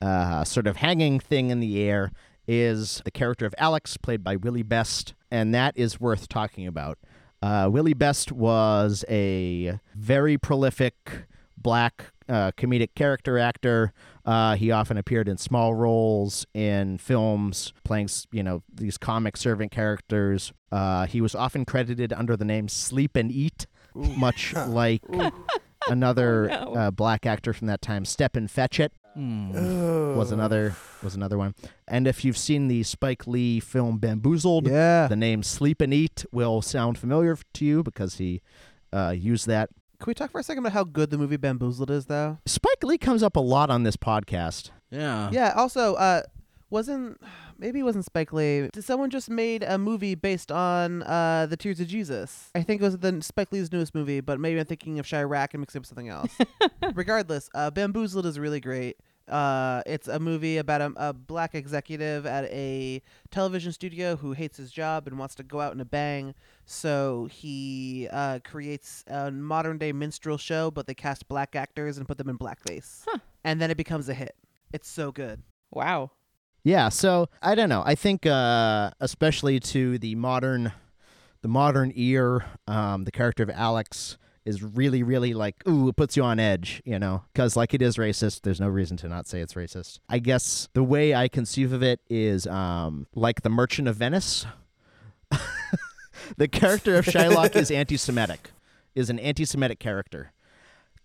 uh, 0.00 0.44
sort 0.44 0.66
of 0.66 0.76
hanging 0.76 1.20
thing 1.20 1.50
in 1.50 1.60
the 1.60 1.80
air 1.80 2.10
is 2.48 3.02
the 3.04 3.10
character 3.10 3.46
of 3.46 3.54
Alex, 3.58 3.96
played 3.96 4.24
by 4.24 4.36
Willie 4.36 4.62
Best, 4.62 5.14
and 5.30 5.54
that 5.54 5.76
is 5.76 6.00
worth 6.00 6.28
talking 6.28 6.66
about. 6.66 6.98
Uh, 7.42 7.68
Willie 7.70 7.94
Best 7.94 8.32
was 8.32 9.04
a 9.08 9.78
very 9.94 10.36
prolific 10.36 11.26
black 11.56 12.12
uh, 12.30 12.52
comedic 12.52 12.94
character 12.94 13.38
actor. 13.38 13.92
Uh, 14.24 14.54
he 14.54 14.70
often 14.70 14.96
appeared 14.96 15.28
in 15.28 15.36
small 15.36 15.74
roles 15.74 16.46
in 16.54 16.96
films, 16.98 17.72
playing 17.84 18.08
you 18.32 18.42
know 18.42 18.62
these 18.72 18.96
comic 18.96 19.36
servant 19.36 19.72
characters. 19.72 20.52
Uh, 20.70 21.06
he 21.06 21.20
was 21.20 21.34
often 21.34 21.64
credited 21.64 22.12
under 22.12 22.36
the 22.36 22.44
name 22.44 22.68
Sleep 22.68 23.16
and 23.16 23.32
Eat, 23.32 23.66
much 23.94 24.54
like 24.68 25.02
another 25.88 26.50
Oh, 26.52 26.74
no. 26.74 26.80
uh, 26.80 26.90
black 26.90 27.26
actor 27.26 27.52
from 27.52 27.66
that 27.66 27.82
time, 27.82 28.04
Stepin 28.04 28.46
Fetchit 28.48 28.90
was 29.16 30.30
another 30.32 30.76
was 31.02 31.14
another 31.14 31.36
one. 31.38 31.54
And 31.88 32.06
if 32.06 32.24
you've 32.24 32.38
seen 32.38 32.68
the 32.68 32.82
Spike 32.84 33.26
Lee 33.26 33.58
film 33.60 33.98
Bamboozled, 33.98 34.68
Yeah. 34.68 35.08
the 35.08 35.16
name 35.16 35.42
Sleep 35.42 35.80
and 35.80 35.92
Eat 35.92 36.24
will 36.32 36.62
sound 36.62 36.98
familiar 36.98 37.36
to 37.54 37.64
you 37.64 37.82
because 37.82 38.16
he 38.18 38.40
uh, 38.92 39.14
used 39.16 39.46
that. 39.48 39.70
Can 40.00 40.06
we 40.06 40.14
talk 40.14 40.30
for 40.30 40.40
a 40.40 40.42
second 40.42 40.64
about 40.64 40.72
how 40.72 40.84
good 40.84 41.10
the 41.10 41.18
movie 41.18 41.36
Bamboozled 41.36 41.90
is, 41.90 42.06
though? 42.06 42.38
Spike 42.46 42.82
Lee 42.82 42.96
comes 42.96 43.22
up 43.22 43.36
a 43.36 43.40
lot 43.40 43.68
on 43.68 43.82
this 43.82 43.98
podcast. 43.98 44.70
Yeah. 44.90 45.28
Yeah. 45.30 45.52
Also, 45.54 45.94
uh, 45.96 46.22
wasn't 46.70 47.20
maybe 47.58 47.80
it 47.80 47.82
wasn't 47.82 48.06
Spike 48.06 48.32
Lee? 48.32 48.70
Did 48.72 48.82
someone 48.82 49.10
just 49.10 49.28
made 49.28 49.62
a 49.62 49.76
movie 49.76 50.14
based 50.14 50.50
on 50.50 51.02
uh 51.02 51.46
the 51.50 51.56
Tears 51.58 51.80
of 51.80 51.86
Jesus? 51.86 52.48
I 52.54 52.62
think 52.62 52.80
it 52.80 52.84
was 52.84 52.96
the 52.96 53.20
Spike 53.20 53.52
Lee's 53.52 53.70
newest 53.70 53.94
movie, 53.94 54.20
but 54.20 54.40
maybe 54.40 54.58
I'm 54.58 54.64
thinking 54.64 54.98
of 54.98 55.06
Chi-Raq 55.06 55.48
and 55.52 55.60
mixing 55.60 55.80
up 55.80 55.86
something 55.86 56.08
else. 56.08 56.34
Regardless, 56.94 57.50
uh, 57.54 57.70
Bamboozled 57.70 58.24
is 58.24 58.38
really 58.38 58.60
great. 58.60 58.96
Uh, 59.28 59.82
it's 59.86 60.08
a 60.08 60.18
movie 60.18 60.56
about 60.56 60.80
a, 60.80 60.92
a 60.96 61.12
black 61.12 61.54
executive 61.54 62.26
at 62.26 62.46
a 62.46 63.00
television 63.30 63.70
studio 63.70 64.16
who 64.16 64.32
hates 64.32 64.56
his 64.56 64.72
job 64.72 65.06
and 65.06 65.18
wants 65.18 65.36
to 65.36 65.44
go 65.44 65.60
out 65.60 65.72
in 65.72 65.80
a 65.80 65.84
bang. 65.84 66.34
So 66.72 67.26
he 67.32 68.06
uh, 68.12 68.38
creates 68.44 69.02
a 69.08 69.28
modern 69.32 69.76
day 69.76 69.90
minstrel 69.90 70.38
show, 70.38 70.70
but 70.70 70.86
they 70.86 70.94
cast 70.94 71.26
black 71.26 71.56
actors 71.56 71.98
and 71.98 72.06
put 72.06 72.16
them 72.16 72.28
in 72.28 72.38
blackface. 72.38 73.04
And 73.42 73.60
then 73.60 73.72
it 73.72 73.76
becomes 73.76 74.08
a 74.08 74.14
hit. 74.14 74.36
It's 74.72 74.88
so 74.88 75.10
good. 75.10 75.42
Wow. 75.72 76.12
Yeah, 76.62 76.88
so 76.90 77.28
I 77.42 77.56
don't 77.56 77.70
know. 77.70 77.82
I 77.84 77.96
think 77.96 78.24
uh, 78.24 78.92
especially 79.00 79.58
to 79.60 79.98
the 79.98 80.14
modern 80.14 80.72
the 81.42 81.48
modern 81.48 81.90
ear, 81.96 82.44
um, 82.68 83.02
the 83.02 83.10
character 83.10 83.42
of 83.42 83.50
Alex 83.50 84.16
is 84.44 84.62
really, 84.62 85.02
really 85.02 85.34
like, 85.34 85.66
ooh, 85.66 85.88
it 85.88 85.96
puts 85.96 86.16
you 86.16 86.22
on 86.22 86.38
edge, 86.38 86.82
you 86.84 87.00
know, 87.00 87.24
because 87.32 87.56
like 87.56 87.74
it 87.74 87.82
is 87.82 87.96
racist. 87.96 88.42
There's 88.42 88.60
no 88.60 88.68
reason 88.68 88.96
to 88.98 89.08
not 89.08 89.26
say 89.26 89.40
it's 89.40 89.54
racist. 89.54 89.98
I 90.08 90.20
guess 90.20 90.68
the 90.74 90.84
way 90.84 91.16
I 91.16 91.26
conceive 91.26 91.72
of 91.72 91.82
it 91.82 92.00
is 92.08 92.46
um, 92.46 93.08
like 93.14 93.42
the 93.42 93.50
Merchant 93.50 93.88
of 93.88 93.96
Venice. 93.96 94.46
the 96.36 96.48
character 96.48 96.96
of 96.96 97.06
Shylock 97.06 97.56
is 97.56 97.70
anti-Semitic, 97.70 98.50
is 98.94 99.10
an 99.10 99.18
anti-Semitic 99.18 99.78
character. 99.78 100.32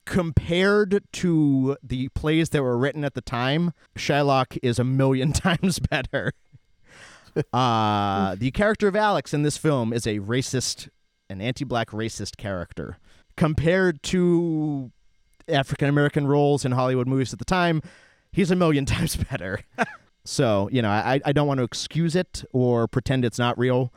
Compared 0.06 1.04
to 1.14 1.78
the 1.82 2.10
plays 2.10 2.50
that 2.50 2.62
were 2.62 2.78
written 2.78 3.04
at 3.04 3.16
the 3.16 3.22
time, 3.22 3.74
Shylock 3.96 4.58
is 4.62 4.78
a 4.78 4.84
million 4.84 5.34
times 5.34 5.80
better. 5.80 6.34
Uh, 7.52 8.36
the 8.36 8.52
character 8.52 8.88
of 8.88 8.96
Alex 8.96 9.34
in 9.34 9.44
this 9.44 9.58
film 9.58 9.92
is 9.92 10.08
a 10.08 10.20
racist, 10.20 10.90
an 11.30 11.42
anti-black 11.42 11.90
racist 11.90 12.38
character. 12.38 12.98
Compared 13.36 14.02
to 14.04 14.92
African 15.50 15.90
American 15.90 16.28
roles 16.28 16.64
in 16.64 16.72
Hollywood 16.72 17.08
movies 17.08 17.34
at 17.34 17.40
the 17.40 17.46
time, 17.46 17.82
he's 18.32 18.52
a 18.52 18.56
million 18.56 18.86
times 18.96 19.16
better. 19.16 19.62
so, 20.24 20.70
you 20.72 20.82
know, 20.82 20.90
I, 20.90 21.20
I 21.26 21.32
don't 21.34 21.48
want 21.48 21.58
to 21.58 21.64
excuse 21.64 22.16
it 22.16 22.44
or 22.54 22.88
pretend 22.88 23.26
it's 23.26 23.40
not 23.40 23.58
real. 23.58 23.92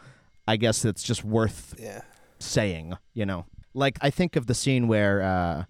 I 0.49 0.57
guess 0.57 0.85
it's 0.85 1.03
just 1.03 1.25
worth 1.25 1.75
Yeah. 1.79 2.01
saying, 2.39 2.95
you 3.15 3.27
know. 3.27 3.47
Like 3.75 3.99
I 4.01 4.11
think 4.11 4.35
of 4.37 4.47
the 4.47 4.55
scene 4.55 4.89
where 4.89 5.23
uh 5.23 5.65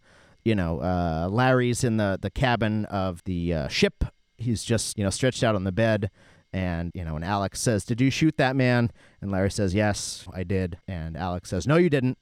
you 0.45 0.55
know, 0.55 0.81
uh 0.81 1.29
Larry's 1.31 1.85
in 1.85 1.97
the 1.99 2.19
the 2.21 2.31
cabin 2.31 2.85
of 2.87 3.23
the 3.25 3.53
uh, 3.53 3.69
ship. 3.69 4.05
He's 4.39 4.63
just, 4.65 4.97
you 4.97 5.05
know, 5.05 5.11
stretched 5.11 5.43
out 5.43 5.55
on 5.57 5.65
the 5.65 5.73
bed 5.73 6.11
and, 6.53 6.93
you 6.95 7.05
know, 7.05 7.17
and 7.17 7.25
Alex 7.25 7.61
says, 7.61 7.85
"Did 7.85 8.01
you 8.01 8.09
shoot 8.11 8.37
that 8.39 8.57
man?" 8.57 8.91
And 9.21 9.31
Larry 9.31 9.51
says, 9.51 9.75
"Yes, 9.75 10.25
I 10.33 10.45
did." 10.45 10.79
And 10.87 11.17
Alex 11.17 11.51
says, 11.51 11.67
"No, 11.67 11.77
you 11.77 11.91
didn't." 11.91 12.17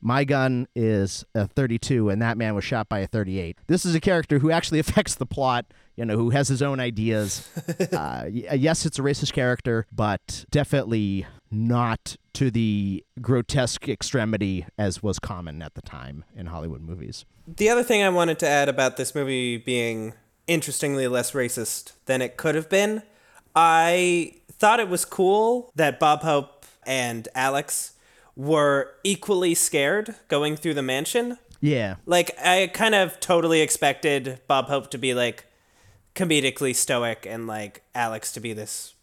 my 0.00 0.24
gun 0.24 0.68
is 0.76 1.24
a 1.34 1.48
32 1.48 2.10
and 2.10 2.20
that 2.20 2.36
man 2.36 2.54
was 2.54 2.62
shot 2.62 2.86
by 2.88 3.00
a 3.00 3.06
38. 3.06 3.58
This 3.66 3.84
is 3.86 3.94
a 3.94 4.00
character 4.00 4.38
who 4.38 4.50
actually 4.50 4.78
affects 4.84 5.14
the 5.14 5.26
plot, 5.26 5.64
you 5.96 6.04
know, 6.04 6.16
who 6.16 6.30
has 6.30 6.48
his 6.48 6.62
own 6.62 6.78
ideas. 6.78 7.48
uh, 7.92 8.26
yes, 8.30 8.84
it's 8.86 8.98
a 8.98 9.02
racist 9.02 9.32
character, 9.32 9.86
but 9.90 10.44
definitely 10.50 11.26
not 11.50 12.16
to 12.34 12.50
the 12.50 13.04
grotesque 13.20 13.88
extremity 13.88 14.66
as 14.76 15.02
was 15.02 15.18
common 15.18 15.62
at 15.62 15.74
the 15.74 15.82
time 15.82 16.24
in 16.34 16.46
Hollywood 16.46 16.82
movies. 16.82 17.24
The 17.46 17.68
other 17.68 17.82
thing 17.82 18.02
I 18.02 18.08
wanted 18.08 18.38
to 18.40 18.48
add 18.48 18.68
about 18.68 18.96
this 18.96 19.14
movie 19.14 19.56
being 19.56 20.14
interestingly 20.46 21.08
less 21.08 21.32
racist 21.32 21.92
than 22.06 22.22
it 22.22 22.36
could 22.36 22.54
have 22.54 22.68
been, 22.68 23.02
I 23.54 24.34
thought 24.50 24.80
it 24.80 24.88
was 24.88 25.04
cool 25.04 25.72
that 25.76 25.98
Bob 25.98 26.22
Hope 26.22 26.66
and 26.86 27.28
Alex 27.34 27.92
were 28.34 28.92
equally 29.02 29.54
scared 29.54 30.14
going 30.28 30.56
through 30.56 30.74
the 30.74 30.82
mansion. 30.82 31.38
Yeah. 31.60 31.96
Like 32.04 32.36
I 32.38 32.70
kind 32.72 32.94
of 32.94 33.18
totally 33.20 33.60
expected 33.60 34.40
Bob 34.46 34.66
Hope 34.66 34.90
to 34.90 34.98
be 34.98 35.14
like 35.14 35.46
comedically 36.14 36.74
stoic 36.74 37.26
and 37.28 37.46
like 37.46 37.82
Alex 37.94 38.32
to 38.32 38.40
be 38.40 38.52
this 38.52 38.94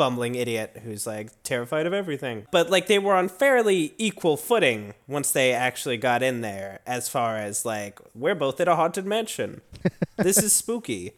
bumbling 0.00 0.34
idiot 0.34 0.80
who's 0.82 1.06
like 1.06 1.28
terrified 1.42 1.84
of 1.84 1.92
everything. 1.92 2.46
But 2.50 2.70
like 2.70 2.86
they 2.86 2.98
were 2.98 3.14
on 3.14 3.28
fairly 3.28 3.92
equal 3.98 4.38
footing 4.38 4.94
once 5.06 5.30
they 5.30 5.52
actually 5.52 5.98
got 5.98 6.22
in 6.22 6.40
there 6.40 6.80
as 6.86 7.10
far 7.10 7.36
as 7.36 7.66
like 7.66 8.00
we're 8.14 8.34
both 8.34 8.62
at 8.62 8.66
a 8.66 8.76
haunted 8.76 9.04
mansion. 9.04 9.60
this 10.16 10.38
is 10.38 10.54
spooky. 10.54 11.12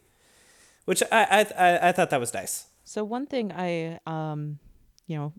Which 0.84 1.00
I, 1.12 1.22
I 1.22 1.40
I 1.40 1.88
I 1.88 1.92
thought 1.92 2.10
that 2.10 2.18
was 2.18 2.34
nice. 2.34 2.66
So 2.82 3.04
one 3.04 3.24
thing 3.24 3.52
I 3.52 4.00
um 4.04 4.58
you 5.06 5.16
know 5.16 5.32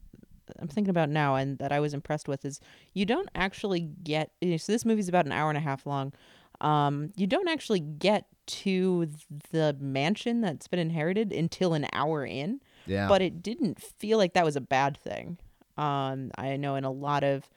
I'm 0.57 0.69
thinking 0.69 0.91
about 0.91 1.09
now 1.09 1.35
and 1.35 1.57
that 1.57 1.73
I 1.73 1.81
was 1.81 1.93
impressed 1.93 2.29
with 2.29 2.45
is 2.45 2.61
you 2.93 3.05
don't 3.05 3.27
actually 3.35 3.81
get 3.81 4.31
you 4.39 4.51
know, 4.51 4.57
so 4.57 4.71
this 4.71 4.85
movie's 4.85 5.09
about 5.09 5.25
an 5.25 5.33
hour 5.33 5.49
and 5.49 5.57
a 5.57 5.61
half 5.61 5.85
long. 5.85 6.13
Um 6.61 7.11
you 7.17 7.27
don't 7.27 7.49
actually 7.49 7.81
get 7.81 8.27
to 8.45 9.09
the 9.51 9.75
mansion 9.81 10.39
that's 10.39 10.69
been 10.69 10.79
inherited 10.79 11.33
until 11.33 11.73
an 11.73 11.87
hour 11.91 12.25
in. 12.25 12.61
Yeah. 12.85 13.07
But 13.07 13.21
it 13.21 13.41
didn't 13.41 13.81
feel 13.81 14.17
like 14.17 14.33
that 14.33 14.45
was 14.45 14.55
a 14.55 14.61
bad 14.61 14.97
thing. 14.97 15.37
Um 15.77 16.31
I 16.37 16.55
know 16.57 16.75
in 16.75 16.83
a 16.83 16.91
lot 16.91 17.23
of 17.23 17.49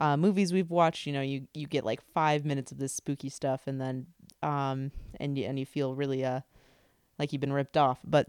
uh, 0.00 0.16
movies 0.16 0.52
we've 0.52 0.70
watched, 0.70 1.06
you 1.06 1.12
know, 1.12 1.20
you 1.20 1.46
you 1.54 1.66
get 1.66 1.84
like 1.84 2.00
5 2.14 2.44
minutes 2.44 2.72
of 2.72 2.78
this 2.78 2.92
spooky 2.92 3.28
stuff 3.28 3.62
and 3.66 3.80
then 3.80 4.06
um 4.42 4.90
and 5.20 5.36
you, 5.38 5.44
and 5.44 5.58
you 5.58 5.66
feel 5.66 5.94
really 5.94 6.24
uh 6.24 6.40
like 7.18 7.32
you've 7.32 7.40
been 7.40 7.52
ripped 7.52 7.76
off, 7.76 8.00
but 8.04 8.26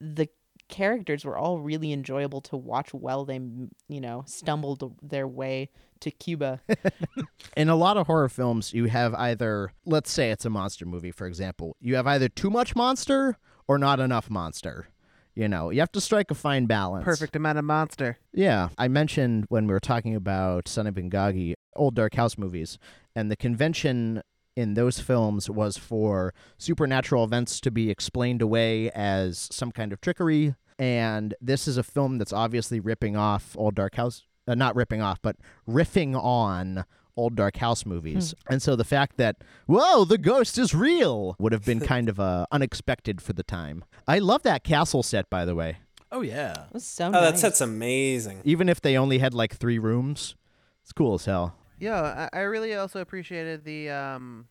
the 0.00 0.28
characters 0.68 1.24
were 1.24 1.36
all 1.36 1.60
really 1.60 1.92
enjoyable 1.92 2.40
to 2.40 2.56
watch 2.56 2.92
while 2.92 3.24
they 3.24 3.40
you 3.88 4.00
know 4.00 4.24
stumbled 4.26 4.96
their 5.02 5.26
way 5.26 5.70
to 6.00 6.10
Cuba. 6.10 6.60
In 7.56 7.68
a 7.68 7.76
lot 7.76 7.96
of 7.96 8.06
horror 8.06 8.28
films, 8.28 8.72
you 8.72 8.86
have 8.86 9.14
either, 9.14 9.72
let's 9.84 10.10
say 10.10 10.30
it's 10.30 10.44
a 10.44 10.50
monster 10.50 10.84
movie, 10.84 11.10
for 11.10 11.26
example, 11.26 11.76
you 11.80 11.96
have 11.96 12.06
either 12.06 12.28
too 12.28 12.50
much 12.50 12.76
monster 12.76 13.38
or 13.66 13.78
not 13.78 14.00
enough 14.00 14.28
monster. 14.28 14.88
You 15.36 15.48
know, 15.48 15.68
you 15.68 15.80
have 15.80 15.92
to 15.92 16.00
strike 16.00 16.30
a 16.30 16.34
fine 16.34 16.64
balance. 16.64 17.04
Perfect 17.04 17.36
amount 17.36 17.58
of 17.58 17.64
monster. 17.64 18.18
Yeah. 18.32 18.70
I 18.78 18.88
mentioned 18.88 19.44
when 19.50 19.66
we 19.66 19.74
were 19.74 19.80
talking 19.80 20.16
about 20.16 20.66
Son 20.66 20.86
of 20.86 20.94
Ingagi, 20.94 21.52
old 21.76 21.94
Dark 21.94 22.14
House 22.14 22.38
movies, 22.38 22.78
and 23.14 23.30
the 23.30 23.36
convention 23.36 24.22
in 24.56 24.72
those 24.72 24.98
films 24.98 25.50
was 25.50 25.76
for 25.76 26.32
supernatural 26.56 27.22
events 27.22 27.60
to 27.60 27.70
be 27.70 27.90
explained 27.90 28.40
away 28.40 28.90
as 28.92 29.48
some 29.52 29.70
kind 29.70 29.92
of 29.92 30.00
trickery. 30.00 30.54
And 30.78 31.34
this 31.38 31.68
is 31.68 31.76
a 31.76 31.82
film 31.82 32.16
that's 32.16 32.32
obviously 32.32 32.80
ripping 32.80 33.14
off 33.14 33.54
old 33.58 33.74
Dark 33.74 33.96
House, 33.96 34.22
uh, 34.48 34.54
not 34.54 34.74
ripping 34.74 35.02
off, 35.02 35.20
but 35.20 35.36
riffing 35.68 36.16
on 36.16 36.86
old 37.16 37.34
Dark 37.34 37.56
House 37.56 37.86
movies. 37.86 38.34
And 38.48 38.60
so 38.62 38.76
the 38.76 38.84
fact 38.84 39.16
that, 39.16 39.36
whoa, 39.66 40.04
the 40.04 40.18
ghost 40.18 40.58
is 40.58 40.74
real 40.74 41.34
would 41.38 41.52
have 41.52 41.64
been 41.64 41.80
kind 41.94 42.08
of 42.08 42.20
uh, 42.20 42.46
unexpected 42.52 43.20
for 43.22 43.32
the 43.32 43.42
time. 43.42 43.84
I 44.06 44.18
love 44.18 44.42
that 44.42 44.64
castle 44.64 45.02
set, 45.02 45.28
by 45.30 45.44
the 45.44 45.54
way. 45.54 45.78
Oh 46.12 46.20
yeah. 46.20 46.66
It 46.74 46.82
so 46.82 47.06
Oh, 47.06 47.10
nice. 47.10 47.22
that 47.32 47.38
set's 47.38 47.60
amazing. 47.60 48.40
Even 48.44 48.68
if 48.68 48.80
they 48.80 48.96
only 48.96 49.18
had 49.18 49.34
like 49.34 49.54
three 49.56 49.78
rooms, 49.78 50.36
it's 50.82 50.92
cool 50.92 51.14
as 51.14 51.24
hell. 51.24 51.56
Yeah, 51.78 52.28
I, 52.32 52.38
I 52.38 52.42
really 52.42 52.74
also 52.74 53.00
appreciated 53.00 53.64
the 53.64 53.90
um, 53.90 54.46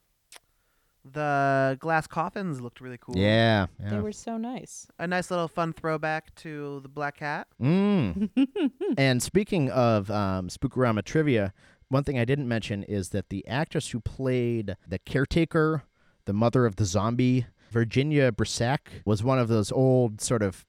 the 1.03 1.77
glass 1.79 2.07
coffins 2.07 2.61
looked 2.61 2.81
really 2.81 2.97
cool. 2.99 3.15
Yeah. 3.17 3.67
They 3.79 3.99
were 3.99 4.11
so 4.11 4.37
nice. 4.37 4.87
A 4.97 5.05
nice 5.07 5.29
little 5.29 5.47
fun 5.47 5.71
throwback 5.73 6.33
to 6.35 6.79
the 6.81 6.89
Black 6.89 7.17
Cat. 7.17 7.47
Mm. 7.61 8.29
and 8.97 9.21
speaking 9.21 9.69
of 9.69 10.09
um, 10.09 10.49
Spookorama 10.49 11.03
trivia, 11.03 11.53
one 11.89 12.03
thing 12.03 12.17
I 12.17 12.25
didn't 12.25 12.47
mention 12.47 12.83
is 12.83 13.09
that 13.09 13.29
the 13.29 13.47
actress 13.47 13.89
who 13.89 13.99
played 13.99 14.75
the 14.87 14.99
caretaker, 14.99 15.83
the 16.25 16.33
mother 16.33 16.65
of 16.65 16.77
the 16.77 16.85
zombie, 16.85 17.45
Virginia 17.71 18.31
Brissac, 18.31 18.79
was 19.05 19.23
one 19.23 19.39
of 19.39 19.47
those 19.47 19.71
old 19.71 20.21
sort 20.21 20.41
of 20.41 20.65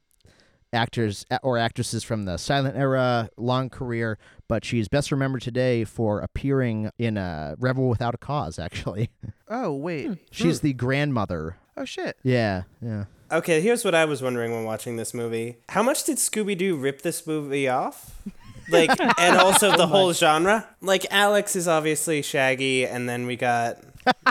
actors 0.73 1.25
or 1.43 1.59
actresses 1.59 2.05
from 2.05 2.25
the 2.25 2.37
silent 2.37 2.77
era, 2.77 3.31
long 3.37 3.69
career, 3.69 4.19
but 4.49 4.65
she's 4.65 4.89
best 4.89 5.11
remembered 5.11 5.43
today 5.43 5.85
for 5.85 6.21
appearing 6.21 6.91
in 6.99 7.17
a 7.17 7.57
Rebel 7.59 7.89
Without 7.89 8.15
a 8.15 8.19
Cause, 8.19 8.59
actually. 8.59 9.11
Oh 9.49 9.73
wait. 9.73 10.07
Hmm. 10.07 10.15
she's 10.33 10.59
hmm. 10.59 10.67
the 10.67 10.73
grandmother. 10.73 11.57
Oh 11.77 11.85
shit. 11.85 12.17
Yeah, 12.25 12.65
yeah. 12.83 13.05
Okay, 13.31 13.61
here's 13.61 13.85
what 13.85 13.95
I 13.95 14.05
was 14.05 14.21
wondering 14.21 14.51
when 14.51 14.65
watching 14.65 14.97
this 14.97 15.15
movie. 15.15 15.59
How 15.69 15.85
much 15.85 16.03
did 16.03 16.17
Scooby 16.17 16.59
Doo 16.59 16.75
rip 16.75 17.03
this 17.03 17.25
movie 17.29 17.69
off? 17.69 18.21
Like, 18.69 18.91
and 19.19 19.37
also 19.37 19.77
the 19.77 19.87
whole 19.87 20.13
genre? 20.13 20.69
Like, 20.81 21.07
Alex 21.11 21.57
is 21.57 21.69
obviously 21.69 22.23
Shaggy, 22.23 22.87
and 22.87 23.09
then 23.09 23.27
we 23.27 23.37
got 23.37 23.79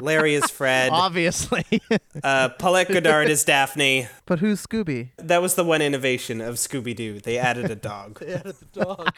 Larry 0.02 0.36
is 0.36 0.50
Fred. 0.50 0.90
Obviously. 0.94 1.66
Uh, 2.24 2.50
Paulette 2.50 2.90
Goddard 2.90 3.30
is 3.30 3.44
Daphne. 3.44 4.08
But 4.26 4.40
who's 4.40 4.66
Scooby? 4.66 5.10
That 5.18 5.42
was 5.42 5.56
the 5.56 5.64
one 5.64 5.82
innovation 5.82 6.42
of 6.42 6.56
Scooby 6.56 6.96
Doo. 6.96 7.20
They 7.20 7.38
added 7.38 7.70
a 7.72 7.76
dog. 7.76 8.20
They 8.26 8.34
added 8.34 8.56
the 8.56 8.84
dog. 8.84 9.16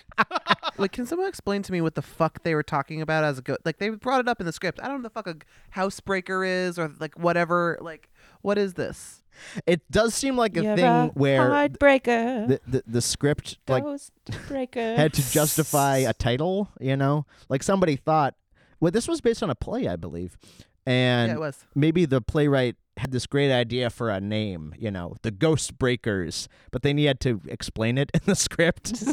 like, 0.78 0.92
can 0.92 1.06
someone 1.06 1.28
explain 1.30 1.62
to 1.64 1.72
me 1.72 1.82
what 1.82 1.96
the 1.96 2.02
fuck 2.02 2.44
they 2.44 2.56
were 2.56 2.64
talking 2.64 3.02
about 3.02 3.24
as 3.24 3.40
a 3.40 3.42
go? 3.42 3.58
Like, 3.64 3.78
they 3.78 3.90
brought 3.90 4.20
it 4.20 4.28
up 4.28 4.40
in 4.40 4.46
the 4.46 4.52
script. 4.52 4.80
I 4.82 4.88
don't 4.88 4.98
know 4.98 5.04
the 5.04 5.10
fuck 5.10 5.28
a 5.28 5.36
housebreaker 5.76 6.48
is 6.48 6.78
or 6.78 6.92
like 7.00 7.18
whatever. 7.18 7.78
Like, 7.80 8.10
what 8.42 8.58
is 8.58 8.74
this? 8.74 9.24
It 9.66 9.82
does 9.92 10.14
seem 10.14 10.36
like 10.38 10.58
a 10.58 10.64
You're 10.64 10.76
thing 10.76 10.86
a 10.86 11.08
where 11.14 11.50
heartbreaker. 11.50 12.48
the, 12.48 12.62
the 12.68 12.84
the 12.88 13.02
script 13.02 13.58
like 13.68 13.84
had 14.74 15.14
to 15.14 15.32
justify 15.32 15.98
a 15.98 16.14
title, 16.14 16.70
you 16.80 16.96
know? 16.96 17.26
Like 17.50 17.64
somebody 17.64 17.96
thought 17.96 18.36
well 18.80 18.92
this 18.92 19.08
was 19.08 19.22
based 19.22 19.44
on 19.44 19.50
a 19.50 19.56
play, 19.56 19.88
I 19.88 19.96
believe. 19.96 20.38
And 20.86 21.30
Yeah, 21.30 21.36
it 21.36 21.40
was. 21.40 21.66
maybe 21.76 22.06
the 22.06 22.22
playwright 22.22 22.76
had 22.98 23.12
this 23.12 23.26
great 23.26 23.52
idea 23.52 23.90
for 23.90 24.10
a 24.10 24.20
name, 24.20 24.74
you 24.78 24.92
know, 24.92 25.16
the 25.22 25.32
Ghost 25.32 25.78
Breakers, 25.78 26.50
but 26.72 26.82
then 26.82 26.98
he 26.98 27.06
had 27.06 27.20
to 27.22 27.42
explain 27.48 27.98
it 27.98 28.10
in 28.14 28.22
the 28.26 28.36
script. 28.36 28.94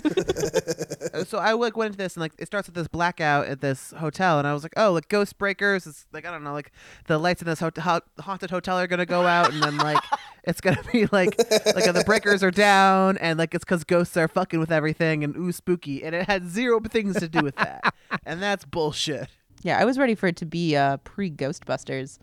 So 1.28 1.38
I 1.38 1.52
like 1.52 1.76
went 1.76 1.88
into 1.88 1.98
this 1.98 2.16
and 2.16 2.22
like 2.22 2.32
it 2.38 2.46
starts 2.46 2.66
with 2.66 2.74
this 2.74 2.88
blackout 2.88 3.46
at 3.46 3.60
this 3.60 3.92
hotel 3.92 4.38
and 4.38 4.48
I 4.48 4.52
was 4.52 4.64
like, 4.64 4.72
oh, 4.76 4.92
like 4.92 5.08
ghost 5.08 5.38
breakers. 5.38 5.86
It's 5.86 6.06
like 6.12 6.26
I 6.26 6.30
don't 6.30 6.42
know, 6.42 6.52
like 6.52 6.72
the 7.06 7.18
lights 7.18 7.40
in 7.40 7.46
this 7.46 7.60
hotel, 7.60 8.00
haunted 8.18 8.50
hotel 8.50 8.78
are 8.78 8.88
gonna 8.88 9.06
go 9.06 9.24
out 9.24 9.52
and 9.52 9.62
then 9.62 9.76
like 9.78 10.02
it's 10.44 10.60
gonna 10.60 10.82
be 10.92 11.06
like 11.06 11.38
like 11.38 11.84
the 11.92 12.02
breakers 12.04 12.42
are 12.42 12.50
down 12.50 13.16
and 13.18 13.38
like 13.38 13.54
it's 13.54 13.64
because 13.64 13.84
ghosts 13.84 14.16
are 14.16 14.26
fucking 14.26 14.58
with 14.58 14.72
everything 14.72 15.22
and 15.22 15.36
ooh 15.36 15.52
spooky 15.52 16.02
and 16.02 16.16
it 16.16 16.26
had 16.26 16.48
zero 16.48 16.80
things 16.80 17.16
to 17.20 17.28
do 17.28 17.40
with 17.42 17.54
that 17.56 17.94
and 18.26 18.42
that's 18.42 18.64
bullshit. 18.64 19.28
Yeah, 19.62 19.78
I 19.78 19.84
was 19.84 19.98
ready 19.98 20.14
for 20.14 20.26
it 20.26 20.36
to 20.36 20.46
be 20.46 20.76
uh, 20.76 20.96
pre 20.98 21.30
Ghostbusters. 21.30 22.18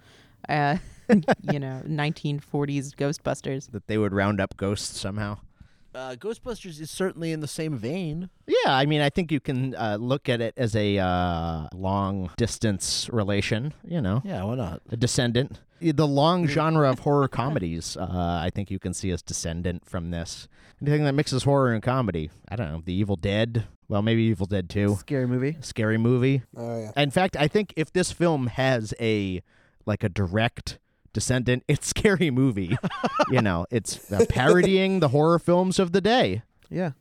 Uh, 0.49 0.77
you 1.51 1.59
know, 1.59 1.81
1940s 1.87 2.95
Ghostbusters. 2.95 3.71
that 3.71 3.87
they 3.87 3.97
would 3.97 4.13
round 4.13 4.39
up 4.41 4.57
ghosts 4.57 4.99
somehow. 4.99 5.37
Uh, 5.93 6.15
Ghostbusters 6.15 6.79
is 6.79 6.89
certainly 6.89 7.31
in 7.33 7.41
the 7.41 7.47
same 7.47 7.77
vein. 7.77 8.29
Yeah, 8.47 8.73
I 8.73 8.85
mean, 8.85 9.01
I 9.01 9.09
think 9.09 9.31
you 9.31 9.41
can 9.41 9.75
uh, 9.75 9.97
look 9.99 10.29
at 10.29 10.39
it 10.39 10.53
as 10.55 10.75
a 10.75 10.97
uh, 10.97 11.67
long 11.73 12.31
distance 12.37 13.09
relation, 13.11 13.73
you 13.85 13.99
know. 13.99 14.21
Yeah, 14.23 14.43
why 14.43 14.55
not? 14.55 14.81
A 14.89 14.95
descendant. 14.95 15.59
The 15.81 16.07
long 16.07 16.47
genre 16.47 16.89
of 16.89 16.99
horror 17.07 17.27
comedies, 17.27 17.97
uh, 17.97 18.05
I 18.09 18.51
think 18.53 18.71
you 18.71 18.79
can 18.79 18.93
see 18.93 19.11
as 19.11 19.21
descendant 19.21 19.83
from 19.85 20.11
this. 20.11 20.47
Anything 20.81 21.03
that 21.03 21.13
mixes 21.13 21.43
horror 21.43 21.73
and 21.73 21.83
comedy. 21.83 22.29
I 22.49 22.55
don't 22.55 22.71
know. 22.71 22.81
The 22.85 22.93
Evil 22.93 23.17
Dead. 23.17 23.65
Well, 23.89 24.01
maybe 24.01 24.21
Evil 24.23 24.45
Dead 24.45 24.69
2. 24.69 24.95
Scary 24.99 25.27
movie. 25.27 25.57
Scary 25.59 25.97
movie. 25.97 26.43
Oh, 26.55 26.79
yeah. 26.79 26.91
In 26.95 27.11
fact, 27.11 27.35
I 27.35 27.47
think 27.49 27.73
if 27.75 27.91
this 27.91 28.11
film 28.11 28.47
has 28.47 28.93
a 28.99 29.41
like 29.85 30.03
a 30.03 30.09
direct 30.09 30.79
descendant, 31.13 31.63
it's 31.67 31.87
Scary 31.87 32.31
Movie. 32.31 32.77
you 33.29 33.41
know, 33.41 33.65
it's 33.71 34.11
uh, 34.11 34.25
parodying 34.29 34.99
the 34.99 35.09
horror 35.09 35.39
films 35.39 35.79
of 35.79 35.91
the 35.91 36.01
day. 36.01 36.43
Yeah, 36.69 36.91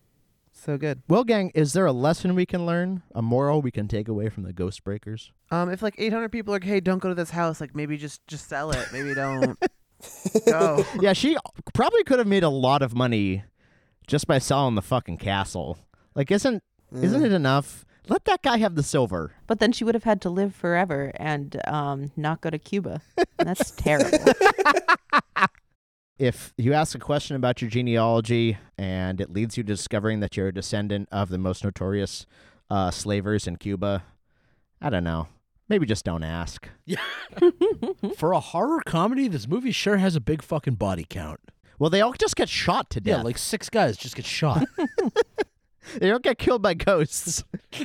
so 0.52 0.76
good. 0.76 1.02
Well, 1.08 1.24
gang, 1.24 1.50
is 1.54 1.72
there 1.72 1.86
a 1.86 1.92
lesson 1.92 2.34
we 2.34 2.44
can 2.44 2.66
learn, 2.66 3.02
a 3.14 3.22
moral 3.22 3.62
we 3.62 3.70
can 3.70 3.88
take 3.88 4.08
away 4.08 4.28
from 4.28 4.42
the 4.42 4.52
Ghost 4.52 4.84
Breakers? 4.84 5.32
Um, 5.50 5.70
if 5.70 5.80
like 5.80 5.94
800 5.96 6.30
people 6.30 6.52
are 6.52 6.56
like, 6.56 6.64
hey, 6.64 6.80
don't 6.80 6.98
go 6.98 7.08
to 7.08 7.14
this 7.14 7.30
house, 7.30 7.60
like 7.60 7.74
maybe 7.74 7.96
just 7.96 8.26
just 8.26 8.48
sell 8.48 8.70
it. 8.70 8.86
Maybe 8.92 9.14
don't 9.14 9.58
go. 10.46 10.84
yeah, 11.00 11.12
she 11.12 11.36
probably 11.72 12.04
could 12.04 12.18
have 12.18 12.28
made 12.28 12.42
a 12.42 12.50
lot 12.50 12.82
of 12.82 12.94
money 12.94 13.44
just 14.06 14.26
by 14.26 14.38
selling 14.38 14.74
the 14.74 14.82
fucking 14.82 15.16
castle. 15.16 15.78
Like, 16.14 16.30
isn't 16.30 16.62
isn't 16.92 17.24
it 17.24 17.32
enough 17.32 17.84
Let 18.08 18.24
that 18.24 18.42
guy 18.42 18.58
have 18.58 18.74
the 18.74 18.82
silver. 18.82 19.32
But 19.46 19.60
then 19.60 19.72
she 19.72 19.84
would 19.84 19.94
have 19.94 20.04
had 20.04 20.20
to 20.22 20.30
live 20.30 20.54
forever 20.54 21.12
and 21.16 21.60
um, 21.66 22.10
not 22.16 22.40
go 22.40 22.50
to 22.50 22.58
Cuba. 22.58 23.02
That's 23.38 23.70
terrible. 23.76 24.18
If 26.18 26.52
you 26.58 26.74
ask 26.74 26.94
a 26.94 26.98
question 26.98 27.36
about 27.36 27.62
your 27.62 27.70
genealogy 27.70 28.58
and 28.76 29.20
it 29.20 29.30
leads 29.32 29.56
you 29.56 29.62
to 29.62 29.68
discovering 29.68 30.20
that 30.20 30.36
you're 30.36 30.48
a 30.48 30.52
descendant 30.54 31.08
of 31.10 31.30
the 31.30 31.38
most 31.38 31.64
notorious 31.64 32.26
uh, 32.68 32.90
slavers 32.90 33.46
in 33.46 33.56
Cuba, 33.56 34.04
I 34.82 34.90
don't 34.90 35.04
know. 35.04 35.28
Maybe 35.70 35.86
just 35.86 36.04
don't 36.04 36.24
ask. 36.24 36.68
For 38.16 38.32
a 38.32 38.40
horror 38.40 38.82
comedy, 38.84 39.28
this 39.28 39.48
movie 39.48 39.70
sure 39.70 39.96
has 39.98 40.16
a 40.16 40.20
big 40.20 40.42
fucking 40.42 40.74
body 40.74 41.06
count. 41.08 41.40
Well, 41.78 41.88
they 41.88 42.02
all 42.02 42.12
just 42.12 42.36
get 42.36 42.50
shot 42.50 42.90
to 42.90 43.00
death. 43.00 43.18
Yeah, 43.18 43.22
like 43.22 43.38
six 43.38 43.70
guys 43.70 43.96
just 43.96 44.14
get 44.14 44.26
shot. 44.26 44.66
they 45.98 46.08
don't 46.08 46.22
get 46.22 46.38
killed 46.38 46.62
by 46.62 46.74
ghosts. 46.74 47.44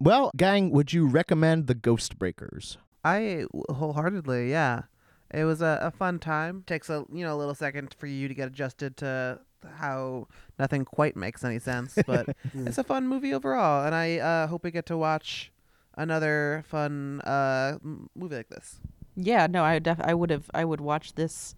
well, 0.00 0.30
gang, 0.36 0.70
would 0.70 0.92
you 0.92 1.06
recommend 1.06 1.66
the 1.66 1.74
Ghost 1.74 2.18
Breakers? 2.18 2.78
I 3.04 3.44
wholeheartedly, 3.70 4.50
yeah. 4.50 4.82
It 5.30 5.44
was 5.44 5.60
a, 5.60 5.78
a 5.82 5.90
fun 5.90 6.18
time. 6.18 6.64
Takes 6.66 6.88
a 6.88 7.04
you 7.12 7.24
know 7.24 7.34
a 7.34 7.38
little 7.38 7.54
second 7.54 7.94
for 7.98 8.06
you 8.06 8.28
to 8.28 8.34
get 8.34 8.48
adjusted 8.48 8.96
to 8.98 9.40
how 9.76 10.26
nothing 10.58 10.84
quite 10.84 11.16
makes 11.16 11.44
any 11.44 11.58
sense, 11.58 11.98
but 12.06 12.28
it's 12.54 12.78
a 12.78 12.84
fun 12.84 13.06
movie 13.06 13.34
overall, 13.34 13.84
and 13.84 13.94
I 13.94 14.18
uh, 14.18 14.46
hope 14.46 14.64
we 14.64 14.70
get 14.70 14.86
to 14.86 14.96
watch 14.96 15.52
another 15.96 16.64
fun 16.66 17.20
uh, 17.22 17.78
movie 18.14 18.36
like 18.36 18.48
this. 18.48 18.80
yeah, 19.16 19.46
no, 19.48 19.64
I 19.64 19.78
def- 19.80 20.00
I 20.00 20.14
would 20.14 20.30
have 20.30 20.50
I 20.54 20.64
would 20.64 20.80
watch 20.80 21.14
this 21.14 21.54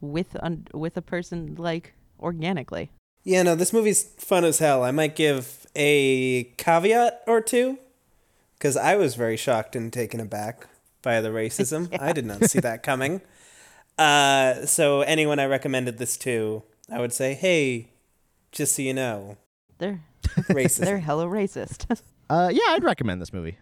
with 0.00 0.36
un- 0.42 0.66
with 0.72 0.96
a 0.96 1.02
person 1.02 1.56
like 1.58 1.94
organically. 2.20 2.90
Yeah, 3.24 3.42
no, 3.42 3.54
this 3.54 3.72
movie's 3.72 4.02
fun 4.02 4.44
as 4.44 4.58
hell. 4.58 4.84
I 4.84 4.90
might 4.90 5.16
give 5.16 5.66
a 5.74 6.44
caveat 6.56 7.22
or 7.26 7.40
two 7.40 7.78
because 8.58 8.76
I 8.76 8.96
was 8.96 9.14
very 9.14 9.36
shocked 9.36 9.74
and 9.74 9.92
taken 9.92 10.20
aback 10.20 10.68
by 11.02 11.20
the 11.20 11.30
racism. 11.30 11.88
I 12.00 12.12
did 12.12 12.26
not 12.26 12.44
see 12.44 12.60
that 12.60 12.82
coming. 12.82 13.22
Uh, 13.98 14.66
so 14.66 15.00
anyone 15.02 15.38
I 15.38 15.46
recommended 15.46 15.98
this 15.98 16.16
to, 16.18 16.62
I 16.90 17.00
would 17.00 17.12
say, 17.12 17.34
hey, 17.34 17.88
just 18.52 18.74
so 18.76 18.82
you 18.82 18.92
know, 18.94 19.36
They're 19.78 20.00
racist. 20.50 20.78
they're 20.84 20.98
hella 20.98 21.26
racist. 21.26 22.00
Uh, 22.30 22.48
yeah, 22.50 22.62
I'd 22.70 22.82
recommend 22.82 23.20
this 23.20 23.34
movie. 23.34 23.58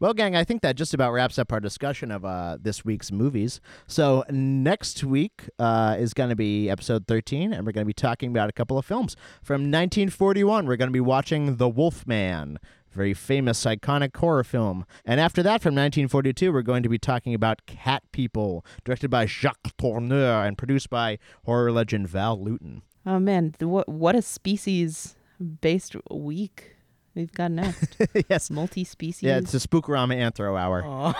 Well, 0.00 0.14
gang, 0.14 0.36
I 0.36 0.44
think 0.44 0.62
that 0.62 0.76
just 0.76 0.94
about 0.94 1.12
wraps 1.12 1.40
up 1.40 1.52
our 1.52 1.58
discussion 1.58 2.12
of 2.12 2.24
uh, 2.24 2.56
this 2.60 2.84
week's 2.84 3.10
movies. 3.10 3.60
So 3.88 4.22
next 4.30 5.02
week 5.02 5.50
uh, 5.58 5.96
is 5.98 6.14
going 6.14 6.30
to 6.30 6.36
be 6.36 6.70
episode 6.70 7.08
13, 7.08 7.52
and 7.52 7.66
we're 7.66 7.72
going 7.72 7.84
to 7.84 7.88
be 7.88 7.92
talking 7.92 8.30
about 8.30 8.48
a 8.48 8.52
couple 8.52 8.78
of 8.78 8.84
films. 8.84 9.16
From 9.42 9.62
1941, 9.62 10.66
we're 10.66 10.76
going 10.76 10.88
to 10.88 10.92
be 10.92 11.00
watching 11.00 11.56
The 11.56 11.68
Wolfman, 11.68 12.60
very 12.92 13.12
famous, 13.12 13.64
iconic 13.64 14.16
horror 14.16 14.44
film. 14.44 14.86
And 15.04 15.18
after 15.18 15.42
that, 15.42 15.62
from 15.62 15.74
1942, 15.74 16.52
we're 16.52 16.62
going 16.62 16.84
to 16.84 16.88
be 16.88 16.98
talking 16.98 17.34
about 17.34 17.66
Cat 17.66 18.04
People, 18.12 18.64
directed 18.84 19.10
by 19.10 19.26
Jacques 19.26 19.76
Tourneur 19.78 20.46
and 20.46 20.56
produced 20.56 20.90
by 20.90 21.18
horror 21.44 21.72
legend 21.72 22.08
Val 22.08 22.40
Lewton. 22.40 22.82
oh 23.04 23.18
man, 23.18 23.52
what 23.58 23.88
what 23.88 24.14
a 24.14 24.22
species 24.22 25.16
based 25.60 25.96
week 26.08 26.76
we've 27.18 27.32
got 27.32 27.50
next. 27.50 27.96
yes. 28.28 28.50
Multi 28.50 28.84
species. 28.84 29.22
Yeah, 29.22 29.38
it's 29.38 29.52
a 29.52 29.58
Spookorama 29.58 30.16
Anthro 30.16 30.58
Hour. 30.58 31.14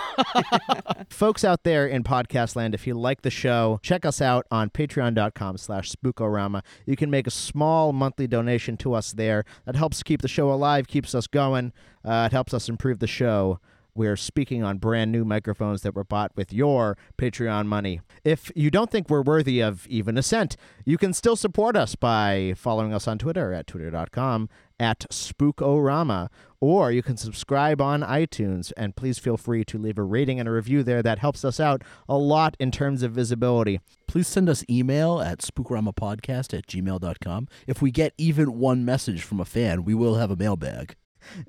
Folks 1.09 1.43
out 1.43 1.63
there 1.63 1.85
in 1.85 2.03
podcast 2.03 2.55
land, 2.55 2.73
if 2.73 2.87
you 2.87 2.95
like 2.95 3.21
the 3.21 3.29
show, 3.29 3.79
check 3.83 4.05
us 4.05 4.21
out 4.21 4.47
on 4.49 4.69
patreon.com 4.69 5.57
slash 5.57 5.91
spookorama. 5.91 6.63
You 6.85 6.95
can 6.95 7.11
make 7.11 7.27
a 7.27 7.31
small 7.31 7.93
monthly 7.93 8.27
donation 8.27 8.77
to 8.77 8.93
us 8.93 9.11
there. 9.11 9.43
That 9.65 9.75
helps 9.75 10.01
keep 10.01 10.21
the 10.21 10.27
show 10.27 10.51
alive, 10.51 10.87
keeps 10.87 11.13
us 11.13 11.27
going. 11.27 11.73
Uh, 12.03 12.27
it 12.27 12.33
helps 12.33 12.53
us 12.53 12.69
improve 12.69 12.99
the 12.99 13.07
show. 13.07 13.59
We're 13.95 14.15
speaking 14.15 14.63
on 14.63 14.77
brand 14.77 15.11
new 15.11 15.25
microphones 15.25 15.81
that 15.81 15.93
were 15.93 16.05
bought 16.05 16.31
with 16.37 16.53
your 16.53 16.97
Patreon 17.17 17.65
money. 17.65 17.99
If 18.23 18.49
you 18.55 18.71
don't 18.71 18.89
think 18.89 19.09
we're 19.09 19.23
worthy 19.23 19.59
of 19.59 19.85
even 19.87 20.17
a 20.17 20.23
cent, 20.23 20.55
you 20.85 20.97
can 20.97 21.11
still 21.11 21.35
support 21.35 21.75
us 21.75 21.95
by 21.95 22.53
following 22.55 22.93
us 22.93 23.09
on 23.09 23.17
Twitter 23.17 23.51
at 23.51 23.67
twitter.com 23.67 24.47
at 24.79 25.05
spookorama, 25.11 26.29
or 26.61 26.91
you 26.91 27.03
can 27.03 27.17
subscribe 27.17 27.81
on 27.81 28.01
iTunes. 28.01 28.71
And 28.77 28.95
please 28.95 29.19
feel 29.19 29.37
free 29.37 29.63
to 29.65 29.77
leave 29.77 29.97
a 29.97 30.03
rating 30.03 30.39
and 30.39 30.47
a 30.47 30.51
review 30.51 30.83
there. 30.83 31.01
That 31.01 31.19
helps 31.19 31.43
us 31.43 31.59
out 31.59 31.83
a 32.07 32.17
lot 32.17 32.55
in 32.59 32.71
terms 32.71 33.03
of 33.03 33.11
visibility. 33.11 33.79
Please 34.07 34.27
send 34.27 34.49
us 34.49 34.63
email 34.69 35.21
at 35.21 35.39
spookoramapodcast 35.39 36.57
at 36.57 36.67
gmail.com. 36.67 37.47
If 37.67 37.81
we 37.81 37.91
get 37.91 38.13
even 38.17 38.59
one 38.59 38.85
message 38.85 39.23
from 39.23 39.39
a 39.39 39.45
fan, 39.45 39.83
we 39.83 39.93
will 39.93 40.15
have 40.15 40.31
a 40.31 40.35
mailbag. 40.35 40.95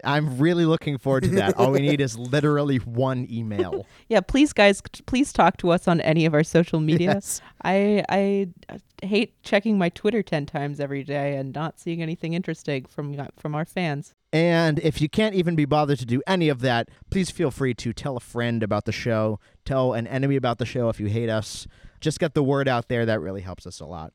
I'm 0.04 0.38
really 0.38 0.64
looking 0.64 0.98
forward 0.98 1.24
to 1.24 1.30
that. 1.30 1.56
All 1.56 1.70
we 1.70 1.80
need 1.80 2.00
is 2.00 2.18
literally 2.18 2.78
one 2.78 3.26
email. 3.30 3.86
Yeah, 4.08 4.20
please, 4.20 4.52
guys, 4.52 4.82
please 5.06 5.32
talk 5.32 5.56
to 5.58 5.70
us 5.70 5.88
on 5.88 6.00
any 6.00 6.26
of 6.26 6.34
our 6.34 6.44
social 6.44 6.80
media. 6.80 7.14
Yes. 7.14 7.40
I 7.62 8.04
I 8.08 8.48
uh, 8.68 8.78
hate 9.02 9.40
checking 9.42 9.78
my 9.78 9.88
Twitter 9.88 10.22
ten 10.22 10.46
times 10.46 10.80
every 10.80 11.04
day 11.04 11.36
and 11.36 11.54
not 11.54 11.78
seeing 11.78 12.02
anything 12.02 12.34
interesting 12.34 12.84
from 12.84 13.18
uh, 13.18 13.26
from 13.38 13.54
our 13.54 13.64
fans. 13.64 14.14
And 14.32 14.78
if 14.78 15.00
you 15.00 15.08
can't 15.08 15.34
even 15.34 15.56
be 15.56 15.64
bothered 15.64 15.98
to 15.98 16.06
do 16.06 16.22
any 16.26 16.48
of 16.48 16.60
that, 16.60 16.88
please 17.10 17.30
feel 17.30 17.50
free 17.50 17.74
to 17.74 17.92
tell 17.92 18.16
a 18.16 18.20
friend 18.20 18.62
about 18.62 18.84
the 18.84 18.92
show, 18.92 19.40
tell 19.64 19.92
an 19.92 20.06
enemy 20.06 20.36
about 20.36 20.58
the 20.58 20.66
show 20.66 20.88
if 20.88 21.00
you 21.00 21.06
hate 21.06 21.28
us. 21.28 21.66
Just 22.00 22.20
get 22.20 22.34
the 22.34 22.42
word 22.42 22.68
out 22.68 22.88
there. 22.88 23.04
That 23.04 23.20
really 23.20 23.40
helps 23.40 23.66
us 23.66 23.80
a 23.80 23.86
lot. 23.86 24.12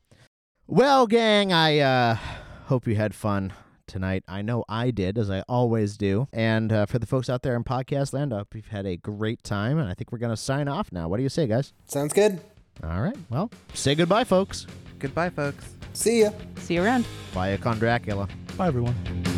Well, 0.67 1.05
gang, 1.05 1.51
I 1.51 1.79
uh, 1.79 2.17
hope 2.65 2.87
you 2.87 2.95
had 2.95 3.13
fun 3.13 3.53
tonight. 3.87 4.23
I 4.27 4.41
know 4.41 4.63
I 4.67 4.91
did, 4.91 5.17
as 5.17 5.29
I 5.29 5.41
always 5.47 5.97
do. 5.97 6.27
And 6.33 6.71
uh, 6.71 6.85
for 6.85 6.99
the 6.99 7.05
folks 7.05 7.29
out 7.29 7.41
there 7.41 7.55
in 7.55 7.63
podcast 7.63 8.13
land, 8.13 8.33
I 8.33 8.37
hope 8.39 8.55
you've 8.55 8.67
had 8.67 8.85
a 8.85 8.97
great 8.97 9.43
time. 9.43 9.77
And 9.77 9.89
I 9.89 9.93
think 9.93 10.11
we're 10.11 10.17
going 10.19 10.33
to 10.33 10.37
sign 10.37 10.67
off 10.67 10.91
now. 10.91 11.07
What 11.07 11.17
do 11.17 11.23
you 11.23 11.29
say, 11.29 11.47
guys? 11.47 11.73
Sounds 11.87 12.13
good. 12.13 12.39
All 12.83 13.01
right. 13.01 13.15
Well, 13.29 13.51
say 13.73 13.95
goodbye, 13.95 14.23
folks. 14.23 14.67
Goodbye, 14.99 15.29
folks. 15.29 15.75
See 15.93 16.21
ya. 16.21 16.31
See 16.57 16.75
you 16.75 16.83
around. 16.83 17.05
Bye, 17.33 17.57
Con 17.57 17.79
Dracula. 17.79 18.27
Bye, 18.57 18.67
everyone. 18.67 19.34